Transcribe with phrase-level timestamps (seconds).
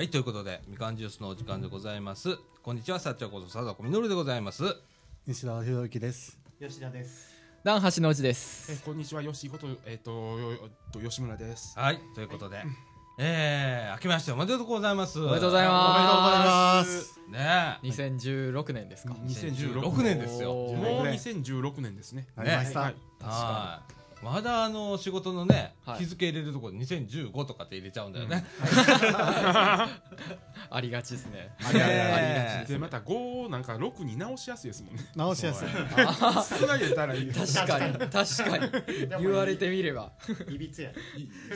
[0.00, 2.38] はい、ということで、みかんジュースのお時間でございます。
[2.62, 4.64] こんにちは、さっちゃんこと貞子みのるでございます。
[5.26, 6.38] 西田博之です。
[6.58, 7.28] 吉田です。
[7.64, 8.72] ダン橋の内です。
[8.72, 10.58] えこんにちは、吉こと、えっ、と、よよ
[10.90, 11.78] と吉村です。
[11.78, 12.62] はい、ということで、
[13.18, 15.20] えー、明けましておめでとうございます。
[15.20, 17.20] おめでとうございますおめでとうございます。
[17.28, 19.12] ね2016年ですか。
[19.12, 20.54] 2016 2016年ですよ。
[20.54, 22.26] もう2016年ですね。
[22.36, 23.99] はいはい。
[24.22, 28.44] まだあの仕事のね、はい日付入れるところ2015とかって入れちゃうんだよね。
[30.70, 31.50] ありがちですね。
[31.58, 35.04] ありがちねですで、また5なんか6に直しやすいですもんね。
[35.16, 35.68] 直しやすい。
[35.68, 37.32] つなげたらいい。
[37.32, 38.70] 確かに、確かに。
[39.20, 40.12] 言われてみれば。
[40.48, 40.90] いびつや。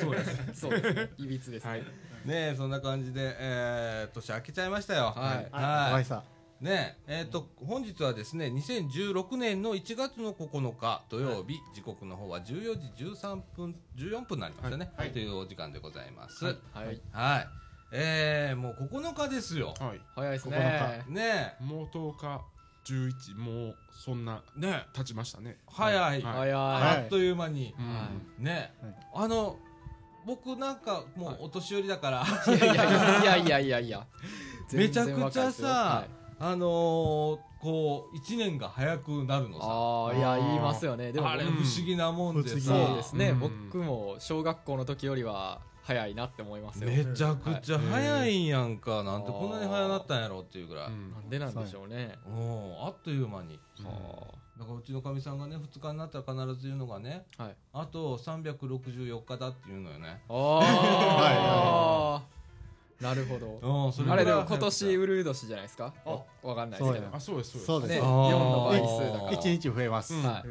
[0.01, 0.60] そうです。
[0.60, 1.10] そうですね。
[1.18, 1.87] いびつですはいね。。
[2.24, 5.12] ねそんな感じで、えー、年明けちゃいましたよ。
[5.15, 6.09] はい高はい橋。
[6.09, 6.34] さん。
[6.65, 15.10] ねえー、と本日はですね2016年の1月の9日土曜日、時刻の方は14時13分14分になりましたね、はい。
[15.10, 16.46] というお時間でございます。
[16.46, 16.95] ははい。
[16.95, 17.48] い、はい。
[17.93, 19.74] えー、もう9日ですよ。
[19.79, 20.01] はい。
[20.15, 21.04] 早いです9ね。
[21.09, 22.40] ねもう10日、
[22.87, 24.96] 11、もうそんなえねえ。
[24.96, 25.59] 経ちましたね。
[25.66, 26.23] 早い、はい。
[26.23, 26.52] 早い。
[26.52, 28.96] あはっという間に、うんはねえ、はい。
[29.26, 29.59] あの
[30.24, 32.56] 僕なんかもうお年寄りだから、い。
[32.56, 34.06] いやいやいやいやいや。
[34.73, 39.65] めちゃくちゃさはいあのー、こう1年が早くなるのさ。
[39.66, 41.13] ああ、いや、言いますよね。
[41.13, 41.52] でも、あれうん。
[41.52, 43.30] 不思議なもんでさ、不思議そうですね。
[43.30, 43.40] うん。
[43.40, 46.88] 僕も小学校の時よりは早いなって思いますよ。
[46.88, 52.18] めちゃくちゃ早いんやんか、なんでこんなに早なったんやろっていうぐらい、うんなんでなんでしょうね。
[52.27, 52.87] うん。
[52.87, 53.59] あっという間に。
[53.82, 57.57] はだからうちのかみさんがね2日になったら必ず言うのがねあはい。
[57.73, 60.23] あと364日だっていうのよね。
[60.29, 62.23] ああ、
[63.00, 63.87] なるほど。
[63.87, 65.92] うんそれあれでも今年ウルー年じゃないですか？
[66.04, 66.10] あ。
[66.10, 67.04] わわかんないですけど。
[67.04, 67.10] そうや。
[67.16, 67.91] あ、そうです、そそううです。
[67.91, 68.09] ね、ですね。
[68.09, 68.31] あー。
[68.31, 69.32] 4の倍数だから。
[69.32, 70.15] 一日増えます。
[70.15, 70.49] うんはい。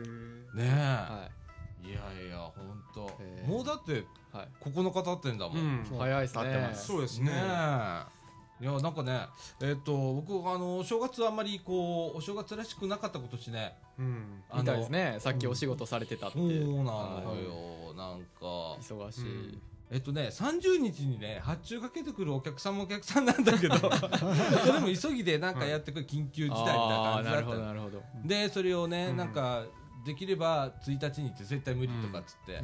[0.58, 1.44] ねえ、、はい。
[1.92, 3.08] やいやほんと。
[3.20, 4.48] へえもうだっていはい。
[4.62, 5.98] 9日経ってんだもん、うん。
[6.00, 6.72] 早いですね。
[6.74, 7.32] そうですね。
[7.34, 8.24] え。
[8.62, 9.28] いやなんかね
[9.62, 13.76] えっ、と僕あの正月あんまりこうお正月らしくなかった今年ね。
[14.00, 14.44] うん。
[14.56, 15.18] みたいですね。
[15.20, 16.38] さっきお仕事されてたって。
[16.38, 17.44] そうなのはい。
[17.44, 18.78] よ、なんか。
[18.80, 19.26] 忙しい、う
[19.58, 19.62] ん
[19.94, 29.18] えっとね、30日にね発注かけてくるお客さんもお客さんなんだけど それも急ぎでなんかやってくる緊急事態みたいな感じだったなるほどでそれをね、うん。
[29.18, 29.66] なんか
[30.04, 32.60] できれば1日にって絶対無理とかっつって、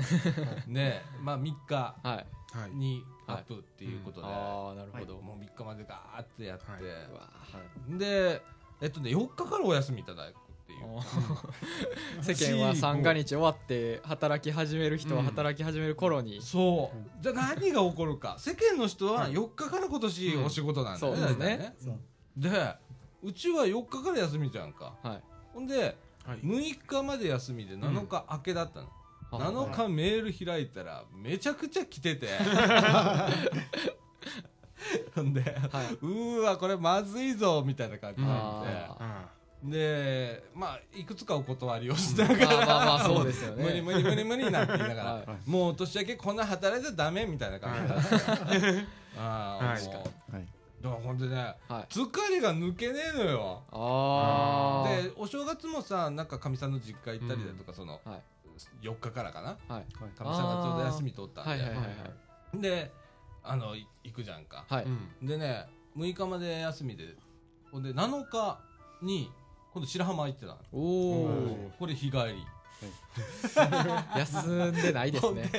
[0.68, 2.26] ねまあ3日はい。
[2.52, 2.72] はい。
[2.72, 8.42] にアップっていうことで、ああなるほど、もう3日までガーってやって、で
[8.82, 12.36] えっとね4日からお休みいただくっていう。
[12.36, 17.24] 世間は三が日終わって働き始める人は働き始める頃に、そう。
[17.24, 18.36] じゃあ何が起こるか。
[18.38, 21.76] 世間の人は4日から今年お仕事なんだよね,、うんそうですね。
[22.38, 22.76] で
[23.22, 24.94] うちは4日から休みじゃんか。
[25.04, 25.24] はい。
[25.54, 26.40] ほんではい。
[26.40, 28.88] 6日まで休みで7日明けだったの、
[29.32, 32.28] 7日メール開いたらめちゃくちゃ来てて。
[35.14, 35.52] ほんで、はい。
[36.02, 38.64] うーわこれまずいぞみたいな感じになっあ
[39.00, 43.64] あてでまあいくつかお断りをしなーがら、まあまあまあそうですよね。
[43.64, 45.50] 無理無理無理無理なんて言いながら、はい。
[45.50, 48.02] もう年明けこんな働いちゃダメみたいな感じだっ
[48.38, 49.84] たああ、はい。
[49.84, 49.92] も
[50.32, 50.36] う。
[50.36, 50.48] はい。
[50.82, 51.36] だからほんでね
[51.68, 51.94] はい。
[51.94, 53.64] 疲れが抜けねえのよ。
[53.72, 58.22] ああでお正月もさなんかかみさんの実家行ったりだとか、そのはい。
[58.82, 59.58] 4日からかな。
[59.68, 59.94] はい。
[59.94, 61.84] かみさんがちょうど休み取ったんで、はいはいはいは
[62.54, 62.62] い。
[62.62, 62.94] で
[63.44, 65.28] あのい行くじゃんか、はい、うん。
[65.28, 65.68] でね
[65.98, 67.16] 6日まで休みで。
[67.72, 68.60] ほんで7日
[69.02, 69.32] に
[69.80, 70.58] 今度白浜行ってたの。
[70.74, 72.46] おおおこれ日帰り。
[74.18, 75.50] 休んでないですね。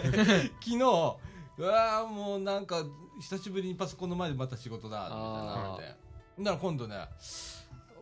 [0.61, 2.85] 昨日うわーもうなんか
[3.21, 5.69] 久しぶりにパソコンの前でまた仕事だみたいな。
[5.69, 5.85] ので
[6.39, 6.97] だから今度ね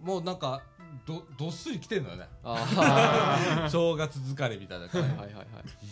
[0.01, 0.63] もうなんか
[1.07, 2.29] どどっすり来てんのよね。
[2.43, 5.45] あ 正月疲れみたいなあ感はいはいはいはい。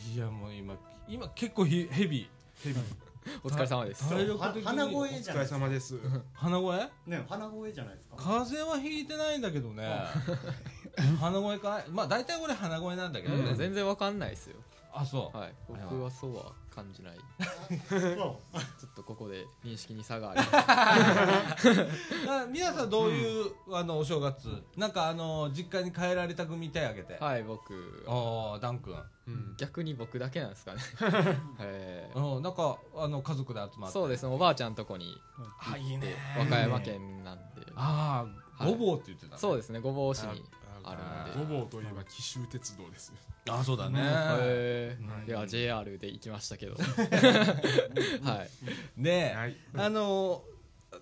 [0.07, 0.75] じいやもう今
[1.09, 2.29] 今結構ひヘビ
[2.65, 3.06] ヘビー。
[3.43, 4.09] お疲れ様です。
[4.09, 4.63] 体力的に。
[4.63, 5.59] 鼻お疲れ声じゃないですか。
[5.59, 5.99] 様です。
[6.33, 6.91] 鼻声？
[7.07, 8.17] ね、鼻声じゃないですか。
[8.17, 9.89] 風邪はひいてないんだけどね。
[11.21, 13.55] 鼻声かまあ大体俺鼻声なんだけどね。
[13.55, 14.57] 全然わかんないですよ
[14.99, 15.37] あそう。
[15.37, 15.55] はい。
[15.69, 17.17] 僕はそうは感じない。
[17.91, 18.11] そう。
[18.11, 20.45] ちょっとここで認識に差がありま
[21.59, 21.71] す。
[22.29, 28.05] あ皆さんどういう、あのお正月なんかあの実家に帰られた組手挙げて、はい僕。
[28.09, 28.95] ああダン君。
[29.27, 29.55] うん。
[29.59, 30.81] 逆に僕だけなんですかね。
[31.61, 33.99] へ うんなんかあの家族で集まって。
[33.99, 34.35] ーそうですね。
[34.35, 35.15] おばあちゃんとこに
[35.59, 37.67] あいいね和歌山県なんで。
[37.75, 38.25] あ
[38.59, 38.73] あはい。
[38.73, 39.39] ごぼうって言ってた、ね。
[39.39, 39.81] そうですね。
[39.81, 40.43] 御坊市に
[40.87, 40.95] あ
[41.35, 41.55] るんで。
[41.55, 43.13] ごぼうといえば紀州鉄道です。
[43.49, 45.09] あそうだね、へうん。
[45.25, 45.29] ー。
[45.29, 45.31] い。
[45.31, 46.75] や JR で行きましたけど。
[48.23, 49.01] はい。
[49.01, 49.57] ねえ、はい。
[49.77, 50.43] あの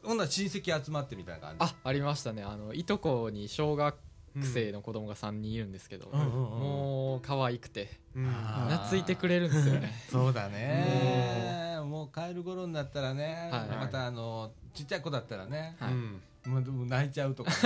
[0.03, 1.65] ほんなら親戚集まってみたいな感じ？
[1.65, 2.43] あありましたね。
[2.43, 3.97] あのいとこに小学
[4.43, 7.89] 生の子供が3人いるんですけど、うんもう可愛くて。
[8.15, 8.27] うん。
[8.31, 9.93] 懐いてくれるんですよね。
[10.11, 11.79] そうだね。
[11.85, 13.69] もう帰る頃になったらね、はい。
[13.69, 15.93] またあのちっちゃい子だったらね、はい。
[15.93, 17.51] うんもうでも泣いちゃうとか、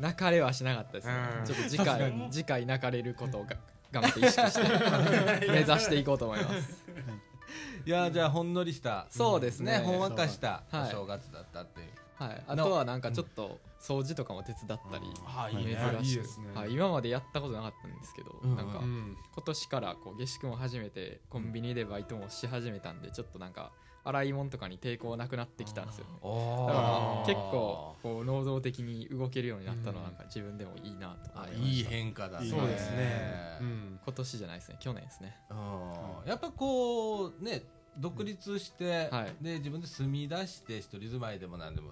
[0.00, 1.14] 泣かれはしなかったですね。
[1.40, 1.44] うん。
[1.44, 3.56] ちょっと次回次回泣かれることをが
[3.92, 4.62] 頑張って意識して
[5.52, 6.84] 目指していこうと思います。
[7.84, 7.90] い。
[7.90, 9.06] やじゃあほんのりした。
[9.10, 9.78] そうですね。
[9.80, 10.90] ほんわかしたおはい。
[10.90, 12.42] 正月だったっていう、はい。
[12.46, 15.04] あとはなんかちょっと掃除とかも手伝ったり。
[15.24, 18.56] はい珍いいしくはい、今までやったことなかったんですけど、うん。
[18.56, 19.18] なんかうん。
[19.34, 23.72] 今年からこう下宿も始めてコンビニでバイトもし始めたんでちょっとなんか
[24.04, 26.12] 洗い物とかに抵抗なくなってきたんですよね。
[26.22, 31.68] おだから結構こう能動的に動けるようになったのはうんなんか自分でもいいなとあ思いました。
[31.68, 32.48] いい変化だね。
[32.48, 33.58] そうですね。
[33.60, 34.00] うん。
[34.04, 34.76] 今年じゃないですね。
[34.80, 35.36] 去年ですね。
[35.50, 37.62] うんやっぱこうね
[37.98, 39.34] 独立して、はい。
[39.40, 41.90] で自分で住み出して一人住まいでも何でも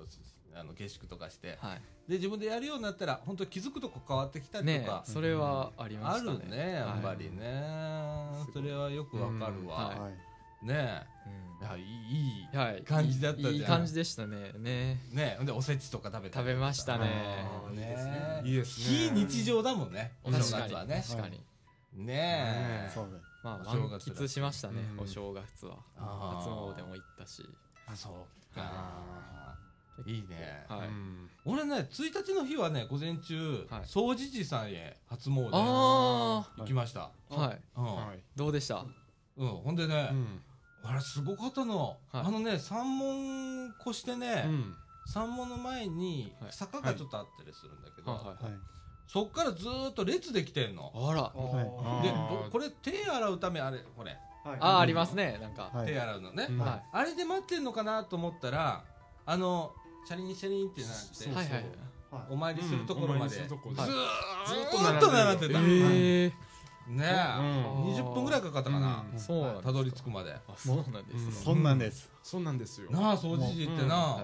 [0.54, 1.80] あの下宿とかしてはい。
[2.08, 6.38] で自分でやるようになったら本当気づくとこ変わってきたりねとか、それはありまあしたね。
[6.42, 10.02] るねやっぱりはね、それはよくわかるわ、うん。
[10.02, 10.29] はい。
[10.62, 12.82] ねいえいやいいいいはい。
[12.82, 13.54] 感じだったじゃん。
[13.54, 14.52] いい感じでしたね。
[14.58, 15.00] ね。
[15.12, 15.44] ねえ。
[15.44, 17.44] でおせちとか食べ食べましたね。
[18.44, 18.86] いいですね。
[18.86, 20.12] 非日常だもんね。
[20.24, 21.04] お正月はね。
[21.06, 21.38] 確かに。
[21.92, 22.90] ねえ。
[23.42, 24.80] まあお正満喫しましたね。
[24.96, 25.04] うん。
[25.04, 25.76] お正月は。
[25.96, 27.44] 初詣も行ったし。
[27.86, 28.54] あそう。
[28.54, 29.54] か
[30.06, 30.18] い。
[30.18, 30.64] いね。
[30.68, 30.88] はい。
[30.88, 31.28] うん。
[31.44, 33.82] 俺ね1日の日はね午前中はい。
[33.84, 37.10] 総持寺さんへ初詣あ行きました。
[37.30, 37.60] あはい。
[37.76, 37.84] うん。
[37.84, 38.22] はい。
[38.34, 38.84] どうでした？
[39.36, 39.48] うん。
[39.48, 40.42] ほんでねうん
[40.84, 41.78] あれすごかったの。
[41.78, 41.96] はい。
[42.12, 44.74] あのね山門越してねうん。
[45.06, 46.52] 山門の前にはい。
[46.52, 48.24] 坂がちょっとあったりするんだけどはい。
[48.26, 48.44] はい。
[48.44, 48.52] はい。
[49.06, 50.92] そっからずーっと列できてんの。
[50.94, 51.22] あら。
[51.22, 51.32] は
[52.02, 52.44] であー。
[52.44, 54.16] ぼこれ手洗うためあれこれ。
[54.44, 54.58] はい。
[54.60, 55.70] ああありますねなんか。
[55.72, 55.86] はい。
[55.86, 56.48] 手洗うのね。
[56.92, 58.84] あれで待ってんのかなと思ったら
[59.26, 59.72] あの
[60.06, 61.64] シャリンシャリンってなってそういはいはい。
[62.10, 62.22] はい。
[62.30, 63.56] お参りするところまでずっと
[64.82, 66.32] 並んでたずええ
[66.90, 67.06] ねうん。
[67.06, 69.04] え20分ぐらいかかったかな。
[69.12, 69.18] うん。
[69.18, 70.32] そうなんたどり着くまで。
[70.32, 71.26] あそうなんです。
[71.26, 72.10] ねそんなんです。
[72.22, 72.90] そうなんですよ。
[72.90, 74.18] なあ掃除時ってな。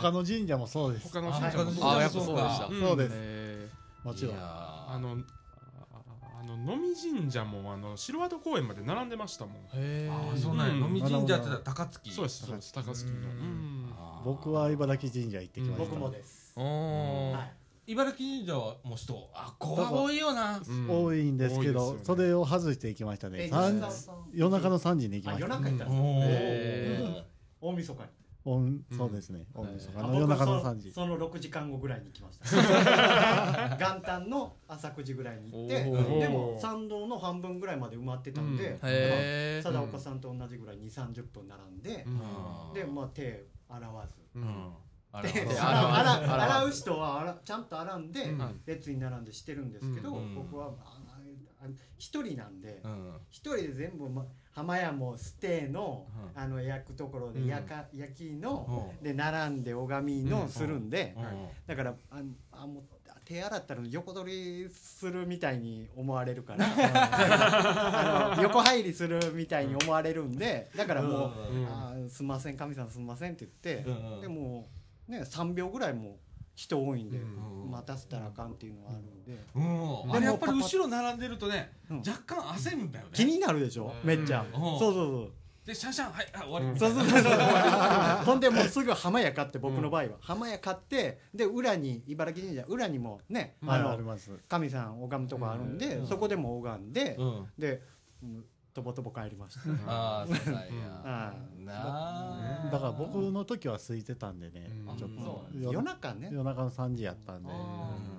[0.00, 1.08] 他の神社もそうです。
[1.12, 2.66] 他のあ神社も他のあやっぱそうかそうでした。
[2.66, 3.12] うんそうです。
[3.14, 3.68] へ
[4.04, 4.34] もちろん。
[4.36, 5.16] あの
[5.92, 6.02] あ
[6.40, 9.54] あの能美神社もあの城跡公園まで並んでましたもん。
[9.74, 10.74] えあそうなんや。
[10.74, 10.94] うん。
[10.94, 12.10] 飲み神社って高槻。
[12.12, 13.18] そうですそうです高槻の。
[14.24, 15.90] 僕は茨城神社行ってきました。
[15.90, 16.52] 僕もです。
[16.56, 17.32] おー。
[17.32, 20.58] はい茨城神社はもう人あここは多いよな。
[20.58, 20.90] うん。
[21.04, 22.00] 多いんですけど、ね。
[22.04, 23.48] それを外して行きましたね。
[24.34, 25.48] 夜中の3時に行きあました。
[25.48, 25.90] 夜中行ったんですか？
[25.90, 27.24] おへー
[27.66, 28.08] 大晦日に。
[28.44, 29.46] おんそうですね。
[29.54, 30.92] おはいあ晦日の夜中の3時。
[30.92, 32.44] その6時間後ぐらいに行きました。
[33.80, 35.84] 元旦の朝9時ぐらいに行って
[36.20, 38.78] でも参道の半分ぐらいまで埋まってたんで、うん。
[39.62, 42.74] 貞岡さんと同じぐらい2 3 0分並んでう、ん。
[42.74, 44.14] でまあ手洗わず。
[44.34, 44.72] ううん
[45.12, 48.60] 洗う人は洗ちゃんと洗んで、うん。
[48.66, 50.34] 列に並んでしてるんですけど、うん。
[50.34, 50.98] 僕はあ
[51.60, 51.66] あ
[51.96, 53.12] 一人なんでうん。
[53.30, 56.40] 一人で全部、ま、浜屋もステーの,、うん。
[56.40, 57.46] あの焼くところでうん。
[57.46, 59.04] 焼か、焼きの、うん。
[59.04, 61.24] で並んで拝みのうんするんで、うん。
[61.66, 62.22] だからあ
[62.52, 62.84] あもう
[63.28, 66.64] 手洗ったら横取りするみたいに思われるから
[68.32, 71.32] あの横入りするみたいに思われるんでだからもう
[71.68, 73.84] あーすんません神さんすんませんって言って、
[74.22, 74.66] でも
[75.08, 76.12] ね3秒ぐらいもう
[76.54, 77.20] 人多いんで、う
[77.68, 77.70] ん。
[77.70, 81.98] 待たせたらあかんっていうのはあるんで、うん、であれやっぱり後ろ並んでるとね、うん。
[81.98, 83.10] 若干焦るんだよね。
[83.12, 84.52] 気になるでしょ、めっちゃ、うん。
[84.52, 85.32] そうそうそう。
[85.64, 86.76] でシャンシャンはいあ終わり、うん。
[86.78, 87.32] そうそうそうそう。
[88.24, 94.32] ほんでもうすぐ浜屋買って僕の場合は、浜屋買ってで裏に茨城神社裏にもね、ああのるあります。
[94.48, 96.06] 神さん拝むとこあるんで、うん。
[96.08, 97.46] そこでも拝んで、うん。
[97.56, 97.82] で、
[98.22, 98.44] うん
[98.78, 99.60] とぼとぼ帰りました。
[99.90, 100.62] ああそうや、
[101.04, 101.72] あ な
[102.66, 102.70] あ。
[102.70, 104.96] だから僕の時は空いてたんでねうん。
[104.96, 105.58] ちょっそとう。
[105.62, 107.50] 夜中ね、夜中の3時やったんで。
[107.50, 108.18] うん。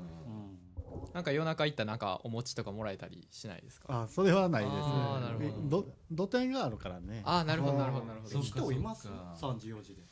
[1.13, 4.03] なんか夜中行ったらなんかお餅とかもらえたりしないですか？
[4.03, 4.73] あ、それはないです。
[4.77, 5.81] あーなるねほど。
[5.81, 7.21] ど土手があるからね。
[7.25, 8.39] ああなるほどなるほどなるほど。
[8.41, 9.03] 人います？
[9.03, 9.35] そうか。
[9.39, 10.03] 3時4時で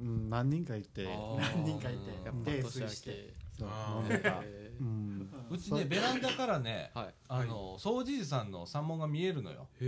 [0.00, 1.04] うん、何人かいて。
[1.06, 2.80] 何人かいてやっぱ泥年明け。
[2.80, 4.10] 酔してそうあー。
[4.12, 4.40] なんか。
[4.42, 5.30] へうん。
[5.50, 7.14] うちねベランダからねーはい。
[7.28, 9.68] あの掃除寺さんの山門が見えるのよ。
[9.80, 9.84] へ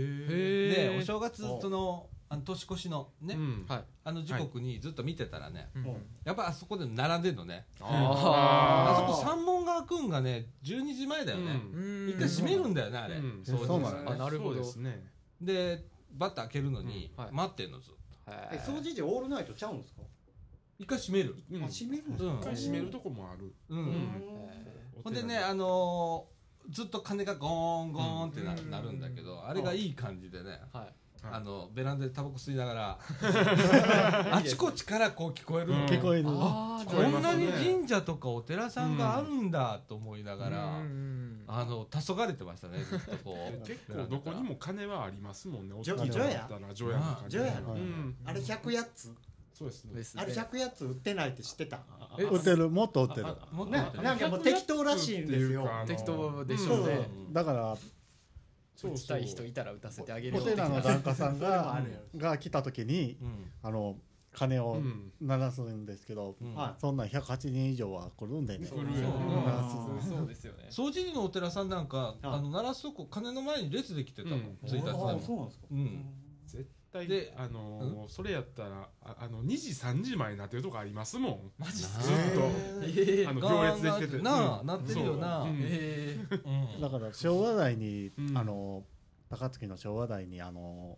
[0.89, 3.65] でへお正月そのあの年越しのね、うん。
[3.67, 3.83] はい。
[4.03, 5.85] あの時刻にずっと見てたらね、うん。
[6.23, 7.65] やっぱあそこで並んでんのね。
[7.79, 13.43] ああそこ山門が開くんがね12時前だよね、ー一回閉めるんだよねあれ、うん。
[13.43, 14.55] 掃除そうななるほど。
[14.55, 15.03] そうですね。
[15.41, 17.23] でバッと開けるのにうん。
[17.23, 17.33] はい。
[17.33, 17.99] 待ってんのずっと。
[18.27, 20.01] え掃除時オールナイトちゃうんですか、
[20.77, 21.35] 一回閉める。
[21.51, 21.63] うん。
[21.63, 22.39] あ閉めるんですか、うん。
[22.39, 23.53] 一回閉めるとこもある。
[23.69, 24.09] うん、うん。
[25.03, 26.35] ほんでねあのー
[26.71, 30.93] ずっと鐘がゴーンゴーンってな,、なるんだけどあれがいい感じでねはい。
[31.31, 32.99] あのベランダでタバコ吸いながら
[34.35, 35.85] あちこちからこう聞こえるの、うん。
[35.85, 36.23] 聞こえる。
[36.23, 40.81] こんなに神社とかお寺さんがあるんだと思いながら、うん。
[40.81, 43.57] うんあの黄昏れてましたねずっとこう。
[43.65, 46.99] 結構どこにも金はありますもんね除大人除夜だったら除夜
[47.61, 47.77] の
[48.25, 49.15] あれ100やつ？
[49.57, 50.21] そうですね。
[50.21, 51.79] あれ100やつ売ってないって知ってた？
[52.19, 52.69] え売ってる？
[52.69, 53.27] もっと売ってる。
[53.71, 55.65] ねなんかもう適当らしいんですよ。
[55.87, 57.09] 適当でしょうね。
[57.27, 57.33] うん。
[57.33, 57.77] だから
[58.75, 58.91] そう。
[58.91, 61.81] 打ちたい人いたら打たせてあげるおよ寺の檀家さんが
[62.17, 63.51] が来た時にうん。
[63.63, 63.95] あの
[64.33, 65.13] 鐘をうん。
[65.21, 66.53] 鳴らすんですけどうん。
[66.53, 68.67] はそんなん108人以上は来るんでね。
[68.67, 68.83] そう
[70.27, 75.67] ですよね掃除時のお寺さんなんかあの鳴らすとこ鐘の前に列で来てたもん、うん1日であもそうなんですか。
[75.71, 75.85] うん。
[75.85, 75.95] 絶
[76.95, 81.51] 対であのーそれやったらああの2時3時前になってるとこありますもん。
[81.57, 82.41] マジっすずっと。
[82.83, 84.23] ええあの行列できてて。
[84.23, 84.67] なあ、うん。
[84.67, 85.49] なってるよな、そう。
[85.49, 85.59] うん。
[85.61, 86.35] ええ
[86.75, 86.81] うん。
[86.81, 88.37] だから昭和台に、うん。
[88.37, 88.83] あの
[89.29, 90.97] 高槻の昭和台にあの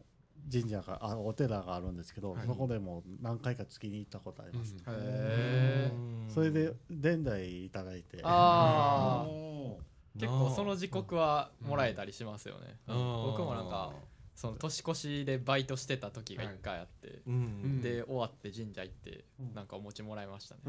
[0.51, 2.45] 神社があお寺があるんですけど、はい。
[2.45, 6.27] そこでも何回か月に行ったことあります、うん。
[6.29, 8.19] それで伝来いただいて。
[8.23, 9.79] ああお
[10.19, 12.95] 結構その時刻はもらえたりしますよね、うん。
[12.95, 13.93] 僕もなんか
[14.37, 19.55] その年越しでバイトしてた時が一回あって、うんで終わって神社行ってうん。
[19.55, 20.61] なんかお餅もらいましたね、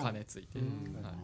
[0.00, 0.94] 金ついて、うん。
[1.04, 1.14] はい。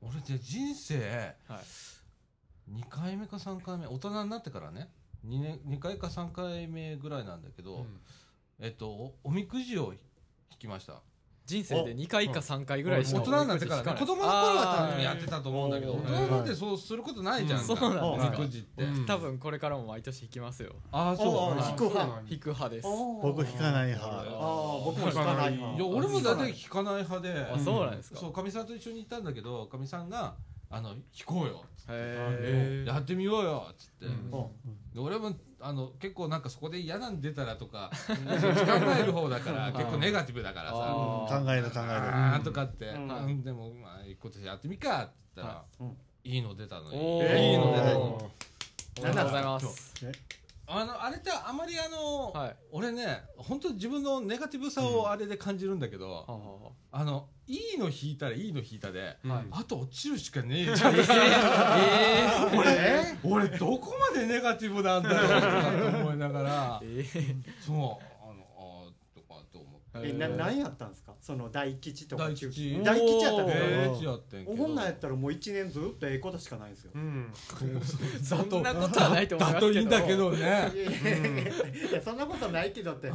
[0.00, 2.72] 俺ね人生はい。
[2.72, 4.88] 2回目か3回目大人になってからね
[5.26, 8.00] 2, 年2回か3回目ぐらいなんだけど、うん。
[8.60, 9.92] えっとおおみくじを
[10.52, 11.02] 引きました
[11.46, 13.98] 人生で2回か3回ぐらいしか大人になってからね。
[13.98, 19.06] 子供の頃は多分やってたと思うんだけど大人になってそうすることないじゃんか、そうなんおですくじって、うん。
[19.06, 20.74] 多分これからも毎年引きますよ。
[20.90, 21.70] ああそう。
[21.70, 22.22] 引く派。
[22.28, 22.88] 引く派です。
[23.22, 24.06] 僕引かない派。
[24.08, 24.24] ああ
[24.84, 27.32] 僕も引かないいや俺も大体引かない派で。
[27.38, 28.18] あそうなんですか。
[28.18, 30.34] そうかみさんと一緒に行ったんだけどかみさんが
[30.70, 34.32] 「あの引こうよ」へへーやってみようよ」っつって、うん。
[34.32, 34.50] お
[34.92, 38.14] で俺もあの結構なんかそこで嫌なん出たらとか考
[38.98, 40.76] える方だから結構ネガティブだからさ。
[40.76, 43.08] 考える考えあーとかって、うん。
[43.08, 45.92] うんでもまあ今年やってみっかって言ったら、は
[46.24, 46.38] い。
[46.38, 46.96] いの出たのに。
[46.96, 48.24] いいの出たのおー。
[48.98, 49.94] おめでとうございます。
[50.68, 52.56] あのあれってあまりあの、はい。
[52.72, 56.26] 俺ね本当に自分のネガティブさをあれで感じるんだけど、
[56.90, 59.44] あのいいの引いたらいいの引いたで、うんはい。
[59.50, 60.94] あと落ちるしかねえじゃん。
[60.94, 63.14] あ えー。
[63.14, 66.80] え俺どこまでネガティブなんだろうとかって思いながら。
[66.82, 67.42] えー。
[67.60, 67.78] そうあ
[68.34, 71.12] のあーとかと思ってえな何やったんですか？
[71.20, 72.80] その大吉とか大吉。
[72.82, 73.64] 大吉やったんですか？
[73.64, 74.52] ええやってんけど。
[74.52, 76.90] おほんなんやったらもう1年ずっとええことしかないんですよ。
[76.94, 77.32] うん。
[78.22, 79.60] そんなことはないと思いますけど。
[79.60, 80.30] だといいんだけど。
[80.32, 80.72] ね
[81.90, 83.10] いやそんなことないけどって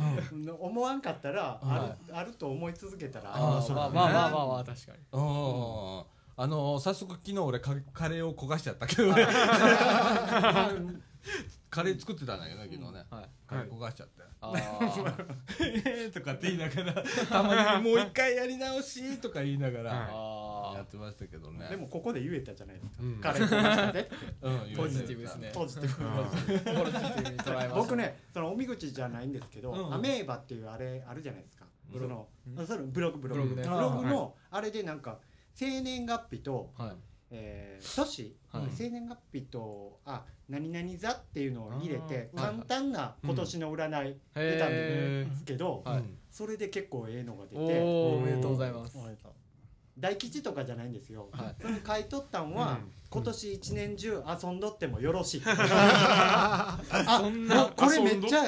[0.60, 4.98] 思わんかったらあるあると思い続けたらありあーますそうだねまあまあまあまあまあ確かに。
[5.12, 6.04] うん。
[6.38, 9.28] あの早速昨日俺カカレーを焦がしちゃったけどね
[11.72, 12.86] カレー作ってたんだけど昨日ね。
[13.10, 13.30] はい。
[13.48, 14.22] カレー焦がしちゃって。
[14.42, 15.38] あー。
[15.60, 21.70] えーとかって言いながらたまにもう一回やり直しとか言いながらあやってましたけどね。
[21.70, 23.04] でもここで言えたじゃないですか。
[23.04, 23.22] うん。
[23.22, 24.16] カレー焦がしたでって。
[24.42, 24.76] うん。
[24.76, 25.52] ポジティブですね。
[25.54, 26.04] ポジティブ。
[26.04, 29.94] ーポジティブに捉えます僕ねそのおみくじじゃないんですけど、うん。
[29.94, 32.68] アメーバっていうあれあるじゃないですか、ブそのうん。
[32.68, 33.42] それブログブログ。
[33.44, 33.68] ブログね。
[33.68, 35.20] ブログのあれでなんか
[35.54, 36.92] 生年月日と、はい
[37.32, 38.64] えー年、はい。
[38.72, 48.98] 生年月日とあ何々座っていうのを入れて簡単な今年の占い出たんへですけど、はいそれで結構ええのが出おておおめでとうございます
[49.98, 51.56] 大吉とかじゃないんですよ、はい。
[51.62, 52.92] それ書いとったんは、うん。
[53.10, 55.42] 今年一年中遊んどってもよろしい。
[55.44, 55.56] そん
[57.46, 58.46] もなうこれめっちゃ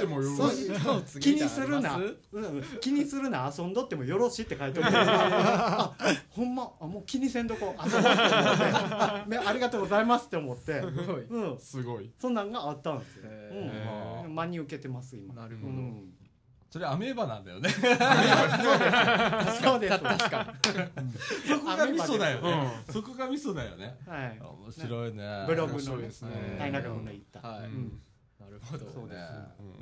[1.20, 2.64] 気にするな、うんうん。
[2.80, 5.94] 気にするな遊んどってもよろしいって書いておいてあ
[6.32, 6.72] ほんま？
[6.80, 7.76] あもう気にせんとこ。
[7.84, 11.24] 遊ぼうって思ってあめありがとうございますって思って、すごい。
[11.26, 12.10] うん、すごい。
[12.18, 15.34] そんなんがあったんですよ、へうん、真に受けてます今。
[15.34, 15.68] なるほど。
[15.68, 16.14] うん、
[16.74, 17.70] それアメーバなんだよね。
[17.70, 17.78] そ
[19.78, 20.00] うです。
[20.00, 20.56] た確か
[21.48, 23.96] そこがミソだようねそこがミソだよね。
[24.08, 24.40] はい。
[24.42, 25.46] 面白いね。
[25.46, 26.58] ブログのですね。
[26.58, 27.70] 大中君の言った、にはい
[28.54, 29.20] るほどそうです。
[29.22, 29.28] ね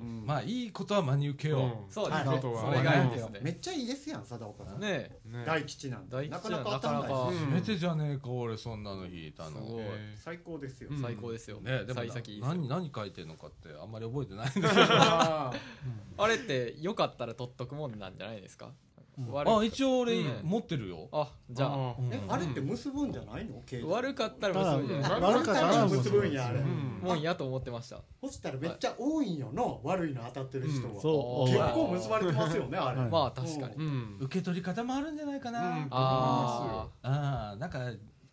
[0.01, 0.19] うん。
[0.19, 1.91] うんまあいいことは真に受けよう、うん。
[1.91, 2.29] そうですね。
[2.29, 2.41] はい。
[2.41, 3.39] ことはそれがいいですね。
[3.43, 5.17] めっちゃいいですやん貞岡さん、ね。
[5.25, 5.43] ね。
[5.45, 6.27] 大吉なんて。
[6.29, 9.51] なかなか当たんない初めてじゃねえか俺そんなの引いたの。
[9.51, 9.83] すごい。
[9.83, 11.59] え最高ですよ、うん最高ですよ。
[11.61, 12.55] ねでも幸先いいですよ。
[12.55, 14.45] 何何書いてんのかってあんまり覚えてない。
[14.45, 15.53] んだけどあ
[16.17, 18.71] あれってよかったら取っとくもんなんじゃないですか？
[19.18, 20.48] あ一応俺うん。
[20.48, 21.96] 持ってるよ、あじゃあ。
[22.12, 23.62] えあれって結ぶんじゃないの？
[23.89, 26.48] 悪かったら結ぶんじゃないあ悪かったら結ぶんや。
[26.48, 27.00] あれ、うん。
[27.01, 28.01] もんやと思ってました。
[28.22, 29.82] そしたらめっちゃ多いんよの？
[29.84, 33.75] 悪いの当たってる人は、結構結ばれてますよねあれ、はいまあ確かに。
[33.75, 34.18] うん。
[34.22, 35.88] 受け取り方もあるんじゃないかな、うん。
[35.91, 37.80] あああなんか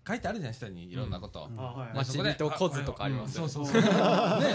[0.09, 3.49] 書いてあるじゃん下にいろんなこと、あはい待ち人小津とかありますよね。
[3.51, 3.83] そうそうそう。
[4.41, 4.49] ね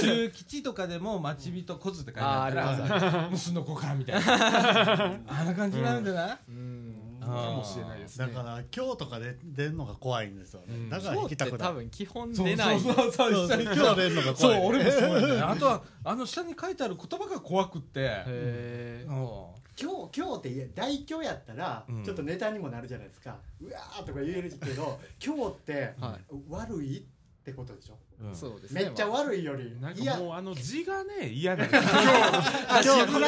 [0.00, 5.20] 中吉とかでも待ち人小津って書いてあったあーありますら むすの子かみたいな。
[5.28, 5.46] あん。
[5.46, 7.18] な感じになるんじゃない、うん。
[7.20, 10.88] あかもしれないですねだから今日とかで出るのが怖いんですよね、うん。
[10.88, 11.68] だから今日ったて行きくない。
[11.68, 12.80] 多分基本そう出ない。
[12.80, 18.00] そうそうそうそう下に今日出るのがそう怖い俺もそうあとはあの下に書いてある言葉が怖くって。
[18.26, 22.04] へうん今日今日って大今日やったらうん。
[22.04, 27.02] ちょっとネタにもなるじゃないですか、うわーとか言えるけど今日っては悪いっ
[27.44, 27.98] てことでしょ？
[28.28, 28.34] うん。
[28.34, 28.84] そうですね。
[28.84, 32.12] めっちゃ悪いよりなんいやかもうあの字がね嫌なんで確かに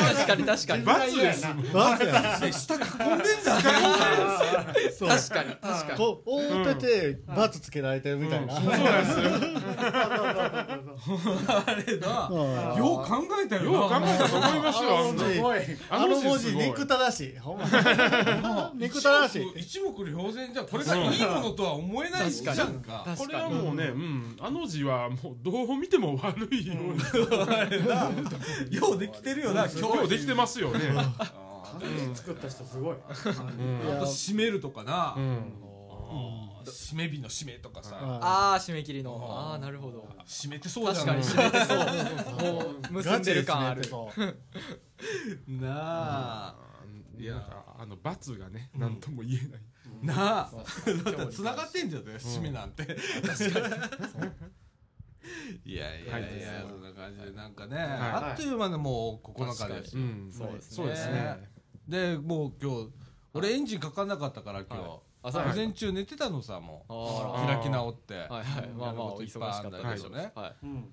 [0.05, 0.45] 確かに。
[0.45, 1.43] 確かに罰です。
[1.43, 2.89] なバスやで下囲んでん
[3.45, 3.61] だ
[4.97, 5.99] そう確かに確かに。
[5.99, 9.31] こう覆っててバツつけられてるみたいな、そうなんですよ。
[11.49, 12.29] あれな。
[12.31, 13.71] うんよう考えたよな。
[13.71, 15.61] よう考えたと思いますよあんなすごい
[15.91, 16.67] あの文字すごい。
[16.67, 17.39] 憎たらしい。
[17.39, 19.53] ほんま憎たらしい。
[19.57, 23.07] 一目瞭然じゃんこれがいいものとは思えないじゃんか。
[23.17, 27.01] これはもうね、うん、あの字はもうどう見ても悪いように、
[27.49, 28.11] あれな
[28.71, 30.09] ようできてるよな今今日。
[30.09, 30.81] できてますよね。
[30.91, 32.97] 完全に作った人すごい。
[32.97, 33.01] うん。
[33.97, 35.15] あと締めるとかな。
[35.17, 35.53] うん。
[36.65, 37.99] 締め日の締めとかさ。
[38.01, 39.27] ああ締め切りの。
[39.31, 40.09] ああなるほど。
[40.27, 41.75] 締めてそうじゃ確かんに締めてそ
[42.91, 42.93] う。
[42.93, 43.83] もう結んでる感ある。
[45.49, 46.57] なあ。
[47.19, 47.35] いや。
[47.35, 49.61] なんかあの罰がね、なんとも言えない。
[50.03, 50.51] なあ。
[51.17, 52.97] だって繋がってんじゃんね締めなんて
[55.65, 56.23] いやいやはい。
[56.39, 57.87] いやそんな感じでなんかねはい。
[57.87, 60.87] あっという間でもう9日ですそうですね。
[60.87, 61.51] ですね。
[61.89, 62.91] でもう今日
[63.35, 65.01] 俺エンジンかかんなかったから今日。
[65.23, 68.15] あそうなんです午前中寝てたのさもあう開き直って。
[68.15, 68.69] はいはい。
[68.77, 70.33] まあまあお忙しかったでしょね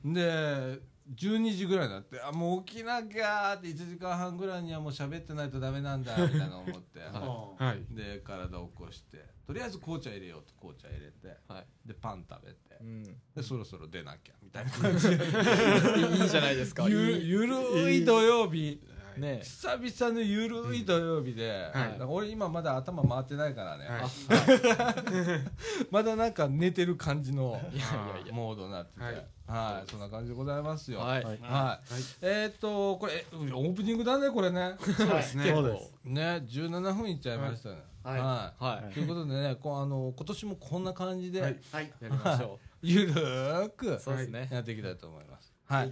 [0.06, 0.80] で
[1.16, 7.02] 12時ぐらいになってあもう起きなきゃーって1時間半ぐらいにはもう喋ってないとダメなんだみたいな思って。
[7.13, 7.20] あ
[7.63, 7.84] はい。
[7.94, 11.66] で体を起こしてとりあえず紅茶入れようと紅茶入れてはい。
[11.86, 13.04] でパン食べてうん。
[13.36, 14.72] でそろそろ出なきゃみたいな。
[14.72, 16.88] 感じでいいじゃないですか。
[16.88, 18.80] ゆゆるい土曜日
[19.17, 21.71] ね久々のゆるい土曜日で、はい。
[21.73, 24.10] だから俺今まだ頭回ってないからね、はい。
[25.91, 28.34] まだなんか寝てる感じのいやいやいや。
[28.34, 29.08] モードになってて、は
[29.47, 29.84] はい。
[29.86, 30.99] い、そんな感じでございますよ。
[30.99, 31.23] はい。
[31.23, 31.38] はい。
[31.41, 31.93] はい。
[32.21, 34.76] えーっとこれえオープニングだねこれね。
[34.80, 35.52] そうですね。
[35.52, 35.91] そうです。
[36.06, 37.84] ね17分いっちゃいましたね。
[38.04, 38.19] はい。
[38.19, 38.63] はい。
[38.63, 38.93] はい。
[38.93, 41.60] ということでねこうあの今年もこんな感じで、はい。
[41.71, 41.93] はい。
[42.02, 44.49] やりましょ ゆるーくうそうですね。
[44.52, 45.54] やっていきたいと思います。
[45.65, 45.91] はい。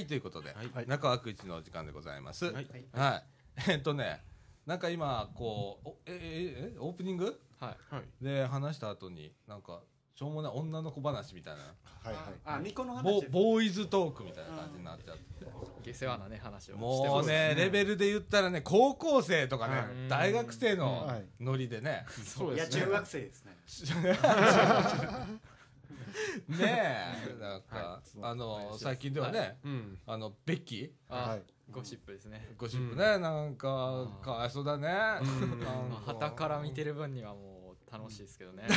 [0.00, 0.86] はい、ということで、はい。
[0.86, 2.46] 中枠一のお時間でございます。
[2.46, 2.52] は。
[2.54, 2.64] はい。
[2.64, 2.68] い
[3.68, 4.22] えっとね、
[4.64, 7.38] なんか今、こう、おえ、え、え、オープニング？
[7.58, 7.94] はい。
[7.94, 8.24] はい。
[8.24, 9.82] で話した後に、なんか、
[10.14, 11.62] しょうもない女の子話みたいな、
[12.02, 12.24] はいはい。
[12.44, 13.02] あ巫女の話。
[13.02, 15.22] ボボーイズトークみたいな感じになっちゃって。
[15.82, 17.28] 下世話なね話をもうねしてます。
[17.28, 21.24] ねレベルで言ったらね高校生とかね、はい大学生のはい。
[21.40, 22.78] ノリでね、そうですね。
[22.78, 23.56] いや中学生ですね
[26.48, 29.98] ねえなんか、はいあの最近ではね、うん。
[30.06, 31.42] あのベッキあはい。
[31.70, 32.48] ゴシップですね。
[32.52, 34.22] ーゴシップね、なんかん。
[34.22, 34.88] かわいそうだね、
[35.22, 35.60] うん。
[35.60, 38.64] なんまあ旗から見てる分にはもう楽しいですけどね。
[38.68, 38.74] 好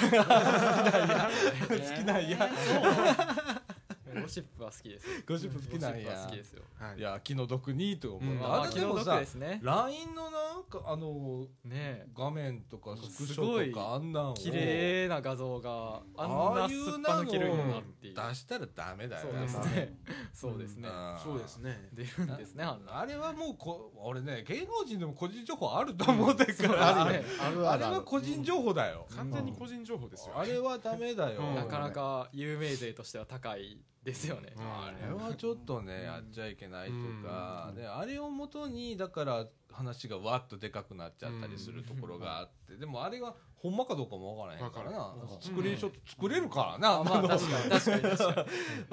[1.95, 2.49] きなんや
[4.21, 5.07] ゴシップは好きです。
[5.27, 6.63] ゴシップ好きなんゴシップはや好きですよ。
[6.79, 6.99] はい。
[6.99, 8.39] いや気の毒にと思う、うん。
[8.41, 14.33] あ気の毒でもさですね LINE のなんかあのね画面とかスクシすごいョとかあんなんを。
[14.33, 19.97] 綺麗な画像があんああいなすっぱうなの抜けるんだって出したらダメだよそうですね。
[20.33, 20.89] そうですね。
[20.89, 21.17] うん。
[21.23, 21.89] そうですね。
[21.93, 22.99] 出るんですねあんな。
[22.99, 27.23] あれはもうこ俺ね芸能人でも個人情報あると思ってるから、ある
[27.69, 30.37] あれは個人情報だよ、完全に個人情報ですよ。
[30.37, 31.55] あれはダメだよ、うん。
[31.55, 34.53] なかなか有名税としては高いですよね。
[34.55, 34.63] うん。
[34.63, 36.93] あれはちょっとねやっちゃいけないと
[37.27, 44.97] か、であれをもとにだから話がわっとでかくなっちゃったりするところがあって、でもあれがほんまかどうかもわからへんからな。
[44.97, 47.69] わかるスクリーンショット作れるからな、あまあ確かに。
[47.69, 48.47] 確かに確かに。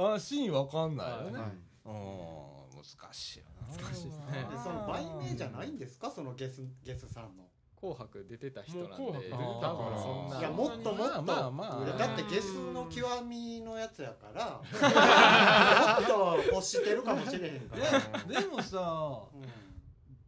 [0.15, 1.51] あシーンわかんないよね、はい。
[1.87, 1.93] うん。
[1.93, 3.77] も難しいよな。
[3.77, 4.47] 難しいですね。
[4.51, 6.11] でその売名じゃないんですか？
[6.11, 7.45] そのゲスゲスさんの
[7.81, 9.15] 紅白出てた人なんでもう
[9.63, 10.39] 多分そんな。
[10.39, 11.99] いやもっともっと、まあまあまあ。
[11.99, 14.61] だってゲスの極みのやつやから。
[16.01, 19.43] もっと欲してるかもしれへんから、ででもさうん。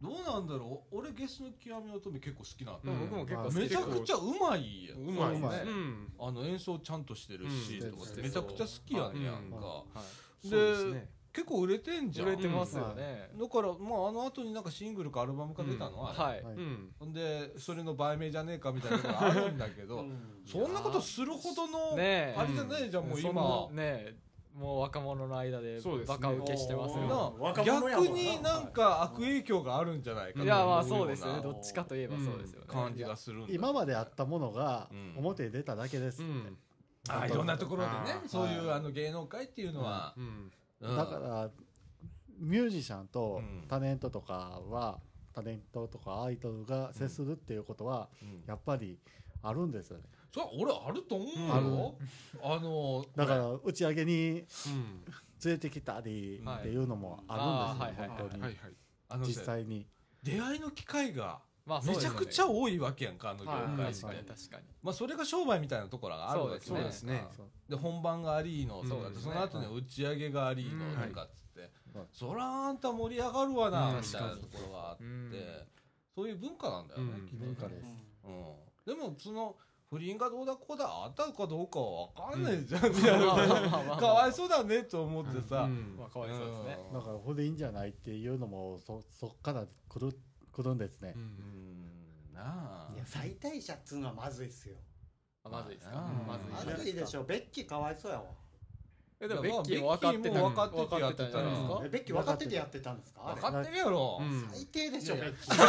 [0.01, 0.97] どうなんだろう？
[0.97, 2.99] 俺ゲスの極み乙女結構好きなんだ、うん。
[3.09, 4.99] 僕も結構好きめちゃくちゃうまいやん。
[4.99, 5.47] うまいね。
[5.65, 6.13] うん。
[6.19, 7.91] あの演奏ちゃんとしてるし、うん。
[7.91, 12.27] とかめちゃくちゃ好きやねやんか、はいそうですね結構売れてんじゃん。
[12.27, 13.31] 売れてますよね。
[13.35, 16.53] だからまああの後になんかシングルかアルバムか出たのは、はいはい。
[16.53, 16.91] うん。
[16.99, 20.15] ほんでそれの売名じゃねえかみたいなのがあるんだけど、うん。
[20.45, 23.67] そんなことするほどの、あれじゃないじゃんもう今。
[23.71, 24.15] なね
[24.53, 27.35] もう若者の間でバカ受けしてますよ。
[27.65, 31.37] 逆になんか悪影響があるんじゃないかいやまあそうですよね。
[31.37, 32.67] よどっちかといえばそうですよね。
[32.67, 33.47] 感じがするんだ。
[33.51, 35.13] 今まであったものがうん。
[35.17, 36.57] 表に出ただけですって、うん。
[37.09, 40.13] あいろんなところでねそういうあの芸能界っていうのは、
[40.83, 40.91] うん。
[40.91, 41.49] うんだから
[42.39, 43.65] ミュージシャンとうん。
[43.67, 44.99] タレントとかは、
[45.33, 48.43] タレントとかアイドルが接するっていうことはうん。
[48.47, 48.99] やっぱり
[49.41, 50.03] あるんですよね。
[50.31, 51.95] それは俺あると思うあよ、
[52.41, 55.03] あのだから打ち上げにうん。
[55.45, 58.07] 連れてきたりはいっていうのもあるんですよ、はい。
[58.07, 58.73] はいはい本当に、はいはい。
[59.09, 59.87] あの実際に。
[60.23, 64.63] 出会いの機会がまあめちゃくちゃ多いわけやんかあの業はい界って、確かに確かに。
[64.81, 66.65] まあそれが商売みたいなところがあるわけ。
[66.65, 67.25] そうですね。
[67.35, 71.61] そうで本番がありのとかそうですその後に打ち上げがありのうんとかっつって、
[71.97, 72.07] はい。
[72.11, 74.01] そらあんた盛り上がるわなうん。
[74.01, 75.31] みたいなところがあって、うん。
[76.15, 77.27] そういう文化なんだよね、うん。
[77.27, 77.87] きっと文化です、
[78.25, 79.55] うん、でもその
[79.89, 83.97] 不倫がどうだこうだあったかどうかは分かんないじゃん、みたいなまあまあまあまあ。
[83.97, 85.95] かわいそうだねと思ってさ、うん。
[85.97, 86.77] まあかわいそうですね。
[86.89, 86.99] うん。
[86.99, 90.17] だから不倫じゃないっていうのもそそっから来る
[90.53, 91.13] 来るんですね。
[91.15, 91.25] う、うん。
[91.25, 92.93] んなあ。
[92.93, 94.77] いや最大者っつうのはまずいっすよ。
[95.43, 95.97] あまずいですか。
[95.97, 96.27] うん。
[96.27, 97.23] まずいまずいでしょ。
[97.23, 98.25] ベッキーかわいそうやわ
[99.23, 101.69] えでもベッキーも分かってたベッキーも分かってて分かってたんじゃないですか？
[101.71, 101.85] やってたん。
[101.85, 103.21] えベッキー分かっててやってたんですか？
[103.21, 104.49] 分かってるやろ、うん。
[104.51, 105.15] 最低でしょ。
[105.15, 105.63] いやいやベッキー。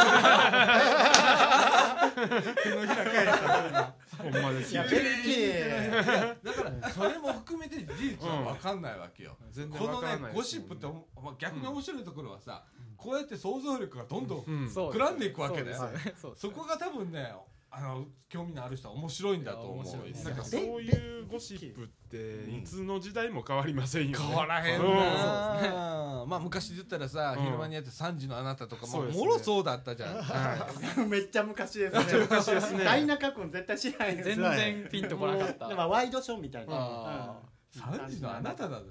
[4.15, 6.37] ほんまですよいやベッキー。
[6.43, 12.65] だからそれも含めて事実は分かんないわけよ、全然このねゴシップって、まあ、逆に面白いところはさ、
[12.97, 15.91] こうやって想像力がどんどん膨らんでいくわけだよ。
[16.37, 17.33] そこが多分ね
[17.77, 20.09] あの興味のある人は面白いんだと思う。
[20.09, 37.37] いなんかベそういうゴシップっていつの時代も変わりませんよね変わらへんな、うんまあ昔で言ったらさ、うん昼間にやって3時のあなたとかもねもろそうだったじゃん、はめっちゃ昔ですね昔ですね大中君絶対知らない全然ピンとこなかったでもワイドショーみたいなあ
[37.77, 38.87] 3時のあなただぜ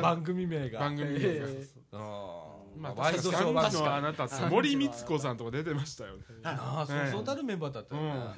[0.00, 2.47] 番組名いが番組名がえうん
[2.78, 6.22] まあワイドショー3番組時のあなた森光子さんとか出てましたよね。
[6.42, 8.32] なあそうはいそうたるメンバーだったよね、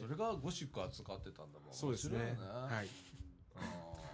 [0.00, 1.72] それがゴシック扱ってたんだもん。
[1.72, 2.36] そうですね。
[2.40, 2.88] はい。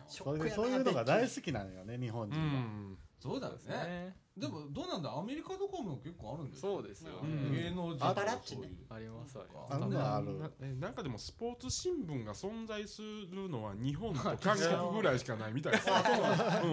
[0.08, 2.98] それでそういうのが大好きなのよね日本人は、うん。
[3.18, 5.14] そうだねでもどうなんだ？
[5.14, 7.52] アメリカとかも結構あるんですそうですようん。
[7.52, 8.68] ね芸能人パパラッチね。
[8.88, 10.38] ありますありますあるある。
[10.38, 15.88] なえなんかでもスポーツ新聞が存在するのは日本と 韓国ぐらいしかないみたいです
[16.64, 16.70] うん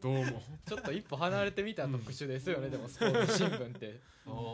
[0.00, 0.42] どうも。
[0.66, 4.00] ちょっと一歩離れてみた特殊ですよねでもスポーツ新聞って。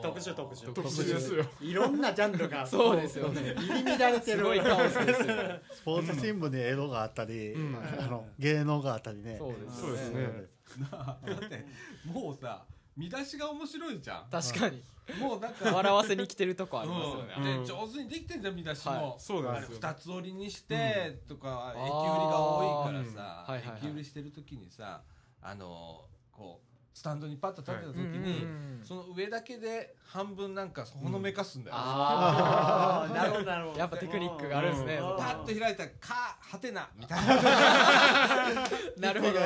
[0.02, 0.72] 特殊特殊。
[0.72, 1.44] 特殊ですよ。
[1.62, 3.54] いろんなジャンルがそうですよね。
[3.56, 4.38] 入り乱れてる。
[4.38, 5.34] すごいカオスですよ。
[5.72, 7.76] スポーツ新聞にエロがあったり、うん。
[7.76, 9.36] あの芸能があったりね。
[9.38, 9.80] そうです
[10.12, 10.18] そ
[10.68, 11.66] うですねだって
[12.06, 12.64] もうさ
[12.98, 14.24] 見出しが面白いじゃん。
[14.28, 14.82] 確かに。
[15.20, 17.34] もうなんか笑わせに来てるとこありますよね。
[17.38, 17.46] うん。
[17.60, 17.62] うん。
[17.62, 19.78] で上手にできてんじゃん見出しはもそうなんですよ。
[19.80, 21.82] 二つ折りにしてとかうん。
[21.82, 23.52] 駅売りが多いからさあー。
[23.52, 23.78] はいはいはい。
[23.84, 25.02] 駅売りしてる時にさ
[25.40, 26.67] あのこう
[26.98, 28.80] スタンドにパッと立てた時うんうんにうん。
[28.82, 31.76] その上だけで半分なんかほのめかすんだよ。
[31.78, 33.78] あああなるほどなるほど。
[33.78, 34.98] やっぱテクニックがあるんですね。
[34.98, 37.34] パッと開いたら「か」「はてな」みたいな。
[37.34, 38.64] あ
[38.96, 39.38] なるほど。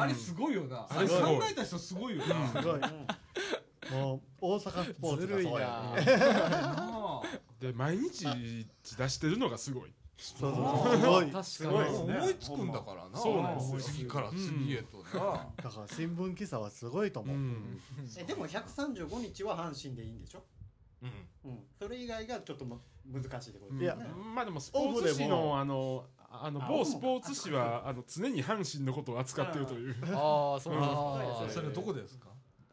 [0.00, 0.86] あれすごいよな。
[0.88, 2.48] あれ考えた人すごいよな。
[2.48, 2.80] すごい。
[3.90, 7.22] もう大阪スポーツがそうや
[7.72, 8.26] で毎日
[8.96, 11.26] 出してるのがすごいそうそうすごい。
[11.26, 12.16] 確かにすごいですね。
[12.18, 13.16] 思いつくんだからな。
[13.18, 13.80] そうなんですよ。
[13.80, 15.46] 次から次へとな。
[15.56, 17.80] だから新聞記者はすごいと思う、うん。
[18.18, 20.42] えでも135日は阪神でいいんでしょ？
[21.02, 21.50] うん。
[21.50, 21.58] うん。
[21.80, 24.10] それ以外がちょっとも難しいってこといやですね。
[24.34, 29.94] まあでもスポーツ紙のあのあのあ某スポーツ紙はあの常に阪神のことを扱ってるという。
[30.14, 32.26] ああそうなんあですねあそれどこですか？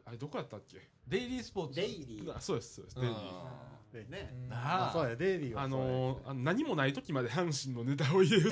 [0.04, 0.78] あれどこやったっけ？
[1.06, 1.76] デイリースポーツ。
[1.76, 2.36] デイリー。
[2.36, 2.96] あそうですそうです。
[2.96, 3.20] うんデイリー。
[3.20, 4.30] でね。
[4.32, 4.48] うん。
[4.48, 5.86] なあそうやデイリーはあそうや。
[5.86, 8.50] のーあの何もない時まで阪神のネタを入れる。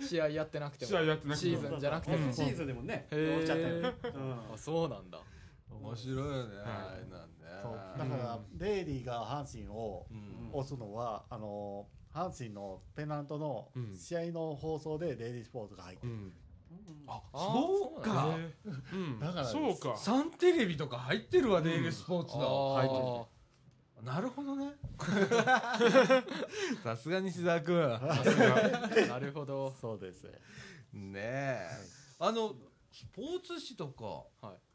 [0.00, 0.90] 試合やってなくても。
[0.90, 1.56] 試合やってなくても。
[1.58, 2.26] シーズンじゃなくても。
[2.26, 2.32] うん。
[2.32, 3.40] シーズンでもねへー。
[3.40, 4.32] おっしゃったよねうん。
[4.54, 5.20] あそうなんだ。
[5.70, 7.10] 面白いよねはい。
[7.10, 10.48] なんでそうだからデイリーが阪神をうん。
[10.52, 16.32] 押すのはあの阪神のペナントのうん試合の放送でデイリースポーツが入ってる、うん。
[17.06, 18.10] ああそうか。
[18.10, 18.52] そうなん
[18.92, 19.20] うん。
[19.20, 19.96] だからそうか。
[19.96, 23.02] サンテレビとか入ってるわデイリースポーツだあ入ってる。
[23.02, 23.24] ー
[24.02, 24.72] なるほどね。
[26.82, 27.76] さすが西澤君。
[29.08, 29.74] なるほど。
[29.80, 30.24] そうです。
[30.92, 31.68] ねえ。
[32.18, 32.54] あの
[32.90, 34.69] スポーツ紙とか、はい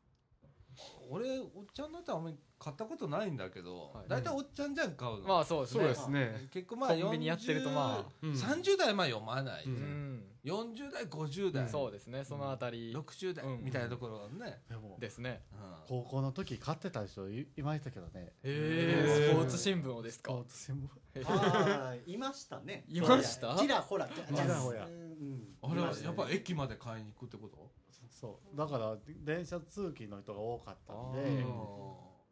[1.09, 4.05] 俺おっちゃんだったらあんまり買ったことないんだけど、はい。
[4.07, 6.47] 大体おっちゃんじゃん買うの、まあそうですそうねですね。
[6.51, 8.31] 結構まあコンビニやってるとまうん。
[8.31, 9.75] 30代はまあ読まない、ううん。
[10.17, 12.93] ん40代50代、そうですねそのあたり。
[12.93, 13.63] 60代うん。
[13.63, 15.43] みたいなところがね、でもですね。
[15.53, 15.59] うん。
[15.88, 18.11] 高校の時買ってた人いいましたけどね。
[18.15, 20.31] へえスポーツ新聞をですか？
[20.31, 20.89] スポーツ新聞。
[21.27, 22.83] ああいましたね。
[22.88, 23.55] いました？
[23.55, 24.07] ちらほら。
[24.07, 24.85] ちちらほら。
[24.85, 25.55] うん。
[25.61, 27.71] あれはやっぱ駅まで買いに行くってこと？
[28.15, 28.58] そう。
[28.58, 31.45] だから電車通勤の人が多かったんあでー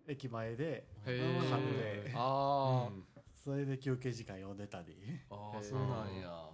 [0.07, 3.03] 駅前で買ってあうん。
[3.35, 4.95] それで休憩時間読んでたり。
[5.29, 6.29] ああそうなんや。
[6.29, 6.49] あ。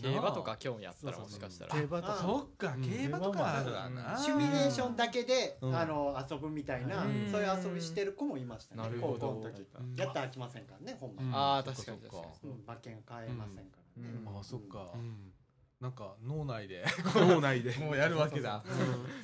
[0.00, 1.72] 競馬とか興味あったらもしかしたら。
[1.72, 2.12] 競馬とか。
[2.12, 2.82] あそっかうん。
[2.82, 4.16] 競馬とかあるわな。
[4.16, 5.76] シミュレーションだけで、うん。
[5.76, 7.28] あの遊ぶみたいな、うん。
[7.30, 8.82] そういう遊びしてる子もいましたね。
[8.82, 9.28] なるほど。
[9.28, 9.96] 高校の時うん。
[9.96, 12.50] やったら飽きませんからねほんまに、うんああ確かかに確かうん。
[12.64, 14.38] 馬券買えませんからね、うん。
[14.38, 14.92] あそっか。
[14.94, 15.32] うん
[15.80, 16.84] なんか脳内で
[17.16, 17.72] 脳内で。
[17.76, 18.62] もうやるわけだ。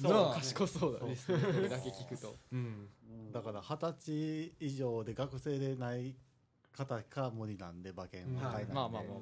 [0.01, 1.15] そう賢そうだね。
[1.15, 2.35] それだけ聞くと。
[3.33, 6.17] だから二十歳以上で学生でない
[6.73, 9.13] 方か無理なんで馬券は買えないんで、まあまあまあ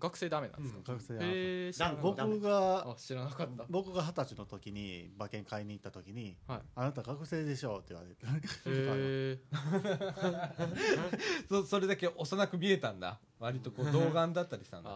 [0.00, 0.80] 学生ダメなんですか？
[0.92, 3.64] 学生はへえ知らなかっ僕が知らなかった。
[3.68, 6.60] 僕が二十歳の時に馬券買いに行った時に「はい。
[6.74, 8.26] あなた学生でしょ」って言われて。
[8.26, 8.30] へ
[8.66, 9.38] え
[11.48, 13.18] そそれだけ幼く見えたんだ。
[13.38, 14.90] 割とこう童顔だったりしたんだ。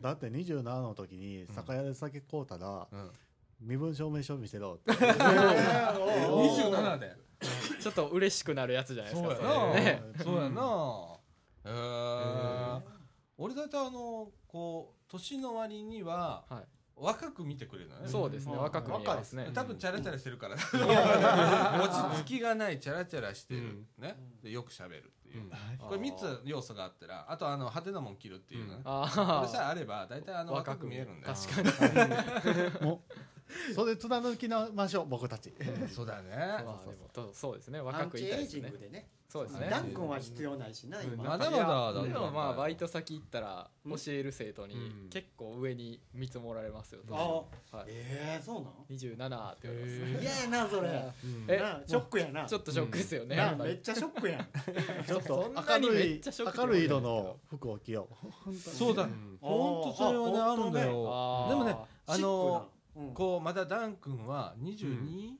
[0.00, 3.10] だって27の時に酒屋で酒買うたらうん。
[3.60, 4.92] 身分証明書見せろって。
[4.98, 7.16] 27で。
[7.40, 10.02] ーちょっと嬉しくなるやつじゃないですそうやかそれね。
[10.16, 11.18] なそうやな。
[11.66, 11.72] へえ
[13.38, 16.64] 俺だってあのこう年の割にははい。
[16.96, 18.08] 若く見てくれるのね。
[18.08, 18.60] そうですねうん。
[18.60, 19.32] 若く見えます。
[19.34, 19.50] ね。
[19.52, 20.54] 多分チャラチャラしてるから。
[20.54, 24.16] 落ち着きがないチャラチャラしてるね。
[24.42, 25.50] でよく喋るっていう。
[25.80, 28.82] これ3つ要素があったらあとあの派手なもん着るっていうのね。
[28.84, 31.34] こああれさえあれば大体あの若く見えるんだよ。
[31.34, 31.88] 確か
[32.84, 32.98] に
[33.74, 35.52] それ貫きなましょう僕たち。
[35.92, 36.30] そうだね。
[36.36, 37.78] まあでもとそうですね。
[37.78, 39.08] ア若くいたいですねジングでね。
[39.34, 39.66] そうですね。
[39.68, 41.24] ダン君は必要ないしな今。
[41.24, 42.02] まだまだだ。
[42.04, 45.08] でもまあバイトト先行ったら教える生徒にうん。
[45.10, 47.86] 結構上に見積もられますよあはい。
[47.88, 49.68] ええそうなん？27って言われます。
[49.68, 50.88] へ嫌やなそれ。
[50.88, 51.44] うん。
[51.48, 52.44] えなショックやな。
[52.44, 54.46] ちょっとショックですよねめっちゃショックやん。
[55.04, 56.20] ちょっそと明るい
[56.56, 58.08] 明るい色の服を着よ
[58.48, 58.54] う。
[58.54, 59.02] そうだ。
[59.02, 61.46] うん本当それはねああるんだよ。
[61.48, 63.14] でもねあのうん。
[63.14, 65.32] こうまだダン君は 22?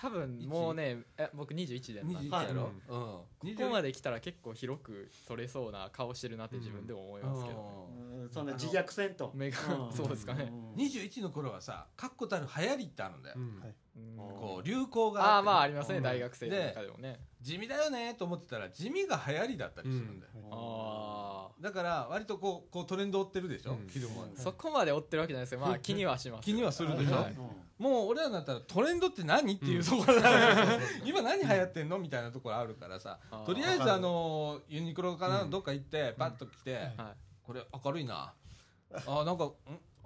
[0.00, 2.70] 多分もうねえ僕21で21はいやろ？
[2.88, 2.96] うん。
[2.96, 3.24] こ
[3.64, 7.68] こまで来たら結構広く取れそうな顔してるなって自分でも思いますけどね。
[8.22, 8.30] うん。
[8.30, 9.92] そんな自虐せんと目がうん。
[9.96, 10.44] そうですかね。
[10.44, 10.72] うん。
[10.74, 13.36] 21の頃はさ確固たる流行りってあるんだよ。
[13.38, 13.60] うん。
[13.60, 14.16] はいうん。
[14.16, 16.04] こう流行がああまあありますねうん。
[16.04, 20.32] 大学生の中でもね地味だよねと思ってたら地味が流行りだったりするんだよ。
[20.50, 23.72] あだから割とこうこうトレンド追ってるでしょ？
[23.72, 23.86] うん。
[23.88, 27.16] 着るもんあそこまで追ってるわけじゃないですけどまあ気にはします気にはするでしょ？
[27.16, 27.34] はい。
[27.78, 29.54] もう俺らだったらトレンドって何？
[29.54, 31.98] っていうところなのよ今何流行ってんの？
[31.98, 35.42] みたいなところあるからさとりあえずあのユニクロかな？
[35.42, 35.50] うん。
[35.50, 36.92] どっか行ってパッと来てはい。
[37.44, 38.32] これ明るいな。
[39.06, 39.48] あなんかん？
[39.48, 39.50] あ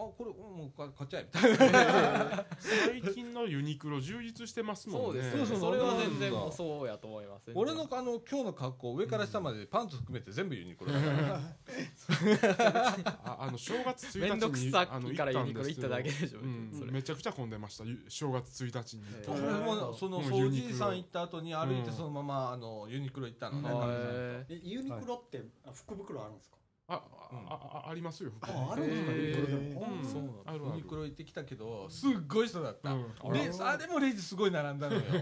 [0.09, 2.45] これもう買っちゃえみたいな。
[2.59, 5.23] 最近のユニクロ充実してますもんね。
[5.31, 5.59] そうですね。
[5.59, 7.51] それは全然そうやと思います。
[7.55, 11.41] 俺のあの今日の格好上から下までパンツ含めて全部ユニクロだから。
[13.25, 16.91] ああの正月1日にめんどくさあのからユニクロ行っただけでしょうんそれ。
[16.93, 17.85] めちゃくちゃ混んでました。
[17.85, 19.03] ゆ正月1日に。
[19.03, 19.33] へー。
[19.33, 21.97] 俺もそのもう掃ユニクロ除さん行った後に歩いてうん。
[21.97, 24.47] そのままあのユニクロ行ったのね。
[24.49, 26.57] えユニクロってあ福袋あるんですか？
[26.89, 30.05] あああありますよ服ああるんですうん。
[30.05, 30.45] そうなん。
[30.45, 30.77] だあるある。
[30.77, 32.73] ユニクロ行ってきたけどすっごい人だ。
[32.73, 35.01] った、うんレあれもレジすごい並んだのよ。
[35.01, 35.13] ずー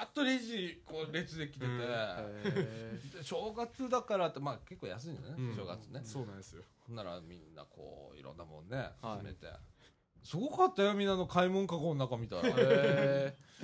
[0.00, 5.56] えっとレジこう列で来てて、正月だからってまあ結構安いんだね、うん。
[5.56, 6.00] 正月ね。
[6.04, 6.62] そうなんですよ。
[6.86, 9.18] ほんならみんなこういろんなもんねはい。
[9.20, 9.46] 集めて、
[10.22, 12.52] すごかったよみんなの買い物かごの中見たいや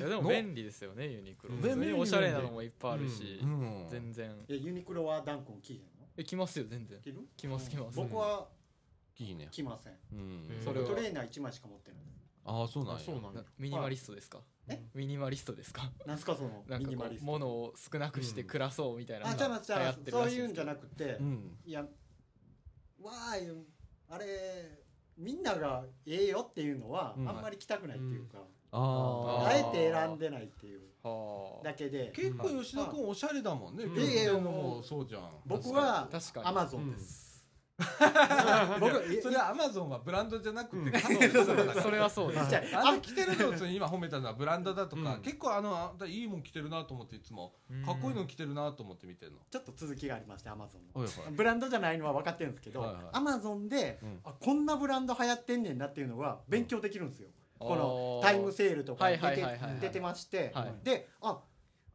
[0.09, 0.29] でもの？
[0.31, 1.55] 便利ですよねユニクロ。
[1.55, 1.61] うん。
[1.63, 3.41] 普通におしゃれなのもいっぱいあるし。
[3.43, 3.87] うん。
[3.91, 4.31] 全然。
[4.49, 5.85] えユニクロはダン君着へんの？
[6.17, 7.01] え来ますよ全然。
[7.01, 7.21] 着る？
[7.37, 7.97] 着ます着ます。
[7.97, 8.49] 僕は
[9.19, 9.95] いいね着ません。
[10.13, 10.61] うん。
[10.65, 10.87] それは。
[10.87, 12.01] トレーナー1枚しか持ってない。
[12.45, 13.43] ああそうなんそうなんや。
[13.59, 14.39] ミニマリストですか？
[14.69, 14.81] え？
[14.95, 15.91] ミニマリストですか？
[16.07, 17.25] なんすかその なんかこうミニマリスト。
[17.27, 21.59] 物を少なくして暮らそうみたいなのあじゃあじゃあが流行ってるそういうんじゃなくてうん。
[21.65, 21.81] いや
[23.03, 23.67] わーい
[24.11, 24.25] あれ
[25.19, 27.29] みんながええよっていうのはうん。
[27.29, 28.39] あんまり着たくないっていうか
[28.71, 30.81] ああえて選んでないっていう。
[31.03, 31.65] はあ。
[31.65, 32.13] だけで。
[32.15, 33.85] 結構吉田君おしゃれだもんね。
[33.85, 33.95] うん。
[33.95, 35.23] 結構のもそうじゃん。
[35.47, 36.09] 僕は
[36.45, 37.28] アマゾンです
[38.81, 41.29] 僕僕それはアマゾンはブランドじゃなくてそれ
[41.81, 42.47] それはそうあん
[42.97, 45.23] た着てるのそれ今褒めたのはブランドだとか、うん。
[45.23, 47.55] 結構あのあんたいいもん着てるなと思っていつも。
[47.85, 51.01] かっこいいの着てるなと思って見てるの、ちょっと続きがありましてアマゾンの。
[51.01, 51.33] はいはい。
[51.33, 54.21] ブランドじゃないのは分かってるんですけどアマゾンでうん。
[54.25, 57.29] あこんなブランド流行ってんねんなっていうのが勉強できるんですよ。
[57.59, 60.51] このタイムセールとかはい出て出てまして。
[60.55, 60.75] はい。
[60.85, 61.41] であ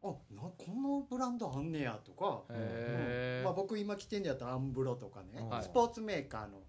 [0.04, 2.42] あなこのブランドあんねやとか。
[2.50, 3.44] へー。
[3.44, 5.62] まあ、僕今着てんのやったらアンブロとかね、はい。
[5.62, 6.60] スポーツメーカーの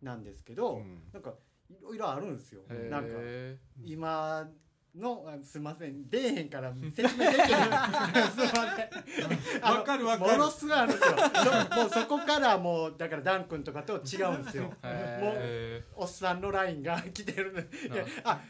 [0.00, 1.02] なんですけど、うん。
[1.12, 1.34] なんか
[1.68, 2.62] いろいろあるんですよ。
[2.90, 3.10] なんか
[3.84, 4.48] 今
[4.94, 6.08] のあすいません。
[6.08, 9.62] 出えへんから説明できない すいません。
[9.62, 10.32] わかるわかる。
[10.32, 11.16] ものすごいあるんですよ。
[11.70, 14.72] そもうそこからもうだからダン君とかと違うんですよ。
[14.82, 18.40] へおっさんのラインが来てるいやあ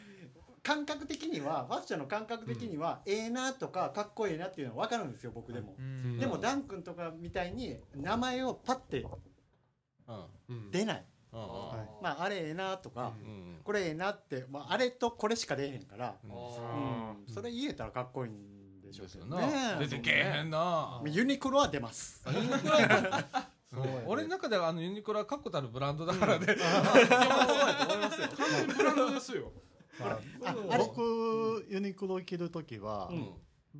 [0.62, 6.18] 感覚的にはファッションの感覚的には、ええなとかかっこいいなっていうのは分かるんですよ僕でも、うん。
[6.18, 9.05] でもダン君とかみたいに名前をパッて
[10.09, 10.25] うん。
[10.48, 10.70] うん。
[10.70, 11.40] 出ない、うん。
[11.40, 11.46] うん。
[11.48, 12.03] はい。
[12.03, 13.61] まああれええなとか、うん。
[13.64, 16.31] これええなって、まあ、あれとこれしか出えへんから、うん。
[17.33, 19.37] それ言えたらかっこいいんでしょうけどね。
[19.40, 19.79] な。
[19.79, 21.03] 出てけえへんな。
[21.07, 22.25] ユニクロは出ます。
[24.07, 26.55] 俺の中ではあのユニクロは確固たるブランドだからね、ブ
[28.83, 29.51] ランドですよ
[30.79, 33.29] 僕ユニクロ着るときは、うん。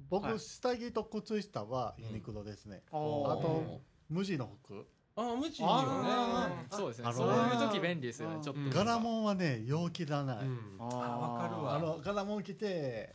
[0.09, 0.39] 僕、はい。
[0.39, 7.05] 下着と靴下はユニクロですね、あと無地の服、あ無地いいよあねそうですね。
[7.09, 8.43] あのそういう時便利ですよね。
[8.43, 8.61] ちょっと。
[8.61, 8.71] うん。
[8.71, 10.77] 柄もんはねよう着らない、うん。
[10.81, 11.77] ああわかるわ。
[11.77, 13.15] あの柄もん着て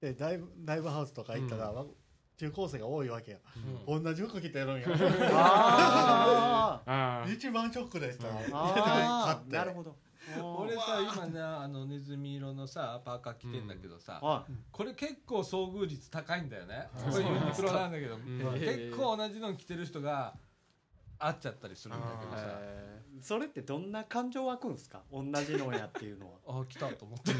[0.00, 1.86] でライブライブハウスとか行ったら、わ
[2.36, 3.38] 中高生が多いわけよ、
[3.86, 4.02] うん。
[4.02, 4.88] 同じ服着てるんよ
[5.32, 8.26] あ あー 一番ショックでした、
[9.48, 9.96] なるほど
[10.58, 16.88] 俺さ今ねあのネズミ色のさパーカー着てんだけどさ、はこれ結構遭遇率高いんだよね。
[16.94, 18.20] あこれユニクロなんだけど、ん。
[18.54, 20.34] 結構同じの着てる人が
[21.18, 22.58] 会っちゃったりするんだけどさ。
[23.20, 25.02] それってどんな感情湧くんですか？
[25.12, 26.38] 同じのやっていうのは。
[26.60, 27.32] あ来たと思って。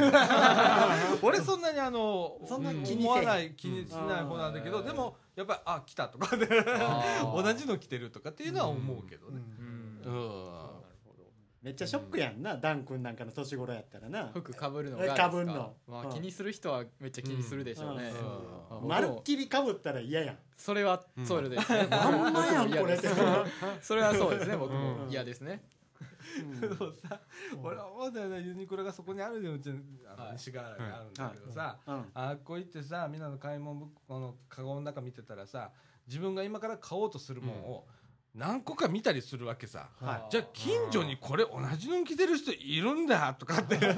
[1.23, 4.87] 俺そんなにあのそんなうん気に思わない気にしない方なんだけど、うん。
[4.87, 6.37] でもやっぱりあ来たとか。
[7.35, 9.65] 同じの着てるとかっていうのは思うけどね、うん。
[10.05, 10.64] うん
[11.65, 14.31] めっちゃショックやんなダン君なんかの年頃やったらな。
[14.35, 15.31] 服かぶるのがか？
[15.31, 15.75] ぶんの。
[15.89, 15.95] うん。
[15.95, 18.13] まあ気にする人はめっちゃ気にするでしょうね。
[18.71, 18.83] うん。
[18.83, 18.89] うん。
[18.89, 20.39] まるっきりかぶったら嫌やん。
[20.59, 23.09] それはそうですねあんまやんこれって。
[23.81, 25.07] それはそうですね僕も。
[25.09, 25.63] 嫌ですね。
[26.61, 27.19] でもさ
[27.63, 32.05] 俺は思うんだよねユニクロがそこにあるようちあのはい西側にあるんだけどさ、うん。
[32.13, 35.71] あっこ行ってさみんなの買い物このカゴの中見てたらさ
[36.07, 37.87] 自分が今から買おうとするもんを
[38.35, 40.31] 何個か見たりするわけさ、はい。
[40.31, 43.77] じゃあ近所にこれ同じの着てる人いるんだとかって。
[43.77, 43.95] こ の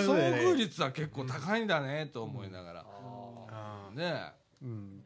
[0.00, 3.96] 遭遇率は結構高いんだねと思いながら、あー。
[3.96, 4.32] ね
[4.62, 5.04] うん。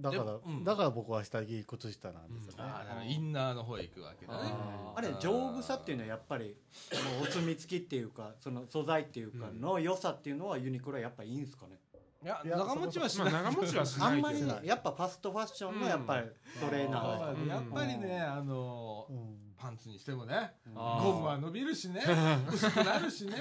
[0.00, 0.64] だから、うん。
[0.64, 4.52] だから僕は下着靴下なんですよね、あーインナーの方へ行くわけだね。
[4.96, 6.56] あれ丈夫さっていうのはやっぱり
[6.92, 11.78] もうお墨付きっていうかその素材っていうかの良さっていうのはユニクロはやっぱりいいんですかね？
[12.24, 16.26] いやいや長持ちはしまない、あ長持ちはしあんまりやっぱファストファッションのやっぱり
[16.58, 17.48] それなんですかうん。
[17.48, 19.36] やっぱりねあのうん。
[19.56, 22.02] パンツにしてもねゴムは伸びるしね
[22.52, 23.36] 薄くなるしね。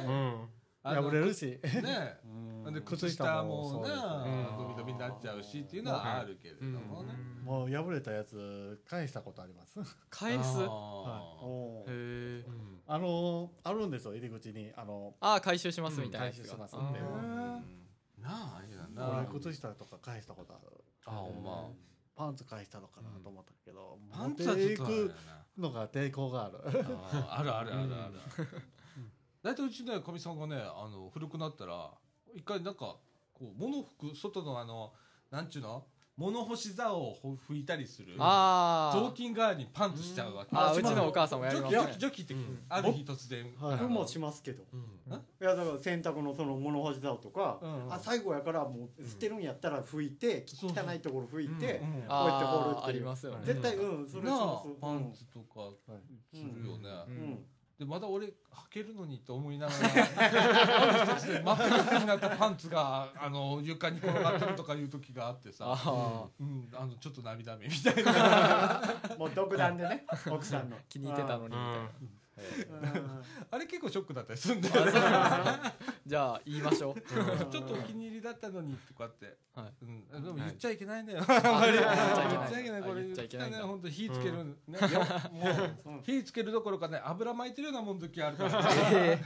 [0.84, 1.60] 破れるし。
[1.64, 2.20] ね。
[2.66, 2.74] うん。
[2.74, 4.04] で靴下もね靴下もそうですね
[4.58, 7.14] 伸び伸びになっちゃうしっていうのはあるけれどもね。
[7.44, 9.80] もう破れたやつ返したことあります？
[10.10, 10.60] 返す？
[10.60, 11.90] あおー。
[11.90, 12.46] へえ
[12.88, 14.72] あのあるんですよ入り口に。
[14.76, 17.83] あのああ回収しますみたいな回収しますがんでー
[18.24, 19.26] なああれだな。
[19.28, 20.84] 俺靴下とか返したことある。
[21.06, 21.70] あほんま。
[22.16, 25.10] パンツ返したのかなと思ったけど、パンツはちょ
[25.58, 26.84] のが抵抗がある。
[26.84, 28.48] なああるあるあるある。
[29.42, 31.92] 大体うちねかみさんがねあの古くなったら
[32.34, 32.98] 一回なんか
[33.34, 34.94] こう物拭く外のあの
[35.32, 38.16] なんちゅうの物干し竿をほ拭いたりする。
[38.20, 39.04] あー。
[39.04, 40.50] 雑巾代わりにパンツしちゃうわけ。
[40.54, 41.82] あーうちのお母さんもやりますね。
[41.82, 43.44] ジョキジョキジョキってある日突然。
[43.60, 44.64] はい僕もしますけど。
[44.74, 44.80] うん。
[44.80, 44.84] い
[45.40, 53.00] やだから洗濯のその物干し竿とか、うんあ最後やからもう捨てるんやったら拭いて、そうそう汚いところ拭いて、うんこうやって掘るあーあっていう。
[53.00, 53.40] りますよね。
[53.44, 55.72] 絶対うんそれしなますあパンツとか
[56.32, 57.46] するよね、ううんん
[57.84, 58.32] でまだ俺履
[58.70, 61.58] けるのにと思いながらある日突然真っ
[61.90, 68.82] 黒になったパンツがあの床に転がってるとかいう時があってさ、あうん、あのちょっと涙目みたいな。
[69.20, 70.78] もう独断でね奥さんの。
[70.88, 71.90] 気に入ってたのにみたいな。
[72.02, 72.23] え
[73.52, 74.92] あれ結構ショックだったりするんだーよね。
[76.06, 77.02] じゃあ言いましょう。
[77.02, 79.74] ちょっとお気に入りだったのにとかって、はい。
[79.84, 81.74] うん、でも言っちゃいけないんだよ、ああんまり。
[81.74, 82.82] 言っちゃいけない。
[82.82, 84.80] これあ言っちゃいけない本当火つける、ね。
[84.80, 85.00] よ
[85.84, 88.62] もう火つけるどころかね油巻いてるようなもん時あるから、
[88.94, 89.20] え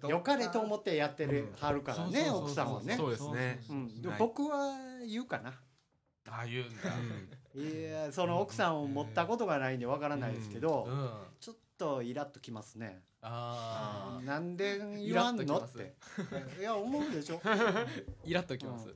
[0.00, 2.96] ど 良かれと思ってやってるはるからね奥さんはね。
[2.96, 3.60] そうですね。
[3.68, 4.02] うん。
[4.02, 4.18] ではい。
[4.18, 5.60] 僕は言うかな。
[6.30, 6.90] ああ言うんだ、
[7.54, 11.10] いやその奥さんを持ったことがないんでわからないですけど、うん、
[11.40, 11.60] ちょっと
[12.04, 13.02] イラッときますね。
[13.20, 15.58] あなんで言わんの？
[15.58, 15.94] って。
[16.60, 17.40] いや思うでしょ、
[18.24, 18.94] イラッときます。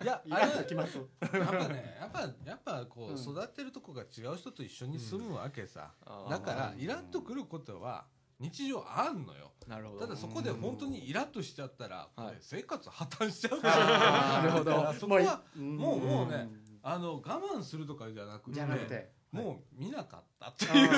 [0.00, 0.98] あいや イラッときます。
[0.98, 5.92] やっぱねやっぱやっぱこう、うん育ってるとこが違う人と一緒に住むわけさ、
[6.28, 8.06] だからイラッとくることは
[8.38, 9.52] 日常あんのよ。
[9.66, 10.00] なるほど。
[10.00, 14.92] ただそこで本当にイラッとしちゃったら、これはい生活破綻しちゃうからあーなるほど。
[14.94, 15.76] そこはうん。
[15.76, 16.48] もうもうね
[16.82, 20.90] あの我慢するとかじゃなくてじゃなくてもう見なかったっていう。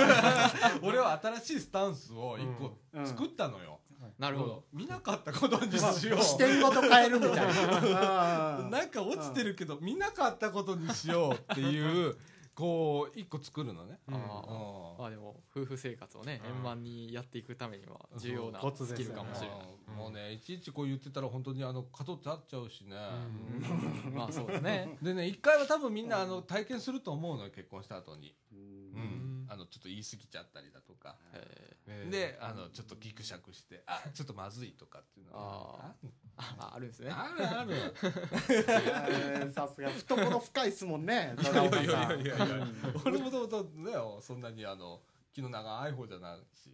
[0.83, 3.07] 俺は新しいスタンスを一個うん。
[3.07, 3.81] 作ったのよ、
[4.19, 4.65] なるほど。
[4.73, 6.23] 見なかったことにしよう。
[6.23, 8.59] 視点ごと変えるみたいな。
[8.61, 12.17] うんなんか落ちてるけど見なかったことにしようっていう
[12.61, 14.17] こう一個作るのね、あうん。
[14.17, 14.99] ー。
[15.01, 16.51] まあでも夫婦生活をねうん。
[16.57, 19.59] 円満にやっていくためには重要なスキルかもしれない。
[19.89, 19.95] うん。
[19.97, 22.97] もうねいちいちこう言ってたら本当にあの角立っちゃうしね、
[24.15, 29.47] まあそうですねでね一回は多分みんなあの体験すると思うのよ結婚した後に、ううん。
[29.47, 31.17] ん、あのちょっと言い過ぎちゃったりだとか、
[31.87, 36.09] えであのちょっとギクシャクしてあちょっとまずいとかっていうのがー
[36.59, 37.11] ああるんですね。
[37.11, 37.75] あるある。
[37.75, 39.91] え ーさすが。
[39.91, 42.67] 懐深いっすもんねいやいやいやいやいや。
[43.05, 46.71] 俺もともとねそんなにあの気の長い方じゃないし。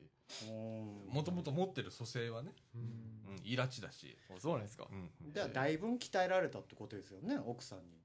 [0.49, 1.13] うん。
[1.13, 4.87] もともと持ってる蘇生はね、うん、イラチだし、あそうなんですか。
[4.91, 8.01] うんじゃあだいぶ鍛えられたってことですよね奥さんに。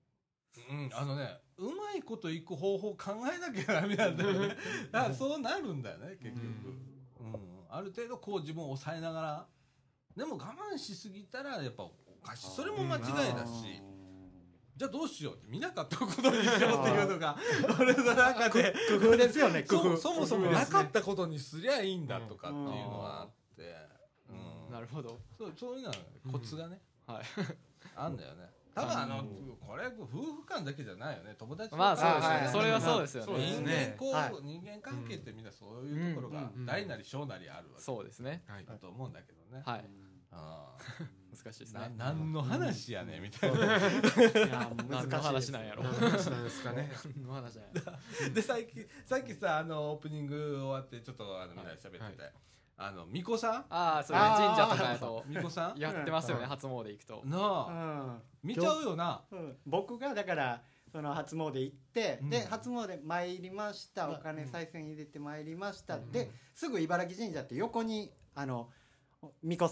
[0.70, 4.58] うん、あのねうまいこといく方法考えなきゃダメなんだよね。
[4.92, 6.46] だからそうなるんだよね結局、
[7.22, 7.66] うん。
[7.70, 9.48] ある程度こう自分を抑えながら
[10.16, 11.92] でも我慢しすぎたらやっぱお
[12.26, 12.56] かしい。
[12.56, 13.04] それも間違い
[13.34, 13.82] だし。
[14.76, 15.40] じゃあどうしよう。
[15.48, 17.38] 見なかったことにしようっていうのが
[17.80, 18.74] 俺の中で。
[19.00, 23.76] 工夫ですよね工夫そそもそもなかったことにすりゃいいんだとかっていうのはあって、
[24.30, 24.74] うん。
[24.74, 25.20] なるほど。
[25.38, 25.96] そうそういうのは
[26.32, 27.26] コツがね、はい。
[27.96, 29.24] あんだよね多分あの
[29.60, 31.36] これ夫婦間だけじゃないよね。
[31.38, 31.82] 友達とか。
[31.82, 33.62] まあそうですはいよねそれはそうですよね。
[33.62, 33.96] ね。
[33.96, 34.32] 間こう、はい。
[34.44, 37.84] 人間関係ってみんなそういうところがうん大なり小なりあるわけ。
[37.84, 38.44] そうですね。
[38.48, 38.66] はい。
[38.66, 39.86] だと思うんだけどね、はい。
[40.32, 40.78] あ
[41.32, 41.94] 難しいですね。
[41.98, 43.70] 何の話やねんみたいな、い
[44.50, 46.92] や何の話なんやろ何の話なんですかね。
[47.16, 48.32] 何の話なんやろ。
[48.34, 52.34] で最近さっきさあのオープニング終わってちょっとあのみんなで喋ってて、はい
[52.84, 53.66] あの巫女さん？
[53.70, 54.24] ああそうね。
[54.24, 54.56] あー。
[54.56, 55.24] 神社とかやと。
[55.30, 55.80] 巫女さん？
[55.80, 56.50] やってますよねうん。
[56.50, 57.22] 初詣行くと。
[57.26, 57.68] なあ。
[57.68, 58.22] うん。
[58.44, 59.24] 見ちゃうよな。
[59.32, 59.58] うん。
[59.66, 62.30] 僕がだからその初詣行って、うん。
[62.30, 64.10] で初詣参りました。
[64.10, 68.70] お金賽銭入れて参りました、ですぐ茨城神社って横にあの
[69.22, 69.70] お巫女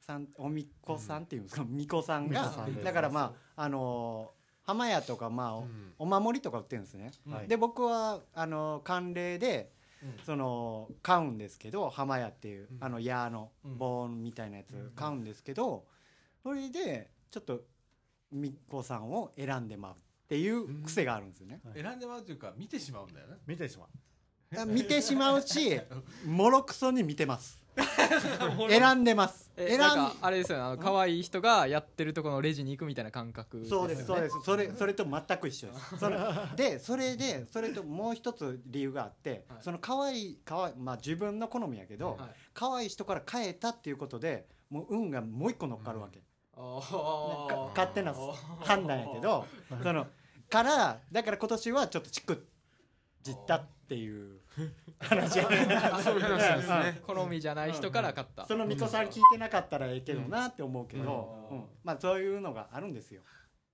[0.00, 1.62] さんお巫女さんっていうんですか？
[1.62, 2.84] 巫女さんが巫女さんです。
[2.84, 4.32] だからまああの
[4.62, 5.62] 浜屋とかまあ
[5.98, 9.79] お,、守りとか売ってるんですね、はいで僕はあの慣例でうん
[10.24, 12.84] その買うんですけど浜屋っていう、うん。
[12.84, 13.78] あの矢のうん。
[13.78, 14.90] 棒みたいなやつうん。
[14.94, 15.84] 買うんですけど、
[16.42, 17.62] それでちょっと
[18.32, 19.96] 巫女さんを選んでまうっ
[20.28, 21.60] ていう癖があるんですよね。
[21.74, 23.36] 選んでもらうというか見てしまうんだよね。
[23.46, 23.88] 見てしまう。
[24.58, 25.80] あ見てしまうし
[26.26, 27.59] もろくそに見てます
[28.68, 29.50] 選んでます。
[29.56, 33.64] 選んえなんかあれですよねあの可愛い人がやってるところのレジに行くみたいな感覚。
[33.66, 34.22] そうですそうす。
[34.22, 35.98] ですそれそれと全く一緒です。
[35.98, 36.18] それ
[36.56, 39.58] でそれでそれともう一つ理由があって、はい。
[39.62, 42.30] その可愛い可愛いまあ自分の好みやけど、はい。
[42.54, 46.22] 可愛い人から変えたっていうことでもう運がもう一個乗っかるわけ、
[46.56, 48.14] 勝手な
[48.60, 49.46] 判断やけど
[49.82, 50.06] その
[50.48, 52.46] からだから今年はちょっとチク
[53.22, 54.38] じったっていう。
[55.00, 55.40] 話。
[55.40, 57.02] そういですね。
[57.04, 58.46] 好みじゃない人から買った。
[58.46, 63.22] その巫女さん聞いてなかったらええけどなって思うけど、まあそういうのがあるんですよ、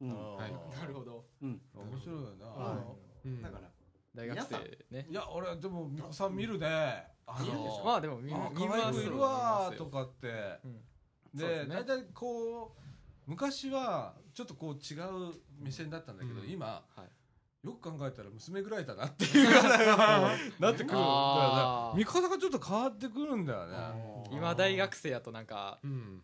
[0.00, 0.36] うん。
[0.36, 0.52] はい。
[0.80, 1.26] なるほど。
[1.42, 2.46] うん、面白いよな、
[3.42, 3.70] だから
[4.14, 4.56] 大学生
[4.90, 5.06] ね。
[5.10, 6.66] いや俺でも美子さん見るね。
[7.26, 7.44] あ
[7.84, 10.32] まあでも見あ見ますいるわーとかって。
[11.34, 12.80] で大体こう
[13.26, 16.48] 昔はちょっとこう違う目線だったんだけど、うん。
[16.48, 17.10] 今、はい
[17.66, 20.86] よく考えたら娘ぐらいだなっていうぐらいはなってくる。
[20.86, 23.76] んだよあーね見方がちょっと変わってくるんだよね。
[24.30, 26.22] 今大学生やとなんかうん。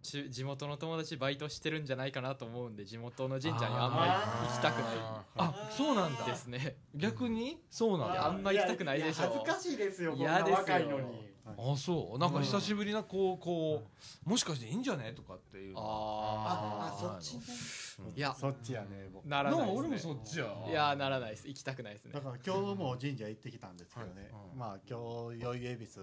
[0.00, 6.22] ち地元の友達バイトしてるんじゃないかなと思うんで地元の神社にあんまり行きたくなあそうなんだ。
[6.24, 6.76] いですね。
[6.94, 7.58] 逆に？
[7.70, 8.26] そうなんだ。
[8.26, 9.24] あんま行きたくないでしょ。
[9.24, 12.18] や恥ずかしいですよこんな若いのにあそう。
[12.18, 13.82] なんか久しぶりなこうこ
[14.26, 18.12] うもしかしていいんじゃねとかっていうのあああそっちね。
[18.16, 18.34] いや。
[18.34, 19.26] そっちやね僕。
[19.26, 21.48] ならない俺もそっちやいやならないです。
[21.48, 22.12] 行きたくないですね。
[22.12, 24.58] だから今日も神社行ってきたんですけどね、うん。
[24.58, 26.00] まあ今日宵恵比寿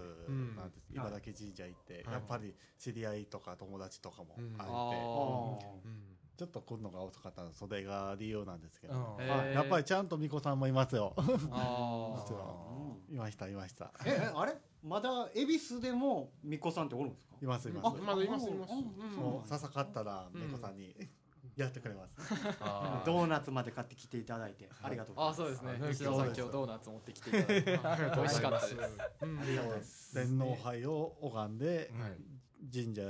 [0.56, 2.14] なんです、茨城神社行って、はい。
[2.14, 4.52] やっぱり知り合いとか友達とかもうん。
[4.54, 6.16] 会えて、あうん。
[6.36, 11.12] ちょっと来るのが遅かったのそれが理由なんですけど、やっぱりちゃんと巫女さんもいますよ。
[11.18, 13.92] あ実ー はいましたいました。
[14.06, 14.54] ええあれ？
[14.82, 17.36] まだ恵比寿でも巫女さんっておるんですか？
[17.42, 17.86] いますいます。
[17.86, 18.74] あまだいますいます。
[19.16, 20.94] もう笹買ったら巫女さんに、
[21.56, 22.16] やってくれます。
[23.04, 25.42] ドーナツまで買ってきていただいてありがとうございます。
[25.42, 25.92] あそうですね。
[25.92, 27.80] 吉田さん今日ドーナツ持ってきていただいて。
[28.16, 28.74] 美味しかったです。
[29.22, 29.38] うん。
[29.40, 32.16] ありがとうございます天皇杯を拝んで、はい。
[32.72, 33.02] 神社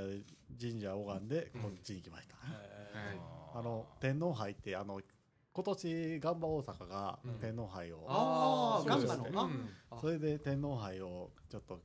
[0.59, 3.19] 神社を拝んでこっちに行きました、へ
[3.53, 5.01] あの天皇杯ってあの
[5.53, 7.33] 今年ガンバ大阪がうん。
[7.39, 9.49] 天皇杯を、ああガンバの
[9.99, 11.81] それで天皇杯をちょっと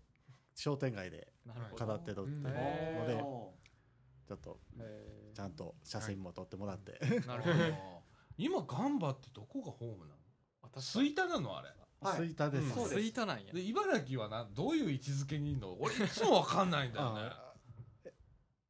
[0.55, 1.33] 商店街で
[1.77, 3.53] 飾ってるっていうのへでお
[4.27, 7.55] ちょっとへちゃんと写真も撮ってもらって、ーなるほど。
[8.39, 10.81] 今ガンバってどこがホームなの？
[10.81, 11.69] 吹田なのあれ。
[12.03, 12.19] ーはい。
[12.29, 12.71] 吹田です、うん。
[12.71, 13.53] そうですスイートなんや。
[13.53, 15.77] で茨城はなどういう位置づけにいるの？
[15.81, 17.31] 俺いつもわかんないんだよね。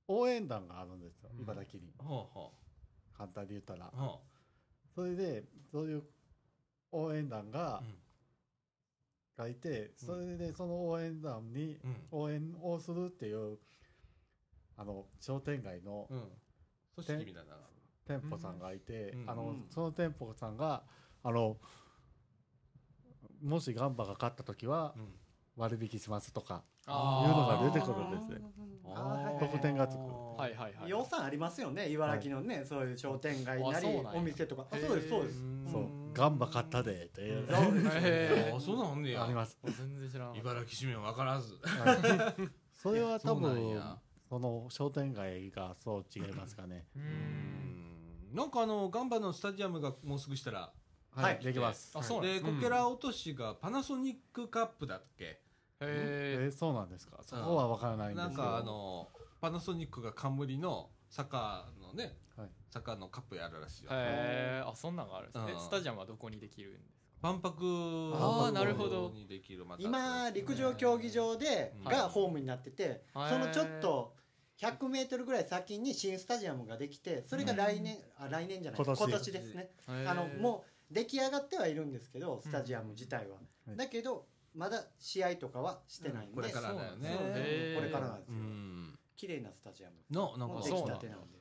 [0.08, 1.92] 応援団があるんですようん茨城に。
[1.98, 2.50] はあは
[3.12, 3.92] 簡単に言ったら
[4.96, 6.02] それでそういう
[6.90, 7.82] 応援団が
[9.36, 11.96] あがいてそれでその応援団にうん。
[12.10, 13.58] 応援をするっていう
[14.78, 16.08] あの商店街の
[18.06, 19.30] 店舗さんがいて、うん。
[19.30, 20.82] あのうんその店舗さんが
[21.22, 21.58] あの
[23.42, 25.08] もしガンバが勝った時はうん。
[25.56, 28.46] 割引しますとかが出てくるんですね。
[29.40, 30.00] 特典がつく
[30.38, 30.90] はいはいはい。
[30.90, 31.88] 予算ありますよね。
[31.90, 34.66] 茨城のね、そういう商店街なりお店とか。
[34.70, 35.42] そうですそうです。
[35.72, 35.86] そう。
[36.14, 37.56] ガンバ勝ったでっていあ
[38.60, 39.24] そうなんねや。
[39.24, 39.58] あります。
[39.64, 41.54] 全然知らなかった茨城市民は分からず。
[41.62, 42.48] はい。
[42.74, 46.86] それは多分やその商店街がそう違いますかね。
[46.96, 48.32] ううん。
[48.32, 50.72] んなんかあのガンバのスタジアムがもうすぐしたら
[51.10, 51.92] はいできます。
[51.94, 55.24] あそうでこけら落としがパナソニックカップだっけ？
[55.24, 55.40] へ
[55.80, 57.18] えーそうなんですか？
[57.22, 59.08] そこは分からないんですけどなんかあの
[59.40, 62.48] パナソニックが冠のサッカーのね、はい。
[62.70, 63.90] サッカーのカップやるらしいよ。
[63.92, 65.52] えあそんなんがあるんですね。
[65.52, 65.60] うん。
[65.60, 66.96] スタジアムはどこにできるんですか？
[67.22, 67.54] 万博
[68.14, 69.10] あーなるほど。
[69.10, 69.82] にできるまた。
[69.82, 71.84] 今陸上競技場でうん。
[71.84, 74.14] がホームになってて、はいそのちょっと
[74.58, 79.70] 100メートルぐらい先に新スタジアムができてそれが来年、あ来年じゃない今年ですね。
[79.86, 83.36] あのもう出来上がってはいるんですけどスタジアム自体は、
[83.68, 83.76] うん。
[83.76, 84.26] だけど
[84.56, 87.74] まだ試合とかはしてないんで、これからだよね。
[87.76, 88.98] これからなんですうよ、ん。
[89.16, 89.96] 綺麗なスタジアム。
[90.10, 90.54] のなんか。
[90.54, 91.36] もうできそうなんたてなんで。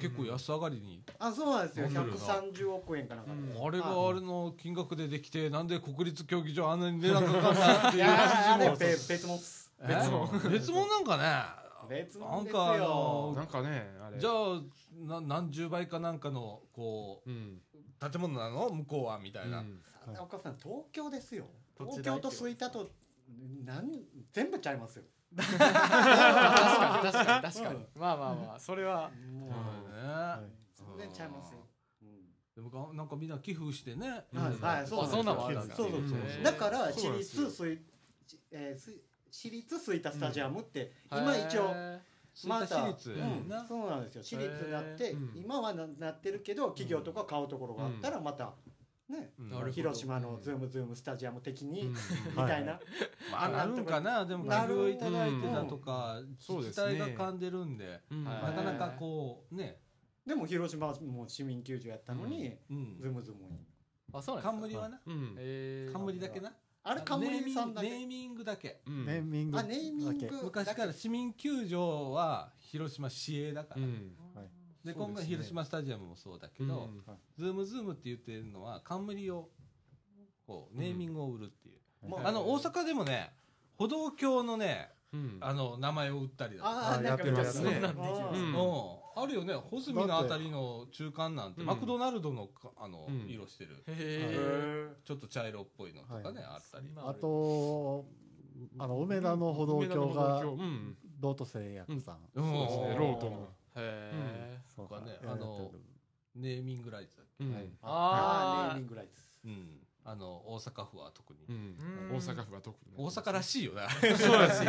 [0.00, 1.02] 結構安上がりに。
[1.18, 1.86] あそうなんですよ。
[1.86, 2.14] 飲んでるな。
[2.16, 4.10] 130億円かなんかで、うんあれがはい。
[4.10, 8.76] あれの金額でできてなんで国立競技場あんなに値段かかんないっていう話も。
[8.76, 9.72] べ別物っす。
[9.80, 10.50] えー。
[10.50, 11.66] 別物なんかね。
[11.88, 14.18] 別物ですなんかあよのなんかねあれ。
[14.18, 14.60] じゃあ
[14.94, 17.30] な何十倍かなんかのこう
[18.10, 18.70] 建物なの？
[18.70, 19.80] 向こうはみたいな、うん。
[20.16, 21.46] あ岡さん東京ですよ
[21.78, 22.90] 東京と吹田と
[23.64, 23.90] なん
[24.32, 25.04] 全部ちゃいますよ。
[25.36, 27.74] 確かに確かに確かに。
[27.74, 27.86] うん。
[28.00, 29.10] まあまあまあそれは。
[29.32, 29.54] もうね、
[30.02, 30.66] はい。
[30.98, 31.58] 全然ちゃいますよ、
[32.54, 35.34] でもがなんかみんな寄付してね、うんはいはいそうあそうそう
[35.76, 36.40] そうう。
[36.40, 37.78] んだから私立吹
[38.50, 38.96] えーす
[39.30, 42.00] 私立吹田スタジアムって今一応へ
[42.46, 42.94] またうん。
[43.68, 44.22] そうなんですよ。
[44.22, 45.32] 私立になってうん。
[45.34, 48.54] 今はななってるけど企業とか買うところがあったらまた
[49.08, 49.32] ね。
[49.72, 51.92] 広島のズームズームスタジアム的にうん。
[51.92, 51.98] み
[52.34, 52.80] たいな。
[53.30, 59.78] まあなるんかなでも寄なる付をいただいてだとか、自治体が噛んでるんでなかなかこうね、
[60.26, 62.96] でも広島はもう市民球場やったのにうん。
[63.00, 63.58] ズームズームに。
[64.12, 64.76] あそうなんですか。
[64.76, 65.00] 冠はな。
[65.06, 65.34] うん。
[65.38, 66.52] へー冠だけな。
[66.82, 67.90] あれ冠さんだけ。
[67.90, 68.80] ネーミングだけ。
[68.86, 69.06] うん。
[69.06, 74.16] ネーミングあネーミング昔から市民球場は広島市営だから、うん
[74.86, 77.02] で今回広島スタジアムもそうだけど、うん。
[77.36, 79.48] ズームズームって言ってるのは冠を
[80.46, 81.72] こうネーミングを売るってい
[82.04, 83.32] う、もうあの大阪でもね
[83.76, 85.38] 歩道橋のねうん。
[85.40, 86.70] あの名前を売ったりだとか。
[86.70, 87.80] あああやってるやつね。
[87.82, 89.54] あるよね。
[89.54, 93.28] 穂積のあたりの中間なんてうんマクドナルドのかあのうん。
[93.28, 93.82] 色してる。
[95.04, 96.86] ちょっと茶色っぽいのとかねはあったり。
[96.96, 98.04] あと
[98.78, 100.42] あの梅田の歩道橋が
[101.20, 102.44] ロート製薬さん、うん。
[102.44, 102.96] そうですね。
[102.98, 105.70] ロートのえそうとかねやあの
[106.34, 107.44] ネーミングライツだっけ？
[107.44, 107.54] うん。
[107.54, 107.68] はい。
[107.82, 109.80] ああネーミングライツうん。
[110.04, 111.40] あの大阪府は特に。
[111.48, 111.76] うん。
[112.10, 112.16] うん。
[112.16, 113.88] 大阪府は特に大阪らしいよな。
[113.90, 114.08] そう
[114.38, 114.68] らしい。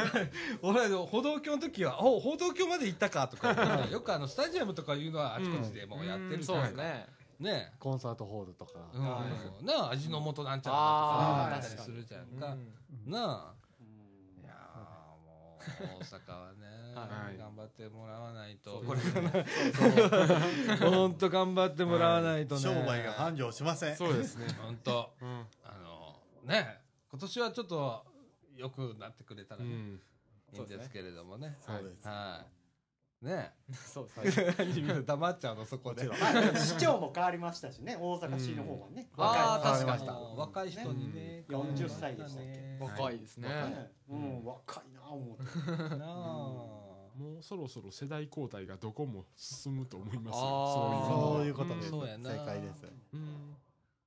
[0.62, 3.86] 俺歩道橋の時は「お歩道橋まで行ったか」とか。
[3.90, 6.82] よくあのスタジアムとかいうのはあちこちでもうやってるじそうゃないか。
[6.82, 7.08] です
[7.40, 7.50] ね。
[7.52, 7.74] ね。
[7.78, 9.04] コンサートホールとか、うん。
[9.04, 9.20] は
[9.62, 10.80] なあ味の素なんちゃらとか
[11.46, 12.52] あーあったりするじゃんか。
[12.52, 13.10] うん。
[13.10, 13.54] なあ
[15.80, 16.69] 大阪はね、
[17.00, 17.38] はい。
[17.38, 18.82] 頑張ってもらわないと。
[18.86, 19.20] これか
[20.84, 23.96] ら本当頑張ってもらわないとね、商売が繁盛しません。
[23.96, 24.46] そうですね。
[24.62, 25.12] 本当。
[25.22, 25.46] うん。
[25.64, 26.80] あのね。
[27.10, 28.04] 今年はちょっと
[28.56, 30.00] 良くなってくれたらね、うん。
[30.52, 31.56] いいんですけれどもね。
[31.60, 32.06] そうです。
[32.06, 32.60] はい。
[33.24, 33.52] ね。
[33.72, 36.08] そう です黙っちゃうのそこで。
[36.56, 37.96] 市長も変わりましたしね。
[38.00, 39.24] 大阪市の方はね、うん。
[39.24, 40.36] あー若い確かに。
[40.36, 41.44] 若い人にね。
[41.48, 41.60] うん。
[41.74, 42.78] 40歳でしたっけ。
[42.80, 43.48] 若いですね。
[43.48, 43.92] ね。
[44.08, 45.96] うん若いな思って。
[45.96, 46.79] なあ
[47.20, 51.90] もうそろそろ世代交代がどこも進むと思いますそういうことです。
[51.90, 52.30] そうやな。
[52.30, 52.86] 正解です。
[53.12, 53.54] うん。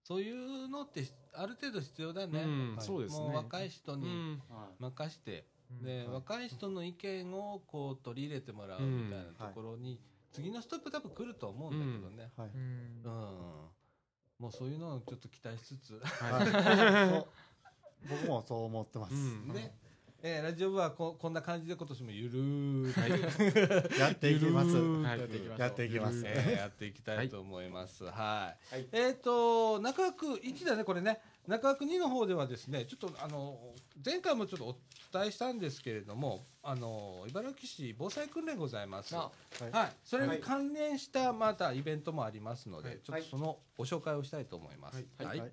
[0.03, 2.75] そういうのってある程度必要だね、うん。
[2.75, 3.27] はいそうですね。
[3.27, 4.41] もう若い人にうん。
[4.49, 5.45] はい任して、
[5.83, 9.99] で、はい若い人の意見をこう取り入れてもらうみたいなところに、
[10.31, 12.47] 次のストップ多分来ると思うんだけどね、はい。
[12.55, 13.03] うん。
[13.03, 13.11] うん。
[14.39, 16.01] もうそういうのをちょっと期待しつつ、
[18.09, 19.13] 僕もそう思ってます。
[19.13, 19.53] うん。
[19.53, 19.71] で、
[20.25, 25.15] えーラジオ部はここんな感じで今年もゆるーっていきますやっていきましょうや
[25.67, 28.05] っていきますえーやっていきたいと思います。
[28.05, 28.13] はい。
[28.13, 31.19] はいえっ、と中枠1だねこれね。
[31.45, 33.57] 中枠2の方ではですね、ちょっとあの
[34.05, 34.75] 前回もちょっとお
[35.11, 39.13] 伝えしたんですけれども、あの茨城市防災訓練ございます。
[39.17, 39.29] あ
[39.73, 39.91] はい。
[40.05, 45.05] それに関連したまたイベントもありますので、はいちょっとそのご紹介をしたいと思います。
[45.17, 45.51] はいはい。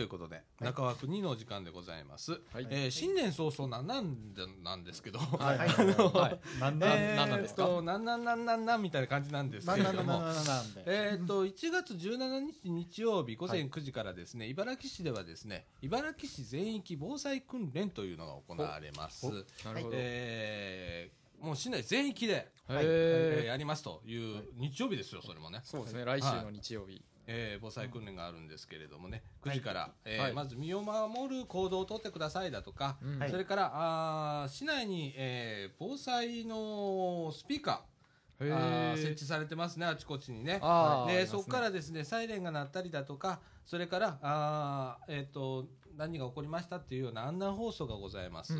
[0.00, 2.32] ということで、中枠2の時間でございます。
[2.54, 2.66] はい。
[2.70, 5.58] えー新年早々なんなんでなんですけど、はい。
[5.60, 6.58] はいはい。
[6.58, 7.66] なんなんなんですか？
[7.66, 10.22] となんなんなんなんなんみたいな感じなんですけれども、
[10.86, 19.26] えー、と1月17日日曜日午前9時からですね、茨城市ではですね茨城市全域防災訓練というのが行われます。
[19.66, 30.32] なるほどえーもう市内全域で、へえーーやりますという日曜日ですよ、それもね、そうですね来週の日曜日えー防災訓練があるんですけれどもね、9時から、えーはい。
[30.32, 32.98] まず身を守る行動をとってくださいだとか、
[33.30, 40.60] それからあー市内に、えー防災のスピーカーへあ設置されてますね、あちこちにね。
[41.06, 41.26] でね。
[41.26, 45.66] そこからですねサイレンが鳴ったりだとかそれからあー、えー、と
[46.00, 48.54] 何が起こりましたっていうような案内放送がございます、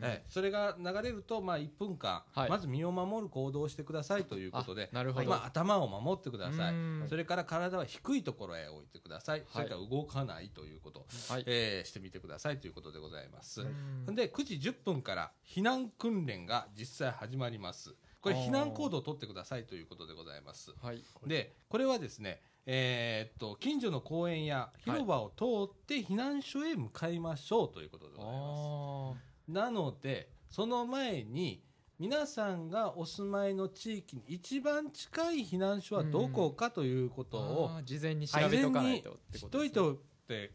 [0.00, 2.50] えーそれが流れると、まあ、1分間、はい。
[2.50, 5.28] まず身を守る行動をしてくださいということであなるほど。
[5.28, 6.72] まあ、頭を守ってください。
[6.72, 7.06] うん。
[7.08, 11.44] それから体は低いところへ置いてください、それから動かないということ、はい。
[11.46, 14.14] えーしてみてくださいということでございます、うん。
[14.14, 17.94] で9時10分から避難訓練が実際始まります。
[18.20, 20.72] これ避難行動を取ってくださいということでございます。
[20.82, 21.02] はい。
[21.26, 22.40] でこれはですね
[22.70, 31.62] えーっと近所の公園や広場を通って避難所へ向かいましょうということでございます、あなのでその前に
[31.98, 39.96] 皆さんがお住まいの地域に一番近い避難所はどこかということーをあー事前に調べとかないとって知っこといておっ
[40.28, 40.52] て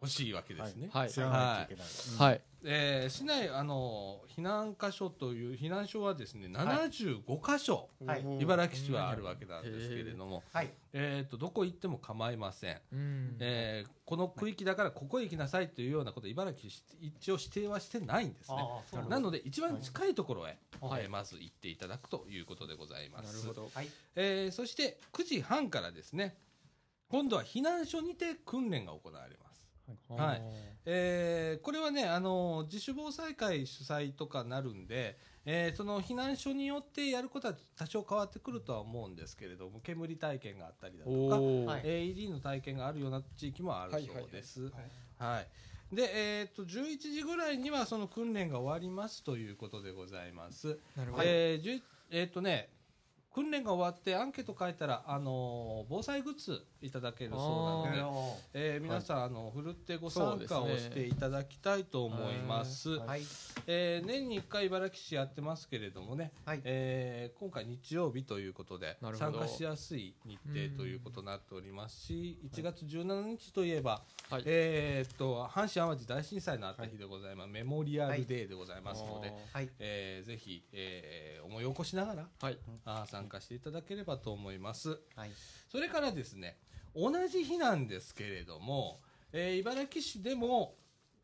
[0.00, 0.90] ほしいわけですね。
[0.92, 1.10] はい。
[1.10, 1.90] 知らないといけない。
[2.18, 8.24] はいえー市内あの避難箇所という避難所はですね75箇所、はい。
[8.40, 10.70] 茨城市はあるわけなんですけれども、はい。
[10.92, 13.36] えー、とどこ行っても構いません、うん。
[13.40, 18.56] えーこの区域だからここへ行きなさいというようなこと茨城市一応指定はしてないんですね。
[19.08, 21.04] なので一番近いところへ、はい。
[21.04, 23.46] えーまず行っていただくということでございます。
[23.46, 23.70] なるほど。
[23.74, 23.88] はい。
[24.16, 26.36] えーそして9時半からですね
[27.08, 29.41] 今度は避難所にて訓練が行われます
[30.08, 30.42] はい。
[30.84, 41.36] えーこれはね、あの自主防災会主催とかなるんで、えーその避難所によってやることは多少変わってくるとは思うんですけれども煙体験があったりだとか、
[41.82, 44.70] AED の体験があるような地域もあるそうです。
[45.18, 45.46] はい
[45.92, 46.10] で、
[46.40, 50.78] えー、と11時ぐらいにはその訓練が終わりますということでございます。
[50.96, 51.22] なるほど。
[51.26, 52.70] えーじゅえーっとね
[53.34, 62.90] 訓練が終わってアンケート書いたら、あの防災グッズいただけるそうなので、えー皆さん、あのふるってご参加をしていただきたいと思います。
[62.90, 63.22] はい。
[63.66, 66.60] えー年に1回茨城市やってますけれどもね、はい。
[66.64, 74.42] えー今回日曜日ということで参加しやすい日程ということになっておりますし、1月17日といえば、はい。
[74.44, 79.68] えーっと阪神・淡路大震災のあった日でございます、メモリアルデーでございますので、はい。
[79.78, 82.58] えーぜひ、えー思い起こしながらはい。
[82.84, 85.00] あー参加していただければと思います。
[85.16, 85.30] はい
[85.68, 86.58] それからですね
[86.94, 89.00] 同じ日なんですけれども、
[89.32, 90.74] えー茨城市でも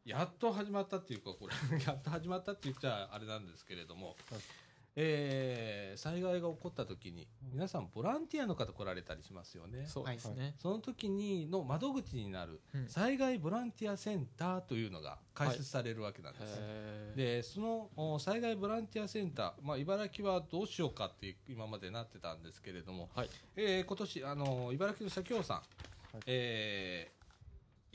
[0.05, 4.17] やっと始まったっていうかこれ やっと始まったって言っちゃあれなんですけれども、
[5.01, 9.85] えー災害が起こった時に皆さんボランティアの方来られたりしますよね。
[9.89, 10.07] そう。
[10.07, 12.89] ですねその時にの窓口になるうん。
[12.89, 16.57] 災害ボランティアセンターというのが開設されるわけなんです。
[16.61, 17.17] へー。
[17.17, 23.31] でそのお災害ボランティアセンター、まあ、茨城はどうしようかっていう今までなってたんですけれども、はい。
[23.57, 25.63] えー今年あの茨城の社協さん、
[26.27, 27.18] えー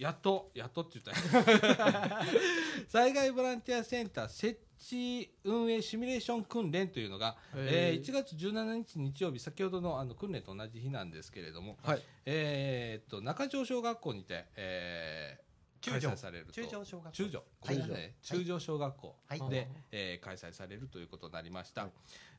[0.03, 2.21] やっとやっとって言ったら
[2.89, 8.03] 災害ボランティアセンター設置運営シミュレーション訓練というのが、えへー。
[8.03, 12.01] ー1月17日日曜日先ほどのあの訓練と同じ日なんですけれども、はい。
[12.25, 15.43] えーっと中条小学校にて、えー
[15.85, 16.51] 開中条催されると。
[16.51, 17.11] 中条小学校。
[17.11, 17.77] 中条はい。
[17.77, 19.49] 中条ね中条小学校はい。
[19.49, 21.89] で、えー開催されるということになりました、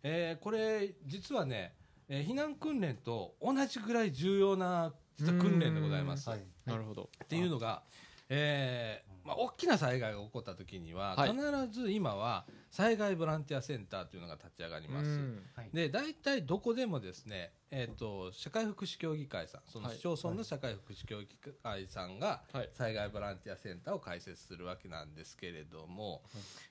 [0.02, 1.74] えーこれ実はね、
[2.08, 6.28] えー避難訓練と同じぐらい重要な訓練でございます。
[6.28, 6.40] はい。
[6.64, 7.82] なるほどっていうのが、
[8.28, 11.30] えーまあ、大きな災害が起こった時には、はい。
[11.32, 15.08] 必ず今は災害ボランティアセンターというのが立ち上がります。
[15.08, 15.42] うん。
[15.72, 19.96] で大体どこでもですね、えー、と社会福祉協議会さんそのはい。
[19.96, 21.28] 市町村の社会福祉協議
[21.62, 22.70] 会さんがはい。
[22.74, 26.22] 災害ボランティアセンターを開設するわけなんですけれども、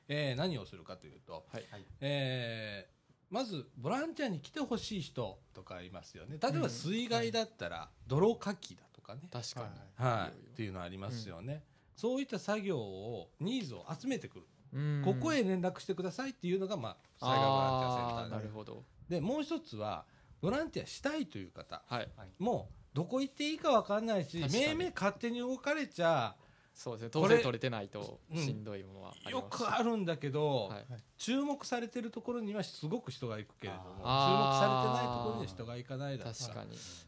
[0.07, 1.63] えー何をするかというと、はい
[2.01, 3.02] えー
[3.33, 6.37] まずボランティアに来てほしい人とかいますよね。
[6.39, 10.05] 例えば水害だったら泥かきだとかね、確かに。
[10.05, 11.63] はい、っていうのありますよね、
[11.95, 15.01] そういった作業をニーズを集めてくる、うん。
[15.03, 18.83] ここへ連絡してくださいっていうのが、まあ、災害ボランティアセンターなるほど。
[19.09, 20.05] でもう一つは
[20.39, 21.81] ボランティアしたいという方。
[21.87, 22.09] はい。
[22.37, 26.35] もうどこ行っていいか分かんないし命名勝手に動かれちゃ
[26.75, 27.09] そうですね。
[27.11, 28.37] 当然取れてないとうん。
[28.37, 29.63] しんどいものはありよます。
[29.63, 30.85] しくあるんだけど、はい
[31.23, 34.05] 注目されてるところにはすごく人が行くけれども注目
[34.59, 36.53] されてないところには人が行かないだとか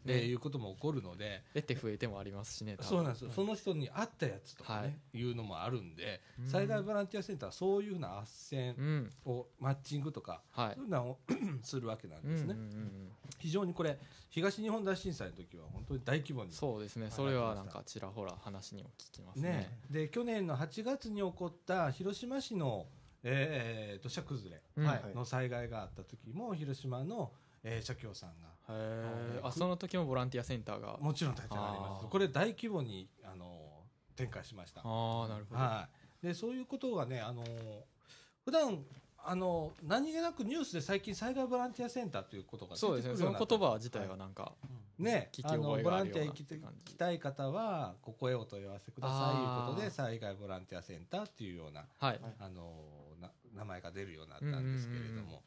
[0.05, 5.23] 確いうことも起こるので、得て増えてもありますしねそうなんですよ、その人に合ったやつとかね、、はい。
[5.23, 6.47] うのもあるんで、うん。
[6.47, 9.11] 災害ボランティアセンターはそういうふうな斡旋うん。
[9.25, 10.75] をマッチングとか、はい。
[10.75, 11.19] そういうのを
[11.61, 13.11] するわけなんですね、うんうんうんうん。
[13.39, 13.99] 非常にこれ
[14.29, 17.09] 東日本大震災の時は本当に大規模にそうですね。
[17.09, 19.49] それはなんかちらほら話にも聞きますね。
[19.49, 22.87] ね、で去年の8月に起こった広島市の、
[23.27, 24.61] えー土砂崩れ
[25.13, 27.31] の災害があった時も広島の、
[27.63, 29.47] えー社協さんがへー。
[29.47, 30.97] あその時もボランティアセンターが？
[31.01, 33.59] もちろん立ち上がりますこれ大規模にあの
[34.15, 35.61] 展開しました、ああなるほど。
[35.61, 35.89] は
[36.23, 37.43] い、でそういうことがねあの
[38.45, 38.85] 普段
[39.27, 43.15] あの何気なくニュースで最近災害ボランティアセンターということが出てくそうですね。
[43.17, 44.53] その言葉自体はなんか
[44.99, 45.29] ね。
[45.33, 46.31] 聞きボランティア行
[46.85, 52.19] きたい方はここへお問い合わせくださいということで災害ボランティアセンターっていうようなはい。
[52.39, 52.59] あのな
[53.55, 55.39] 名前が出るようになったんですけれども、うんうんうんうん。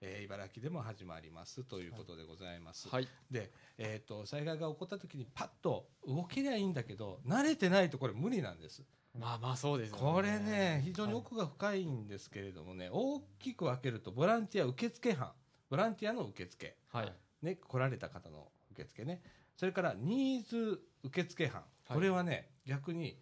[0.00, 2.88] えー茨城でも始まりますということでございます。
[2.88, 3.08] はい。
[3.30, 8.82] で、えー、と災害が起こった時にパッと動けりゃいいんだけど慣れてないとこれ無理なんです。
[9.18, 10.02] まあまあそうですよね。
[10.02, 15.32] これね非常に奥が深いんですけれどもね、大きく分けるとボランティア受付班。
[15.70, 17.12] ボランティアの受付、はい。
[17.42, 19.22] ね、来られた方の受付ね。
[19.56, 21.62] それからニーズ受付班。
[21.88, 21.94] はい。
[21.94, 23.18] これはね、逆に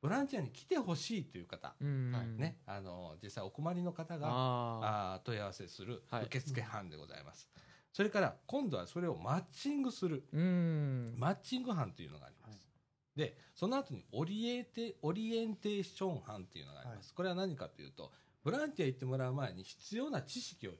[0.00, 6.24] ボランティアに来てほしいという方、うんね、あの実際お困りの方があ問い合わせするはい。
[6.24, 7.48] 受付班でございます、
[7.92, 11.14] それから今度はそれをマッチングするーうん。
[11.16, 12.64] マッチング班というのがあります、
[13.16, 18.12] でその後にオリエンテオリエンテーション班っていうのがあります、これは何かというと
[18.44, 20.72] ボランティア行ってもらう前に必要な知識を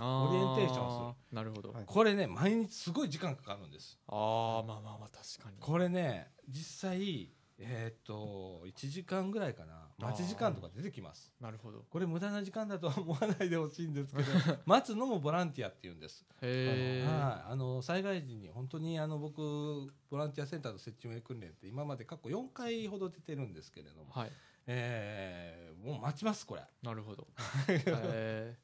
[0.00, 1.84] オオリエンテーションすなるほど、はい。
[1.86, 3.98] これね毎日すごい時間かかるんです。
[4.06, 5.56] ああまあまあまあ確かに。
[5.58, 9.88] これね実際えーっと1時間ぐらいかな。
[9.98, 11.34] 待ち時間とか出てきます。
[11.40, 11.84] なるほど。
[11.90, 14.28] これ無駄な時間だとは思わないでほしいんですけど
[14.64, 16.24] 待つのもボランティアっていうんです。
[16.40, 24.32] へえはい、あの災害時に本当にあの僕ボランティアセンターの設置運営訓練って今まで過去4回ほど出てるんですけれども、はい。
[24.66, 26.62] えーもう待ちますこれ。
[26.82, 27.26] なるほど。
[27.68, 28.56] へえ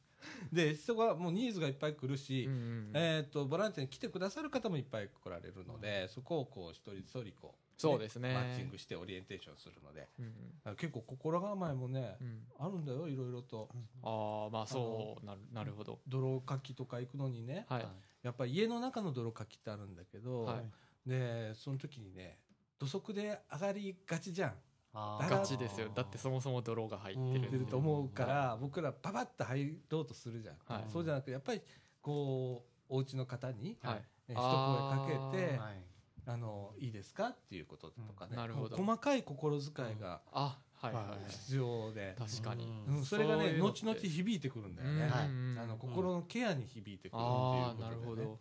[0.53, 8.33] で人がもうニーズがいっぱい来るし、うんうんえー、とボランティアに来てくださる方もいっぱい来られるので、そこをこう一人一人こう、そうですね。
[8.33, 10.09] マッチングしてオリエンテーションするので。
[10.18, 12.43] うん結構心構えもね、うん。
[12.59, 13.68] あるんだよいろいろと
[14.03, 16.01] ああまあそうなるなるほど。
[16.09, 17.87] 泥かきとか行くのにねはい。
[18.22, 21.09] やっぱり家の中の泥かきってあるんだけど、はい。
[21.09, 22.39] でその時にね
[22.79, 24.55] 土足で上がりがちじゃん。
[24.95, 25.89] ガチですよ。
[25.93, 30.85] だってそもそも泥が入って入るってると思うから、僕らパパッと入ろうとするじゃん、はい。
[30.89, 31.61] そうじゃなくてやっぱり
[32.01, 34.03] こうお家の方に、はい。
[34.29, 35.94] え一声かけてはい
[36.27, 37.29] あのいいですか？
[37.29, 38.37] っていうこととかね、うん。
[38.39, 38.77] なるほど。
[38.77, 41.31] もう細かい心遣いがあはいはいはい。
[41.31, 42.85] 必要で、確かに。
[42.89, 43.05] うん。
[43.05, 48.41] それがねそういう後々響いてくるんだよね、はいうんあの心のケアに響いてくるっていうああことで、ね、なるほど。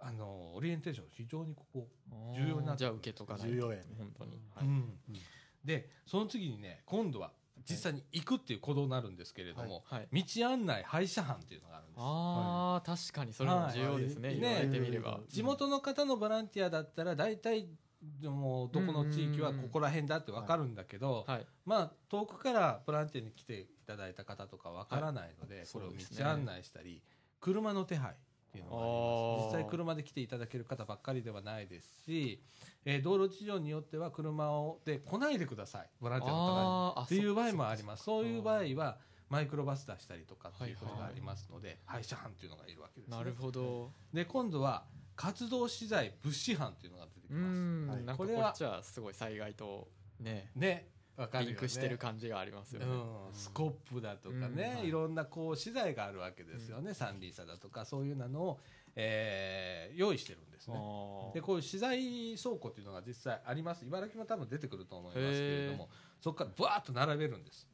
[0.00, 1.88] あのオリエンテーション非常にここ、
[2.34, 3.48] 重要になってじゃあ受けとかないと。
[3.48, 3.84] 重要やね。
[3.96, 4.40] 本当に。
[4.60, 4.68] うん。
[5.08, 5.16] うん。
[5.64, 7.32] でその次にね今度は
[7.68, 11.98] 実際に行くっていう行動になるんですけれども、はい道案内廃車班っていうのがあるんです。
[12.00, 14.40] ああ確かにそれも重要ですねはい。
[14.40, 15.20] 言われてみれば。
[15.28, 17.68] 地元の方のボランティアだったら大体
[18.22, 21.46] もうどこの地域はここら辺だって分かるんだけど、はい。
[21.64, 25.66] まあ遠くからボランティアに来ていただいた方とか分からないので、はい。
[25.72, 27.02] これを道案内したり、
[27.40, 28.14] 車の手配
[28.54, 29.56] っていうのがあります。
[29.56, 32.40] 実際車で来ていただける方ばっかりではないですし、
[32.84, 35.90] えー道路事情によっては車をで来ないでください。
[36.00, 37.04] ボランティアの方に。
[37.06, 38.04] っていう場合そもあります。
[38.04, 38.98] そういう場合は
[39.28, 43.90] マイクロバス出したりとかっていうことがありますので廃車班っていうのがいるわけです、ね、なるほど。
[44.12, 44.84] で今度は
[45.16, 48.02] 活動資材物資班っていうのが出てきうます。
[48.04, 48.06] ん。
[48.06, 48.16] はい。
[48.16, 49.88] ここれはすごい災害と
[50.20, 50.50] ね。
[50.54, 52.86] ねリンクしてる感じがありますよね。
[52.86, 54.88] うん、スコップだとかね、うん。
[54.88, 54.90] い。
[54.90, 58.60] ろんなこう資材があるわけですよね、三輪車だとかそういうのを、
[58.96, 60.74] えー用意してるんですね。
[61.34, 63.84] でこういう資材倉庫っていうのが実際あります。
[63.84, 65.88] 茨城も多分出てくると思いますけれども
[66.20, 67.68] そこからブワーッと並べるんです。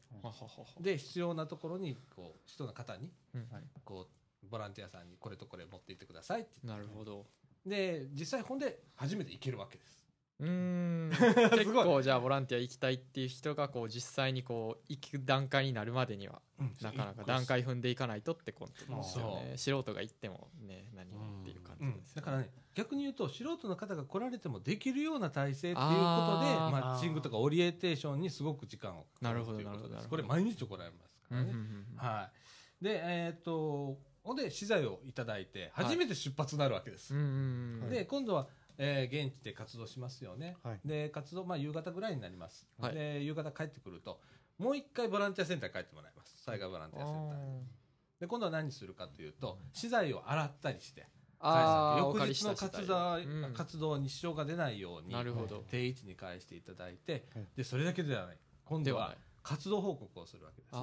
[0.80, 3.46] で必要なところにこう必要な方にうん。
[3.84, 4.06] こ
[4.42, 6.82] うボランティアさんにこれとこれ持って行ってくださいって言って。
[6.82, 7.26] なるほど。
[7.66, 9.99] で実際ほんで初めて行けるわけです
[10.40, 11.10] うーん
[11.56, 16.40] 結構じゃあボランティア行きたいっていう人がこう実際にこう行く段階になるまでには
[16.80, 22.00] なかなか段階踏んでいかないとってことですよね素人が行ってもね何もっていう感じうん。
[22.00, 25.96] ですよだからね逆に言うと素人の方が来られてもできるような体制っていうことで
[26.56, 29.78] マッチングとかオリエンテーションにすごく時間をかけなるほどというこ
[30.08, 32.30] これ毎日行われますからね、うんうんうんは
[32.80, 32.84] い。
[32.84, 37.26] でえっ、とほんで資材をいただいて初めて出発になるわけです、うんうん
[37.84, 37.90] うん。
[37.90, 38.48] で今度は、
[38.82, 40.80] えー現地で活動しますよね、はい。
[40.84, 42.94] で活動、まあ、夕方ぐらいになります、はい。
[42.94, 44.20] で夕方帰ってくると
[44.58, 46.42] もう一回ボランティアセンターに帰ってもらいます。
[46.42, 47.62] 災害ボランティアセンターに。
[48.20, 51.06] で今度は何するかというと資材を洗ったりして
[51.98, 53.16] 翌日の活資動,、
[53.54, 55.64] 活動に支障が出ないようになるほど。
[55.70, 57.46] 定位置に返していただいて、はい。
[57.56, 58.38] でそれだけではない。
[58.64, 60.80] 今度は活動報告をするわけですね。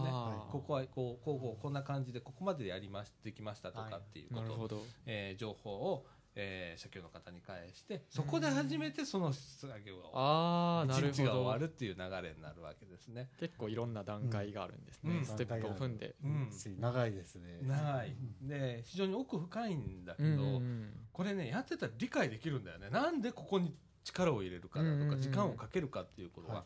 [0.52, 4.84] ここはこうこうこんな感じでここまでやりましできましたとかっていうこと、なるほど。
[5.06, 6.06] えー情報を、
[6.40, 11.46] えー社協の方に返してそこで初めてその作業がああなるほど。
[11.46, 13.30] わるっていう流れになるわけですね。
[13.40, 15.26] 結構いろんな段階があるんですね、うん。
[15.26, 16.50] ステップを踏んで、うん。
[16.80, 17.60] 長いですね。
[17.64, 18.16] 長い。
[18.44, 20.90] で非常に奥深いんだけど、うんうんうん。
[21.12, 22.90] これねやってたら理解できるんだよね。
[22.92, 25.16] なんでここに力を入れるかだとうんうんうん。
[25.16, 26.64] か時間をかけるかっていうことは、はい。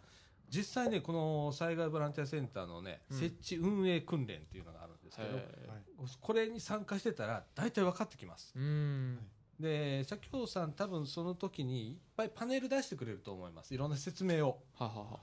[0.49, 3.17] 実際ねこの災害ボランティアセンターのね、うん。
[3.17, 5.47] 設置運営訓練っていうのがあるんですけどへ
[6.19, 8.53] これに参加してたら大体分かってきます。
[8.57, 9.19] ーうん
[9.61, 13.73] で社協さん多分その時にいっぱいパネル出してくれると思います。
[13.73, 14.61] いろんな説明を。
[14.73, 15.03] ははは。
[15.03, 15.19] は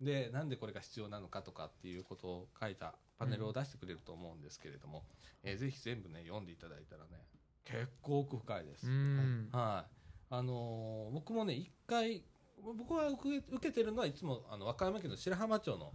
[0.00, 5.04] でなんでこれが必要なのかとかっていうことを書いたパネルを出してくれると思うんですけれども、
[5.42, 7.26] えーぜひ全部ね読んでいただいたらね
[7.64, 9.48] 結構奥深いです、うん。
[9.52, 9.90] はい。
[10.30, 12.22] あのー僕もね一回
[12.62, 15.92] 僕は受け受けてるのはいつもあの和歌山県の白浜町の、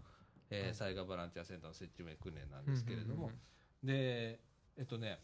[0.50, 3.32] えー災害ボランティアセンターの設置運営訓練なんですけれども、
[3.84, 4.40] で
[4.78, 5.20] えっとね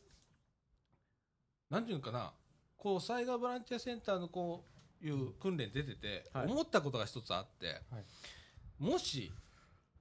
[1.69, 2.31] なんていうのかな
[2.79, 4.63] こう災害ボランティアセンターのこ
[5.01, 6.45] ういう訓練出てて、はい。
[6.47, 8.83] 思ったことが一つあって、はい。
[8.83, 9.31] もし、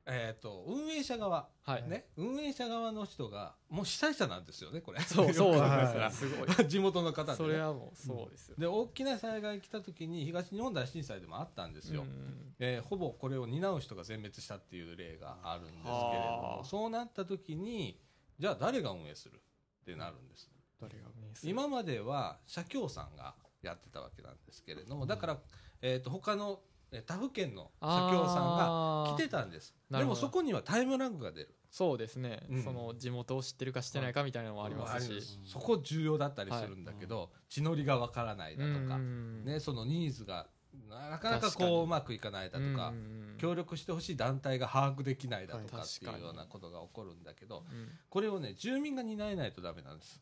[0.07, 1.89] えっと運営者側、はい。
[1.89, 5.01] ね、運営者側の人がもう被災者なんですよねこれ。
[5.01, 6.31] そうそうなんはいですよ。
[6.31, 6.49] すごい。
[6.67, 8.57] 地元の方で、ね、それはもうそうですよ。
[8.57, 16.57] で大きな災害来た時に東日本大震災でもあったんですよ、うんえーほぼこれを担う人が全滅したっていう例があるんですけれどはあ。
[16.59, 18.01] もそうなった時に
[18.39, 20.51] じゃあ誰が運営するってなるんです
[20.81, 25.39] 誰が運営する今までは社協さんがやってたわけなんですけれどもだから、
[25.83, 26.61] えー、と他の
[26.91, 31.55] えー他府県の社協さんがが来てたんですでもそこにはタイムラグが出る。
[31.71, 32.63] そうですね、うん。
[32.63, 39.45] その地元を知ってるか知ってないかみたいなのもありますし、そこ重要だったりするんだけど、地のりがわからないだとか、うん。
[39.45, 40.47] ね、そのニーズが
[40.89, 50.21] なかなかこううまくいかないだとか、うん協力してほしい団体が把握できないだとかはいっていうようなことが起こるんだけどうんこれをね住民が担えないとダメなんです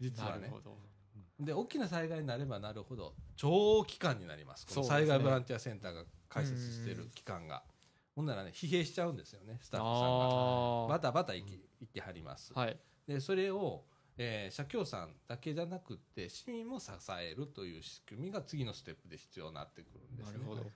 [0.00, 0.52] 実はね。
[1.40, 4.66] で大きな災害になればなるほど長期間になります。
[4.66, 7.62] この災害ボランティアセンターが開設している期間が。
[8.16, 10.24] ほんならね疲弊しちゃうんですよねスタッフさんが。
[10.86, 12.52] あバタバタ行き行きはります。
[12.56, 12.76] あはい。
[13.06, 13.84] でそれを、
[14.16, 16.90] えー社協さんだけじゃなくって市民も支
[17.20, 20.38] えるという仕組みが次のステップで必要になってくるんですね。
[20.38, 20.66] なるほど。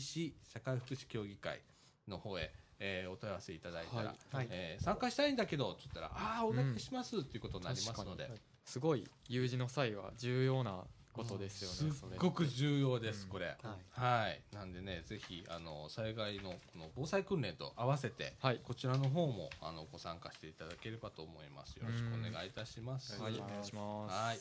[0.00, 1.60] 市社会福祉協議会
[2.08, 2.50] の方へ、
[2.80, 4.18] えーお問い合わせいただいたら、はい。
[4.36, 4.48] はい。
[4.50, 8.28] えー参加したいんだけどって言ったら、ああお願いしますっていうことになりますので、
[8.64, 10.84] すごい有事の際は重要な
[11.16, 13.28] ことですよねすっごく重要です、うん。
[13.30, 13.46] これ。
[13.46, 14.00] はい。
[14.00, 18.60] はい、なんでね、ぜひあの災害のこの防災訓練と合わせて、はい。
[18.62, 21.76] こちらの方もあのご参加していただければと思います。
[21.76, 23.20] よろしくお願いいたします。
[23.20, 24.14] はいお願いします。
[24.14, 24.38] はい。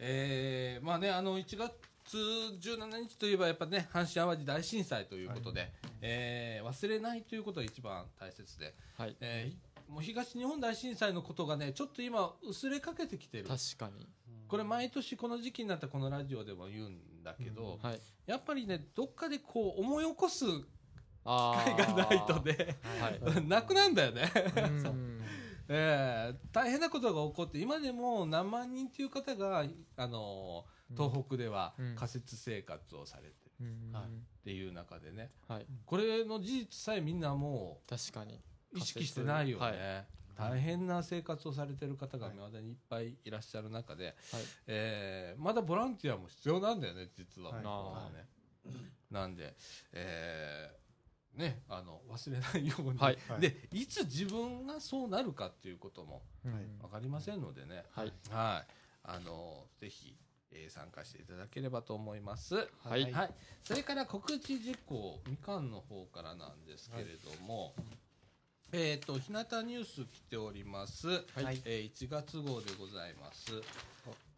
[0.00, 1.72] えーまあね、あの1月
[2.16, 9.16] 17日といえばやっぱね阪神・淡路大震災ということで、えー忘れないということが一番大切で、はい。
[9.20, 13.44] えーもう東日本大震災のことがねちょっと今薄れかけてきてる。
[13.44, 14.06] 確かに
[14.48, 18.00] これ毎年この時期になったらこのラジオでも言うんだけど、はい。
[18.26, 20.66] やっぱりねどっかでこう思い起こす機
[21.24, 23.46] あ会がないとね はい。
[23.46, 25.22] なくなんだよね、うん。
[25.68, 29.64] えー大変なことが起こって今でも何万人という方が
[29.96, 30.64] あの
[30.96, 31.94] 東北ではうん。
[31.96, 33.66] 仮設生活をされてる。
[33.66, 33.92] うん。
[33.92, 34.04] はい。
[34.04, 34.08] っ
[34.44, 35.30] ていう中でね。
[35.46, 35.66] はい。
[35.84, 38.40] これの事実さえみんなも確かに。
[38.72, 44.14] う意識してないよね、はい大変な生活をされてる方が未だにいっぱいいらっしゃる中で、はい。
[44.68, 47.64] えーまだボランティアも必要なんだよね実は、はい。
[49.10, 49.54] なんで、
[49.92, 50.78] えー
[51.38, 53.18] ねあの忘れないように、はい。
[53.28, 56.22] はいでいつ自分がそうなるかっていうことも
[56.80, 58.12] 分かりませんのでね、はい。
[58.30, 58.72] はい、
[59.04, 60.16] あのぜひ、
[60.50, 62.54] えー参加していただければと思います。
[62.84, 63.12] はい。
[63.12, 63.34] はい、
[63.64, 67.74] それから告知事項みかんの方からなんですけれども、
[68.70, 71.08] えっ、と日向ニュース来ております。
[71.08, 71.14] は
[71.52, 73.50] いえー1月号でございます。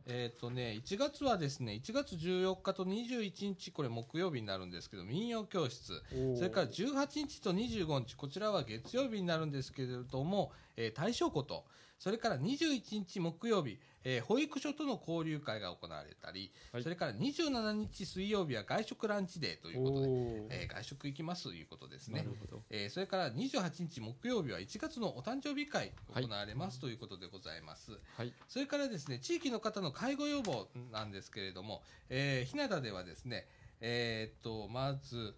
[0.07, 6.01] えっ、とね、1月はですね、1月14日と21日、これ木曜日になるんですけど、民謡教室。
[6.37, 11.65] それから18日と25日、こちらは月曜日になるんですけれども、えー大正こと、
[11.99, 16.83] それから21日木曜日、えー保育所との交流会が行われたり、はい。
[16.83, 20.09] それから27日水曜日は外食ランチデーということで、
[20.51, 22.27] えー外食行きますということですね。
[22.71, 27.93] えーそれから28日木曜日は1月のお誕生日会行われますということでございます。
[28.17, 28.33] はい。
[28.49, 33.47] それからですね、地域の方の介護予防なんですけれども、えー、日向ではですね、
[33.81, 35.35] えーっと、まず、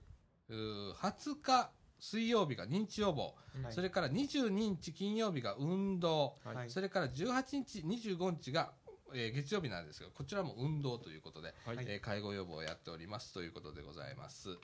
[0.48, 1.70] うー20日
[2.02, 3.32] 水曜日が認知予防、
[3.62, 3.72] はい。
[3.72, 6.68] それから22日金曜日が運動、はい。
[6.70, 8.72] それから18日、25日が、
[9.14, 11.76] えー月曜日なんですが、こちらも運動ということで、はい。
[11.86, 13.32] えー介護予防をやっております。
[13.32, 14.58] ということでございます。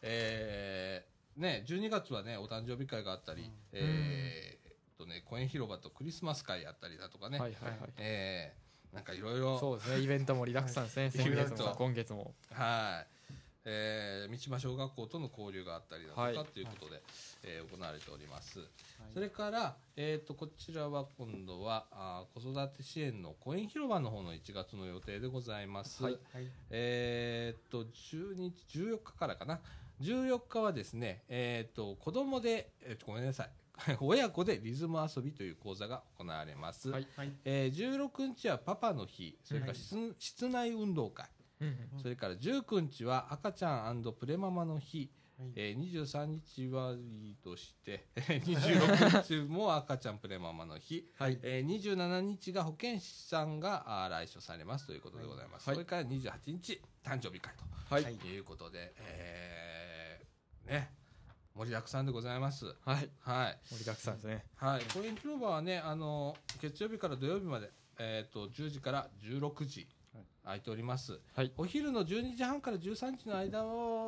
[0.00, 7.92] えーね、12月はね、お誕生日会があったり、えーっとね、公園広場とクリスマス会やったりだとかね、はいはいはい。
[7.98, 10.00] えーなんかいろいろ、そうですね。
[10.00, 12.32] イベント盛りだくさんですね先月も今月も。
[12.52, 13.15] はい、
[13.68, 17.02] えー、三島小学校との交流があったりだとか、はいということで、
[17.42, 18.60] えー行われております。
[19.12, 26.02] それから、えー、とこちらは今度はあー子育て支援の公園広場の方の1月の予定でございます。
[26.04, 26.46] はいはい。
[26.70, 29.60] えーっと10日14日からかな。
[30.00, 33.50] 14日はですね、えーっと子供で、えーごめんなさい。
[34.00, 37.32] 親子でリズム遊びという講座が行われます、はいはい。
[37.44, 41.28] えー16日はパパの日それから室,、室内運動会
[42.02, 45.52] それから19日は赤ちゃんプレママの日、はい。
[45.54, 51.38] えー23日はいいとして 26日も赤ちゃんプレママの日、はい。
[51.42, 55.76] えー、27日が保健師さんが来所されますということでございます、はい。
[55.76, 57.54] それから28日誕生日会
[57.90, 58.16] はいはい。
[58.16, 61.06] ということで、えーね
[61.54, 62.66] 盛りだくさんでございます。
[62.84, 63.10] はい。
[63.20, 63.58] はい。
[63.70, 64.44] 盛りだくさんですね。
[64.56, 64.82] はい。
[64.92, 69.88] 公園広場はねあの月曜日から土曜日まで、えー、と10時から16時
[70.46, 71.50] 空いております、はい。
[71.56, 73.64] お昼の12時半から13時の間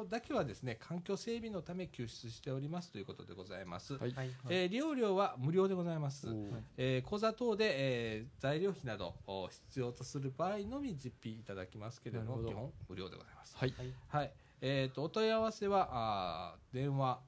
[0.09, 4.13] だけはですね環境整備のため救出しておりますということでございます、はい。
[4.13, 4.31] はい。
[4.49, 6.29] えー利用料は無料でございます、
[6.77, 13.57] えー講座等で、えー材料費などを必要とする場合のみ実費いただきますけれども基本無料でございます。
[13.57, 13.75] はい。
[14.07, 14.33] はい。
[14.61, 17.21] えー、とお問い合わせはあー電話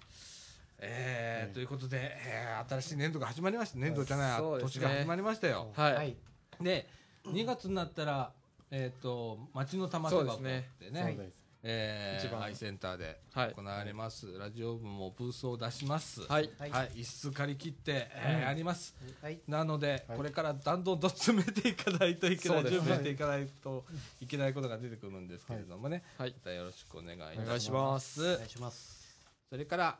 [0.79, 3.79] えーはいということで、えー新しい年度が始まりました。
[3.79, 5.71] 年度じゃない、ね年が始まりましたよ。
[5.77, 6.15] いはい、はい
[6.61, 6.87] で、
[7.25, 8.31] 2月になったら、
[8.71, 12.43] えっ、と、町の玉手箱ってね、ですそうですえー一番。
[12.43, 13.53] アイセンターではい。
[13.53, 14.37] 行われます。
[14.37, 16.21] ラジオ部もブースを出します。
[16.21, 16.49] はい。
[16.57, 16.69] はい。
[16.71, 18.41] はい、一室借り切って、えーうん。
[18.43, 18.95] やります。
[19.21, 19.39] はい。
[19.47, 20.17] なので、はい。
[20.17, 23.85] これからどんどんと詰めていかないといけない、準備していかないと
[24.21, 26.31] いけないことが出てくるんですけれどもね、はい。
[26.31, 28.21] またよろしくお願いいたします。
[28.21, 29.19] お願いします。
[29.49, 29.99] それから、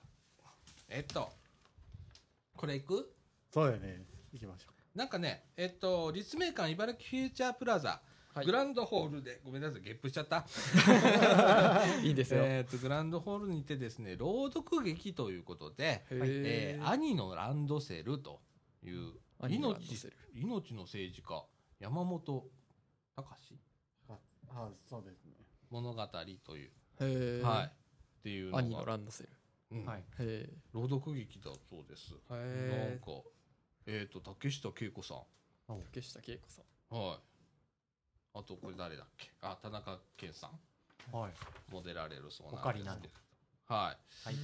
[0.87, 1.29] えっと、
[2.55, 3.13] これいく？
[3.53, 4.03] そうやね。
[4.31, 8.01] 行きましょなんかね、えっと、立命館茨城フューチャープラザ、
[8.39, 8.45] はい。
[8.45, 10.45] グランドホールで、ごめんなさい、ゲップしちゃった。
[12.01, 16.89] いいですよ、えっと、グランドホールにてですね、朗読劇ということで、えへー。
[16.89, 18.41] 兄のランドセルと
[18.83, 21.45] いう、命命の政治家、
[21.79, 22.49] 山本
[23.15, 23.53] 隆？
[24.09, 24.17] うあ
[24.51, 25.33] あそうですね。
[25.69, 26.07] 物語
[26.43, 29.29] という、えはい、っていうの兄のが、ランドセル。
[29.71, 29.85] うん。
[29.85, 30.03] はい。
[30.19, 32.13] へ朗読劇だそうです。
[32.31, 33.21] えなんか、
[33.85, 35.81] えっと、竹下恵子さん。
[35.83, 36.95] 竹下恵子さん。
[36.95, 37.28] はい。
[38.33, 39.29] あと、これ誰だっけ？
[39.41, 40.59] あ、田中健さん
[41.15, 41.33] はい
[41.71, 43.75] も出られるそうなんですけど。
[43.75, 44.27] はい。
[44.27, 44.35] はい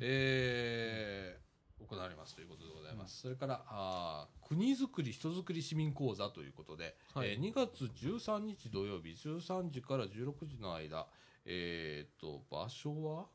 [0.00, 3.20] えー、行われますということでございます。
[3.20, 11.06] それから、あー国づくり人づくり市民講座ということで、はいえー2月13日土曜日13時から16時の間、
[11.44, 13.26] えー、と、場所は？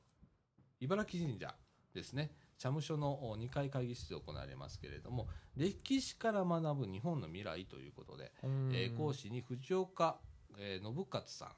[0.81, 1.55] 茨城神社
[1.93, 2.31] ですね。
[2.57, 10.17] 社務所の2階会議室で行われますけれども、歴史から学ぶ日本の未来ということで、えー講師に藤岡、
[10.57, 11.49] えー信勝さん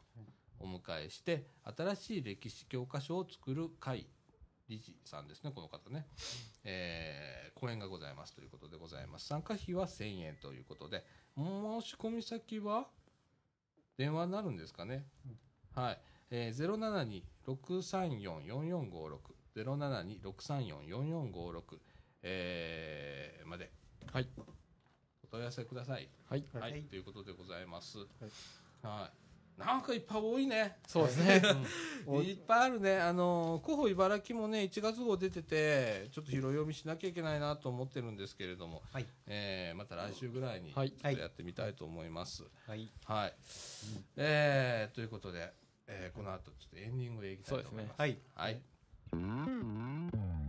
[0.60, 1.46] お迎えして
[1.78, 4.08] 新しい歴史教科書を作る会
[4.68, 6.08] 理事さんですねこの方ね、
[6.64, 9.26] えー講演がございますということでございます。
[9.28, 11.04] 参加費は1000円ということで
[11.36, 12.88] 申し込み先は
[13.98, 15.06] 電話になるんですかね、
[15.76, 21.62] はい、えー、072-634-4456 072-634-4456
[22.24, 23.72] えーまで。
[24.12, 24.28] はい。
[25.24, 26.08] お問い合わせください。
[26.30, 26.44] はい。
[26.54, 26.82] はい、はい。
[26.84, 27.98] ということでございます。
[28.82, 29.12] はい。
[29.60, 30.78] なんかいっぱい多いね。
[30.86, 31.42] そうですね。
[32.06, 33.00] おいっぱいあるね。
[33.00, 39.08] あの、候補茨城もね、1月号出てて、ちょっと拾い読みしなきゃいけないなと思ってるんですけれども、はい。
[39.26, 42.44] えーまた来週ぐらいに、ちょはいっとやってみたいと思います。
[42.68, 42.88] はい。
[43.06, 43.34] はい。
[44.18, 45.52] えーということで、
[45.88, 48.00] えーこの後、ちょっとエンディングへ行きたいと思います。
[48.00, 48.20] はい。
[48.36, 48.62] はい。
[49.18, 50.47] 嗯。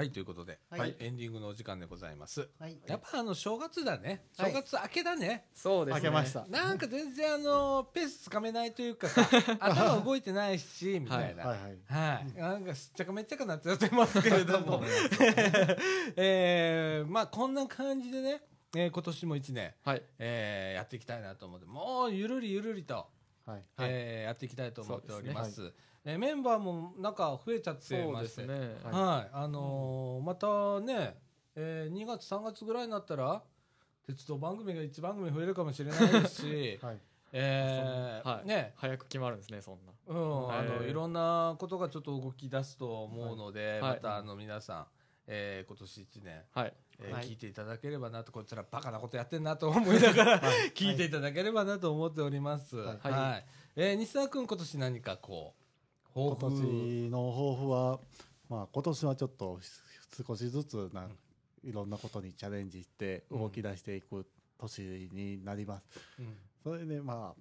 [0.00, 2.48] はい、ということで、はいエンディングのお時間でございます。
[2.58, 4.24] はいやっぱあの、正月だね。
[4.38, 5.44] はい正月明けだね。
[5.54, 9.28] そうですね開けましたなんか全然あの、ペースつかめないというかさ、
[9.60, 11.44] 頭動いてないし、みたいな。
[11.44, 11.78] ははいい。
[11.86, 14.82] はいなんかすっちゃかめっちゃかなってやってますけれども。
[16.16, 18.42] えー、まあこんな感じでね、
[18.74, 23.06] えー今年も一年、はいえーやっていきたいなと思って、もうゆるりゆるりと、
[23.44, 25.74] はいえーやっていきたいと思っております。
[26.04, 28.42] えーメンバーもなんか増えちゃってまして。
[28.42, 28.76] ですね。
[28.84, 31.18] はい、あのーまたね、
[31.54, 33.42] えー、2月3月ぐらいになったら
[34.06, 37.00] 鉄道番組が1番組増えるかもしれないですし、 はい。
[37.32, 38.46] えーはい。
[38.46, 39.92] ね、早く決まるんですねそんな。
[40.06, 43.94] うん、あのいろんなことがちょっと動き出すと思うので、はい。
[43.94, 44.86] またあの皆さん、
[45.26, 46.74] えー今年1年、はい。
[46.98, 47.24] えーはい。
[47.26, 50.40] 聞いていただければなとこちらバカなことやってんなと思いながら、
[50.74, 52.76] 聞いていただければなと思っております。
[52.78, 53.44] はい、はい。
[53.76, 55.59] えー西田君今年何かこう抱
[56.14, 57.70] 今負年の抱負。
[57.70, 58.00] は、
[58.48, 59.60] まあ、今年はちょっと
[60.26, 61.08] 少しずつな、
[61.62, 64.26] いろんなことにチャレンジして動き出していく
[64.58, 65.84] 年になります。
[66.18, 66.36] うん。
[66.62, 67.40] それでまあ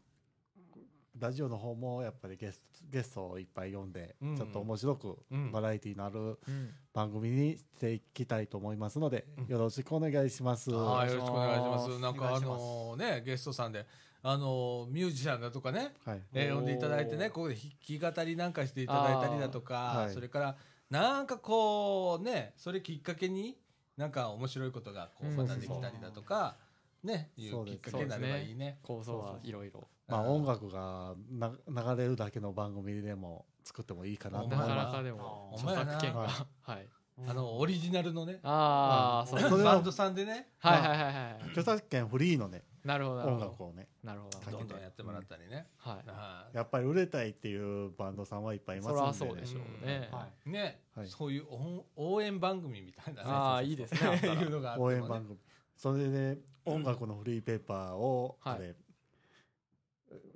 [1.19, 4.37] ラジオの方もやっぱりゲストゲストをいっぱい呼んで、うん。
[4.37, 5.51] ちょっと面白くうん。
[5.51, 6.69] バラエティのあるうん。
[6.93, 9.47] 番組にしていきたいと思いますので、うん。
[9.47, 10.71] よろしくお願いします。
[10.71, 11.91] はい、よろしくお願いします。
[11.91, 13.85] おなんかあのね、ゲストさんで、
[14.21, 20.55] あのミュージシャンだとかね、はい、えー呼んでいただいてね、ここで弾き語りなんかしていただいたりだとか、はいそれから
[20.89, 23.57] なんかこうね、それきっかけに
[23.95, 26.55] なんか面白いことがこううんまたできたりだとか、
[27.03, 28.79] ね、いそううですきっかけになればいいね。
[28.83, 30.29] 構想はいろいろまあうん。
[30.37, 36.19] 音楽がな流れるだけの番組でも作ってもいいかなと思ないかまなかでも著作権が。
[36.21, 36.87] ははい。
[37.27, 41.09] あのオリジナルのね、ああそうバンドさんでね、はいはいはいは
[41.41, 41.59] いす。
[41.59, 43.51] 著作権フリーのねなるほどなる音ほど。
[43.51, 43.87] 楽をね。
[44.03, 44.51] なるほど。
[44.51, 45.67] どんどんやってもらったりね。
[45.77, 46.09] はい。
[46.09, 50.09] はやっぱり売れたいっていうバンドさんはいっぱいいますんで、そりゃそうでしょうね。
[50.11, 50.49] はい。
[50.49, 51.07] いね、はい。
[51.07, 53.29] そういう応応援番組みたいなね。
[53.29, 53.99] ああいいですね。
[54.23, 54.95] いうのがあってもね。
[54.95, 55.37] 応援番組。
[55.75, 58.55] それで音楽のフリーペーパーを、はい。
[58.55, 58.75] あれ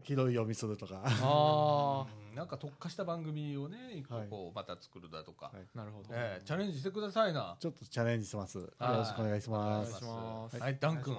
[0.04, 1.02] 拾い読みするとか。
[1.06, 2.36] あうん。
[2.36, 4.28] なんか特化した番組をね一個はい。
[4.28, 5.56] こうまた作るだとか、はい。
[5.76, 6.10] あなるほど。
[6.12, 7.56] ええチャレンジしてくださいな。
[7.60, 8.58] ちょっとチャレンジします。
[8.58, 8.98] よはい。
[8.98, 9.90] ろしくお願いします。
[9.90, 10.60] お願いします。
[10.60, 11.18] はい、ダン君。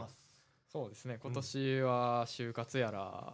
[0.75, 1.21] そうですね。
[1.23, 3.33] 今年は就活やら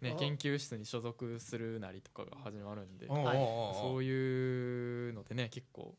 [0.00, 5.94] ねあ研究室に所属するなりとかが始まるんでそういうのでね結構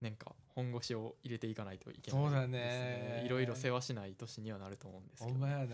[0.00, 3.22] なんか本腰を入れていかないといけないそうだですね。
[3.26, 5.32] いろいろ世話しない年にはなると思うんですけど。
[5.32, 5.66] ほんまやな。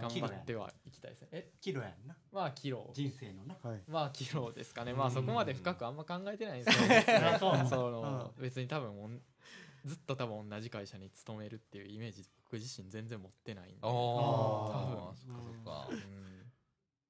[0.00, 1.28] 頑張ってはいきたいですね。
[1.32, 1.50] え？
[1.60, 2.16] キロやんな。
[2.32, 2.88] まあキロ。
[2.94, 3.56] 人生のな。
[3.62, 3.82] はい。
[3.86, 4.94] まあキロですかね。
[4.94, 5.10] まうん。
[5.10, 9.20] あそこまで深くあんま考えてないんですけどそう その別に多分
[9.86, 13.78] ずっと多分同じ会社に勤めるっていうイメージ僕自身全然持ってないんで。
[13.82, 15.16] お多お分。
[15.16, 15.88] そっかそっか。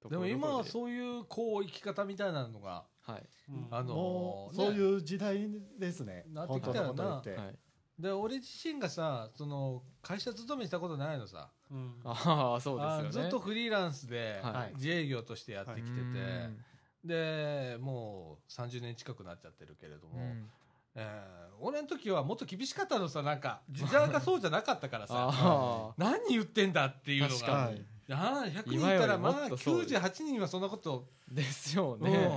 [0.05, 0.11] うん。
[0.11, 3.23] でも今はうそういうこう生き方みたいなのがはい。
[3.49, 3.69] うん。
[3.71, 5.49] あのそういう時代
[5.79, 7.19] ですねなってきたよな。
[7.19, 7.59] って、はい。
[7.99, 11.51] で俺自身がさその会社勤めしたことないのさ。
[11.71, 12.01] うん。
[12.05, 13.29] ああそうあですよね。
[13.29, 14.75] ずっとフリーランスではい。
[14.75, 16.65] 自営業としてやってきてて、うん。
[17.05, 20.51] でもう30年近くなっちゃってるけれども、うん
[20.97, 23.63] えー俺の時はもっと厳しかったのさなんか。
[23.71, 25.15] 時代がそうじゃなかったからさ。
[25.33, 27.65] あ何言ってんだっていうのが。
[27.65, 28.99] ああ100人い。
[28.99, 32.03] たらまあもっとそう98人はそんなこと、あですようん。
[32.03, 32.31] ね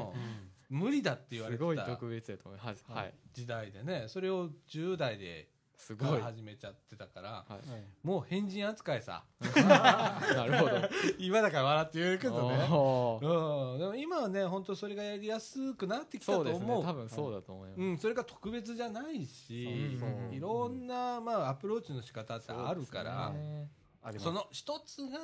[0.70, 1.64] 無理だって言われてた。
[1.64, 2.86] すごい特別やと思います。
[2.88, 3.14] はい。
[3.34, 4.06] 時代でね。
[4.08, 5.50] それを10代で
[5.80, 6.22] すごい。
[6.22, 8.06] 始めちゃってたからはい。
[8.06, 9.24] もう変人扱いさ。
[9.56, 10.76] なるほど。
[11.18, 12.56] 今だから笑って言えるけどね。
[12.56, 16.86] うん、でも今はね本当それがやりやすくなってきたと思うね。
[16.86, 17.82] 多分そうだと思います。
[17.82, 19.98] うん、それが特別じゃないし、
[20.32, 23.72] いろんな、まあ、アプローチの仕方ってあるからね。
[24.18, 25.20] その一つが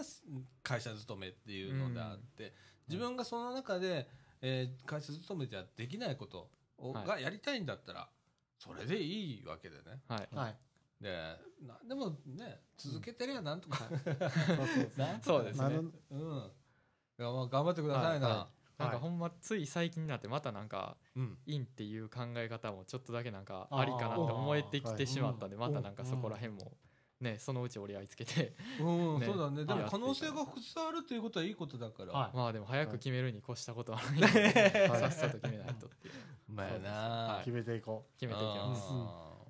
[0.63, 2.53] 会社勤めっていうのであって、
[2.87, 4.07] 自分がその中で、
[4.41, 7.07] えー会社勤めじゃできないことを、はい。
[7.07, 8.09] がやりたいんだったら
[8.57, 10.01] それでいいわけでね。
[10.07, 10.35] はい。
[10.35, 10.55] はい。
[11.01, 11.11] で
[11.61, 13.85] なんでもね続けてりゃなんとか、
[14.97, 15.79] なそうですね。
[16.11, 16.51] うん。
[17.19, 21.37] いやまあ頑張ってくださいな、はいはなんかほんまつい最近になってまたなんかうん。
[21.45, 26.73] 陰っていう考え方もちょっとだけなんかありかなって思えてきてしまったんでうんまたなんかそこら辺も
[27.21, 28.53] ねそのうち折り合いつけて。
[28.79, 28.83] う
[29.17, 29.25] んね。
[29.25, 29.65] そうだね。
[29.65, 29.89] でもはい。
[29.89, 32.37] 可能性が複数あるということはいいことだから、はい。
[32.37, 36.13] まあでも早く決めるに越したことはないのでさっさと決めないとっていう。
[36.47, 37.45] まあやな、はい。
[37.45, 38.91] 決めていこ決めていきます。
[38.91, 38.97] うん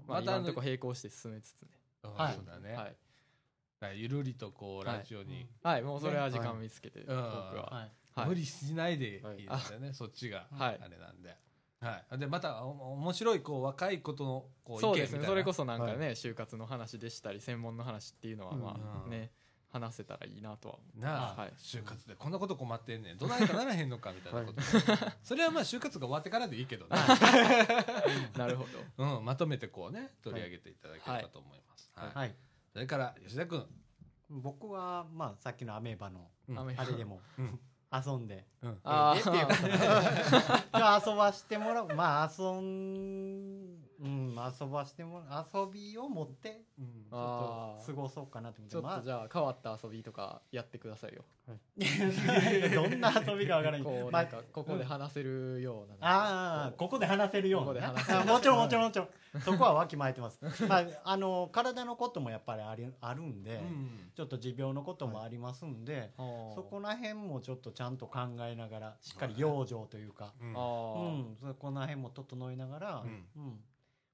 [0.08, 1.70] まあまたあの今のとこ並行して進めつつね。
[2.04, 2.34] はい。
[2.36, 2.86] そうだね、はい。
[2.86, 2.96] だか
[3.88, 5.82] らゆるりとこうラジオに、はい。
[5.82, 7.18] もうそれは時間見つけて僕うん。
[7.18, 7.74] ははい。
[7.74, 10.80] はい無理しないでいいですよね、そっちが、はい。
[10.82, 11.36] あれなんで。
[11.86, 15.22] はい、でまたお面白いこう若いことのこうそうです意見みたいな。
[15.22, 19.06] ねそれこそなんかはね就活の話でしたり専門の話っていうのはまうん。
[19.06, 19.32] あね
[19.76, 21.54] 話せたらいいなとは思なあ、はい。
[21.58, 23.18] 就活でこんなこと困ってんねん。
[23.18, 24.62] どないかならへんのかみたいなこと、
[25.22, 26.92] それはまあ就活が終わってからでいいけどね、
[28.36, 28.66] う なるほ
[28.98, 29.18] ど。
[29.18, 32.10] うん、まとめてこうね取り上げていただければと思います、はい。
[32.14, 32.36] はい。
[32.72, 33.68] それから吉田君、
[34.30, 36.32] 僕はまあさっきのアメーバの
[36.78, 37.20] あれでも。
[37.38, 37.60] うん
[37.92, 38.46] 遊んで。
[38.62, 39.54] うん、あええっていうか
[40.72, 41.88] ま あ遊ばしてもらう。
[41.96, 45.22] まあ遊んうん遊ばしても
[45.54, 48.72] 遊びを持ってうんちょっと過ごそうかなと思って。
[48.74, 51.24] ちょっまあとじゃあ変わった遊びとかやってくださいよ。
[52.74, 53.82] どんな遊びかわからない。
[53.82, 55.96] まあこうなんかここで話せるような。
[56.02, 57.68] ああここで話せるような。
[57.68, 58.20] ここでね話せる。
[58.20, 59.10] あもちろんもちろんもちろん。
[59.42, 73.60] そこはわきまえてます、 まあ、あの体のこともやっぱりありあるんで、うんちょっと持病のこともありますんで、そそこら辺もちょっとちゃんと考えながらしっかり養生というか、うんあうーん、そこら辺も整えながら、ううんん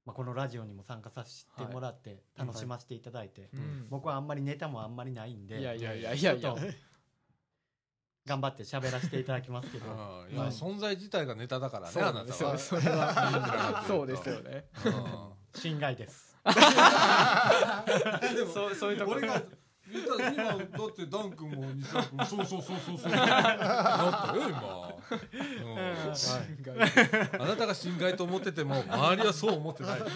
[0.06, 3.88] まあ、このラジオにも参加させてもらって楽しませていただいて、うん。
[3.90, 6.40] 僕はあんまりネタもあんまりないんでいやいやいやいやいや。
[6.40, 6.62] ちょっと
[8.26, 10.34] 頑張って喋らせていただきますけど、 うん。
[10.34, 14.66] いや、はい存在自体がネタだからねそうあなんたよそれは そうですよね。
[14.86, 15.32] うん。
[15.54, 16.38] 心外です。
[16.44, 16.50] で
[18.44, 19.44] もそうそういうとこ俺が
[19.92, 20.56] 今だ
[20.86, 23.12] ってダン君も西田君もそうそうそうそうそう。
[23.12, 24.94] なったよ今、
[25.66, 25.76] う
[27.38, 27.42] ん。
[27.42, 30.16] あなたが心外と思ってても周りはそう思ってないっていう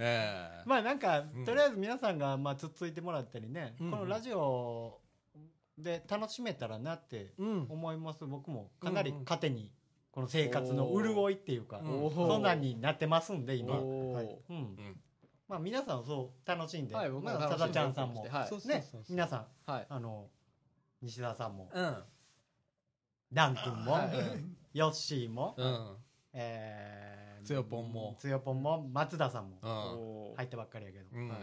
[0.00, 0.98] ええまあなん。
[0.98, 1.44] か、うん。
[1.44, 2.16] とりあえず皆さん。
[2.18, 3.90] がまあつっついてもらったりね、うん。
[3.90, 4.98] このラジオ
[5.76, 7.66] で楽しめたらなってうん。
[7.68, 9.70] 思います僕もかなり糧に
[10.10, 12.10] この生活の潤いっていうか、うん。
[12.14, 12.42] そん。
[12.42, 12.60] なん。
[12.60, 13.44] になってますん。
[13.44, 14.56] で今、はいうん。
[14.56, 14.96] ん
[15.48, 18.68] まあ皆さんそう楽しんで、はい僕もまさだちゃんさんも、はい。
[18.68, 19.86] ね皆さんはい。
[19.88, 20.26] あの
[21.02, 21.96] 西田さんもうん。
[23.32, 24.08] ダン君も、はい。
[24.72, 25.96] ヨッシーも、うん。
[26.32, 28.16] えーつよぽんも。
[28.18, 30.36] つよぽんも松田さんもうん。
[30.36, 31.28] 入ったばっかりやけど、うん。
[31.28, 31.38] はい。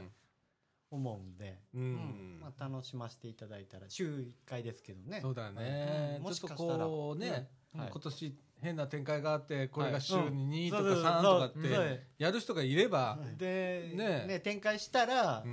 [0.91, 1.93] 思うんで、ううん。
[1.95, 5.21] んまあ、楽しませていただいたら週1回ですけどね。
[5.21, 6.85] そうだね、うんもしかしたら。
[6.85, 7.79] こうね、うん。
[7.81, 15.43] はい今年変な展開があってこれが週はいに2とかそうそう3とかってやる人がいれば、でねね展開したら、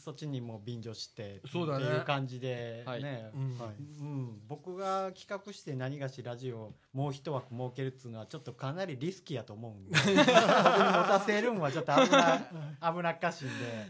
[0.00, 1.84] そっちにも便乗してそうだね。
[1.84, 3.02] っていう感じで、はい。
[3.02, 3.58] ねうん。
[3.58, 3.68] はい。
[4.00, 9.96] うん、僕が企画して何がしラジオもう一枠設けるっつうのはちょっとかなりリスキーやと思うんで。
[10.00, 12.40] 持たせるんはちょっと危な
[12.92, 13.48] 危なっかしいん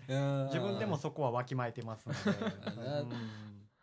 [0.09, 0.15] で。
[0.15, 2.21] うん自分でもそこはわきまえてますので、
[3.03, 3.11] うん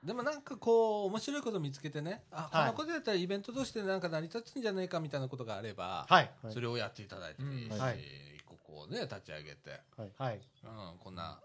[0.08, 2.72] でもなんかこう面白いこと見つけてねあ、はい。
[2.72, 6.32] このことやったらイベントとしてなんか成り立つんじゃないかみたいなことがあれば、はい。
[6.42, 6.54] はい。
[6.54, 7.78] それをやっていただいてもいいし、うん。
[7.78, 8.00] はい。
[8.38, 9.82] 一個こうね立ち上げて、
[10.18, 10.40] はい。
[10.64, 11.42] うん、こんな、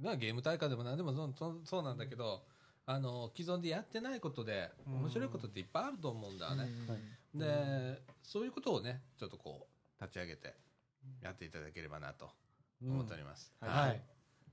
[0.00, 2.44] ね、ゲーム大会でも何でもそそそうなんだけど、
[2.86, 6.68] あの既存でやってないことでうん面白いことっていっぱいあると思うんだね。
[7.34, 7.40] うん。
[7.40, 9.66] でそういうことをねちょっとこ
[10.00, 10.54] う立ち上げて
[11.20, 12.30] やっていただければなと
[12.80, 14.00] 思っております、うんはい。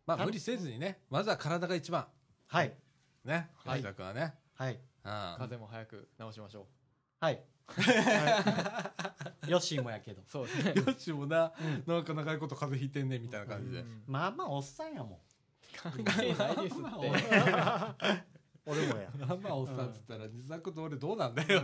[0.07, 2.07] まあ無理せずにねまずは体が一番。
[2.47, 2.73] はい
[3.25, 3.79] ねはい。
[3.79, 4.73] 吉田君はね、はい。
[4.73, 4.79] うん。
[5.03, 6.65] 風邪も早く治しましょう。
[7.19, 7.41] はい。
[9.47, 10.21] ヨッシーもやけど。
[10.27, 10.73] そうですね。
[10.75, 11.53] よしもな、
[11.85, 14.03] なんか長いこと風邪ひいてんねみたいな感じで、うん。
[14.07, 15.17] まあまあおっさんやもん。
[15.75, 18.31] 関係ないですって。
[18.65, 19.09] 俺もや。
[19.19, 21.61] まあまあおっさんっつったら西田君と俺どうなんだよ、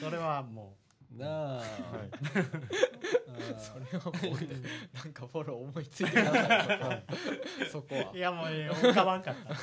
[0.00, 0.76] それはも
[1.10, 1.64] なあ、はい
[3.58, 7.04] それはもうなんかフォロー思いついてください
[7.70, 8.10] そこは。
[8.12, 9.54] ういやもう浮かばんかった。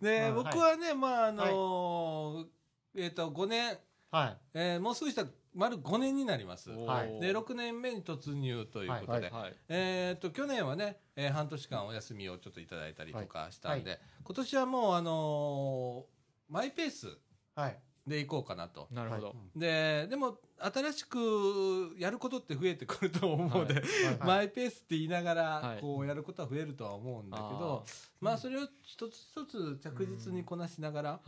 [0.00, 0.34] で、うん。
[0.36, 2.46] 僕はねまああのー
[2.94, 3.78] えっ、と5年、
[4.10, 4.38] はい。
[4.54, 6.70] えーもうすぐしたら丸5年になります。
[6.70, 7.20] はい。
[7.20, 9.56] で6年目に突入ということで、はい。
[9.68, 17.18] えー、と去年はね、えー半年間お休みをちょっといただいたりとかしたんで、今年はもう、あのーマイペース。
[17.54, 18.88] はいでいこうかなと。
[18.90, 19.36] なるほど。
[19.54, 23.84] ででも新しくやることって増えてくると思うので、はい。
[24.20, 25.80] マイペースって言いながらはい。
[25.80, 27.84] こうやることは増えるとは思うんだけど、
[28.20, 31.20] まあそれを一つ一つ着実にこなしながら、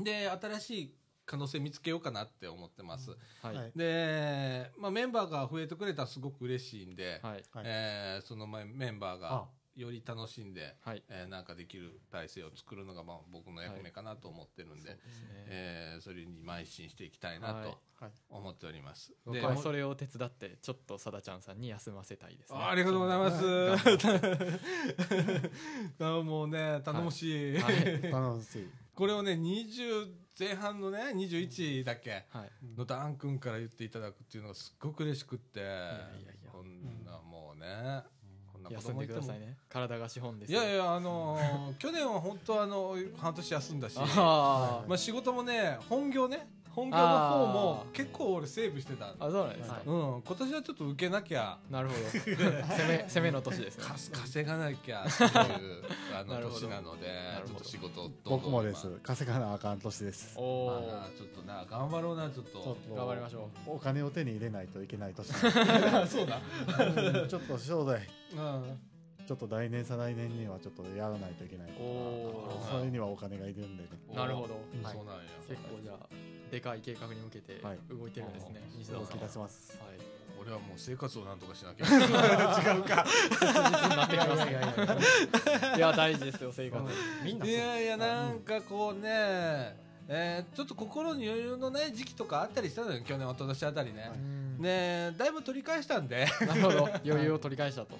[0.00, 0.94] で新しい
[1.26, 3.10] 可能性見つけようかなって思ってます。
[3.42, 3.56] はい。
[3.56, 3.72] はい。
[3.74, 7.42] で、まあ、メンバーが増えてくれたらすごく嬉しいんで、はい。
[7.52, 7.64] はい。
[7.64, 9.32] えーそのメメンバーが。
[9.32, 9.44] あ
[9.76, 11.02] より楽しんで、はい。
[11.08, 15.28] えーなんかできる体制を作るのがまあ僕の役目かなと思ってるんで、そうですね。
[15.48, 17.64] えーそれに邁進していきたいなはい。
[17.64, 18.12] とはい。
[18.30, 19.12] 思っております。
[19.24, 22.58] 僕はそれを手伝ってちょっとさだちゃんさんに休ませたいですね。
[22.60, 23.44] あありがとうございます。
[26.00, 28.02] あ もうね頼もしい、はい。
[28.10, 28.68] 楽しい。
[28.94, 32.50] これをね20前半のね21だっけはい。
[32.76, 35.70] のダン君から言っていただくっていうのがすっごく嬉しくっていやい
[36.44, 36.50] や。
[36.50, 38.02] こんなもうね、
[38.64, 39.56] な子休ん供いてもでくださいね。
[39.68, 43.96] 体が資本ですいやいやあのー 去年は本当あの半年休んだし。
[43.98, 49.06] あまあ仕事もね本業ね本業の方も結構俺セーブしてた。
[49.06, 49.80] ああそうなんですか？
[49.86, 50.22] うん。
[50.22, 51.58] 今年はちょっと受けなきゃ。
[51.70, 52.00] なるほど。
[52.10, 53.84] 攻め攻めの年ですね。
[53.84, 55.30] かす稼がなきゃっていう
[56.14, 56.60] あの なるほど。
[56.60, 57.48] 年なのでなるほど。
[57.48, 58.88] ちょっと仕事僕もです。
[59.02, 60.34] 稼がなあかん年です。
[60.38, 62.52] おおまあちょっとな頑張ろうなちょっと。
[62.62, 65.26] ちょっと頑張りましょお金を手に入れないといけない年
[66.08, 66.40] そうだ
[66.78, 68.80] うんちょっと将来うん。
[69.26, 71.48] ちょっと来年再来年にはちょっとやらないとい。
[71.48, 74.82] けないからそれにはお金がいるんでねなるほどうん。
[74.82, 76.06] はいそうなんや結構じゃあ
[76.50, 77.78] でかい計画に向けてはい。
[77.90, 79.00] 動いてるんですね西田さん。
[79.02, 79.78] 動き出します。
[79.78, 79.88] はい。
[80.40, 81.86] 俺はもう生活をなんとかしなきゃ。
[81.86, 83.52] 違うか切実
[83.90, 84.50] になってきます。
[84.50, 86.84] いやいやいやいやいや大事ですよ生活
[87.24, 89.76] みんないやいやなんかこうね
[90.08, 97.96] えーちょっと心に余裕のない時期とかあったりしたのよ去年一昨年あたりね、うんねだいぶ取り返したんでなるほど余裕を取り返したと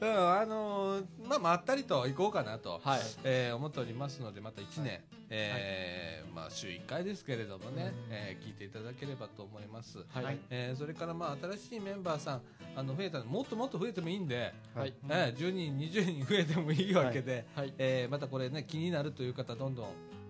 [0.00, 3.00] うんあのーまあまったりと行こうかなと、はい。
[3.24, 10.24] えー思っておりますのでまた1年、えーまあ、週1回ですけれどもね、うんえー聞いていただければと思います、はい。
[10.24, 10.38] はい。
[10.50, 12.42] えーそれからまあ新しいメンバーさん
[12.76, 14.94] あの増えたのもっともっと増えてもいいんで、はい。
[15.08, 17.74] えー10人20人増えてもいいわけで、はい。
[17.78, 19.88] えーまたこれね気になるという方どんどん、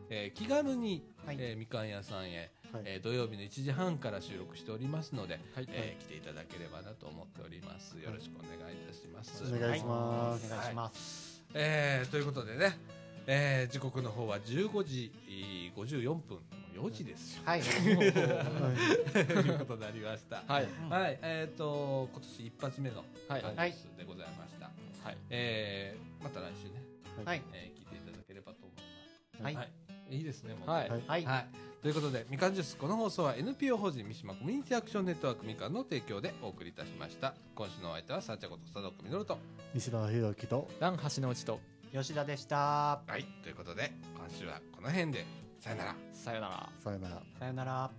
[0.08, 1.36] えー気軽に、はい。
[1.38, 2.82] えーみかん屋さんへ、はい。
[2.86, 5.66] えー土曜日の1時半から収録しておりますので、はい。
[5.70, 7.96] えー来ていただければなと思っております。
[7.98, 10.46] よろしくお願いいたします、お願いします。
[10.46, 11.42] お願いします。
[11.54, 12.78] えーということでね、
[13.26, 16.38] えー時刻の方は15時えー54分
[16.74, 17.62] 4時ですよ、はい。
[17.62, 20.42] ということになりました。
[20.46, 20.68] はい。
[20.88, 23.44] はい、えっ、と今年一発目のはい。
[23.44, 24.70] アニュースでございました。
[25.04, 25.16] はい。
[25.30, 26.82] えー、また来週ね、
[27.24, 27.42] はい。
[27.52, 28.72] えー聞いていただければと思い
[29.42, 29.56] ます。
[29.56, 29.68] はい。
[29.68, 29.79] い
[30.18, 30.54] いですね。
[30.54, 31.46] もうはいはいはいはい。
[31.82, 37.34] ということで、みかんジュース、この放送は NPO 法人三島コミュニティアクションネットワークみかんの提供でお送りいたしました。
[37.54, 39.38] 今週のお相手は、さあちゃこと佐藤みのると。
[39.74, 41.60] 西田博之とラン橋の内と
[41.92, 42.56] 吉田でした
[43.06, 43.24] はい。
[43.42, 45.24] ということで、今週はこの辺で、
[45.58, 45.96] さよなら。
[46.12, 47.90] さよならさよならさよなら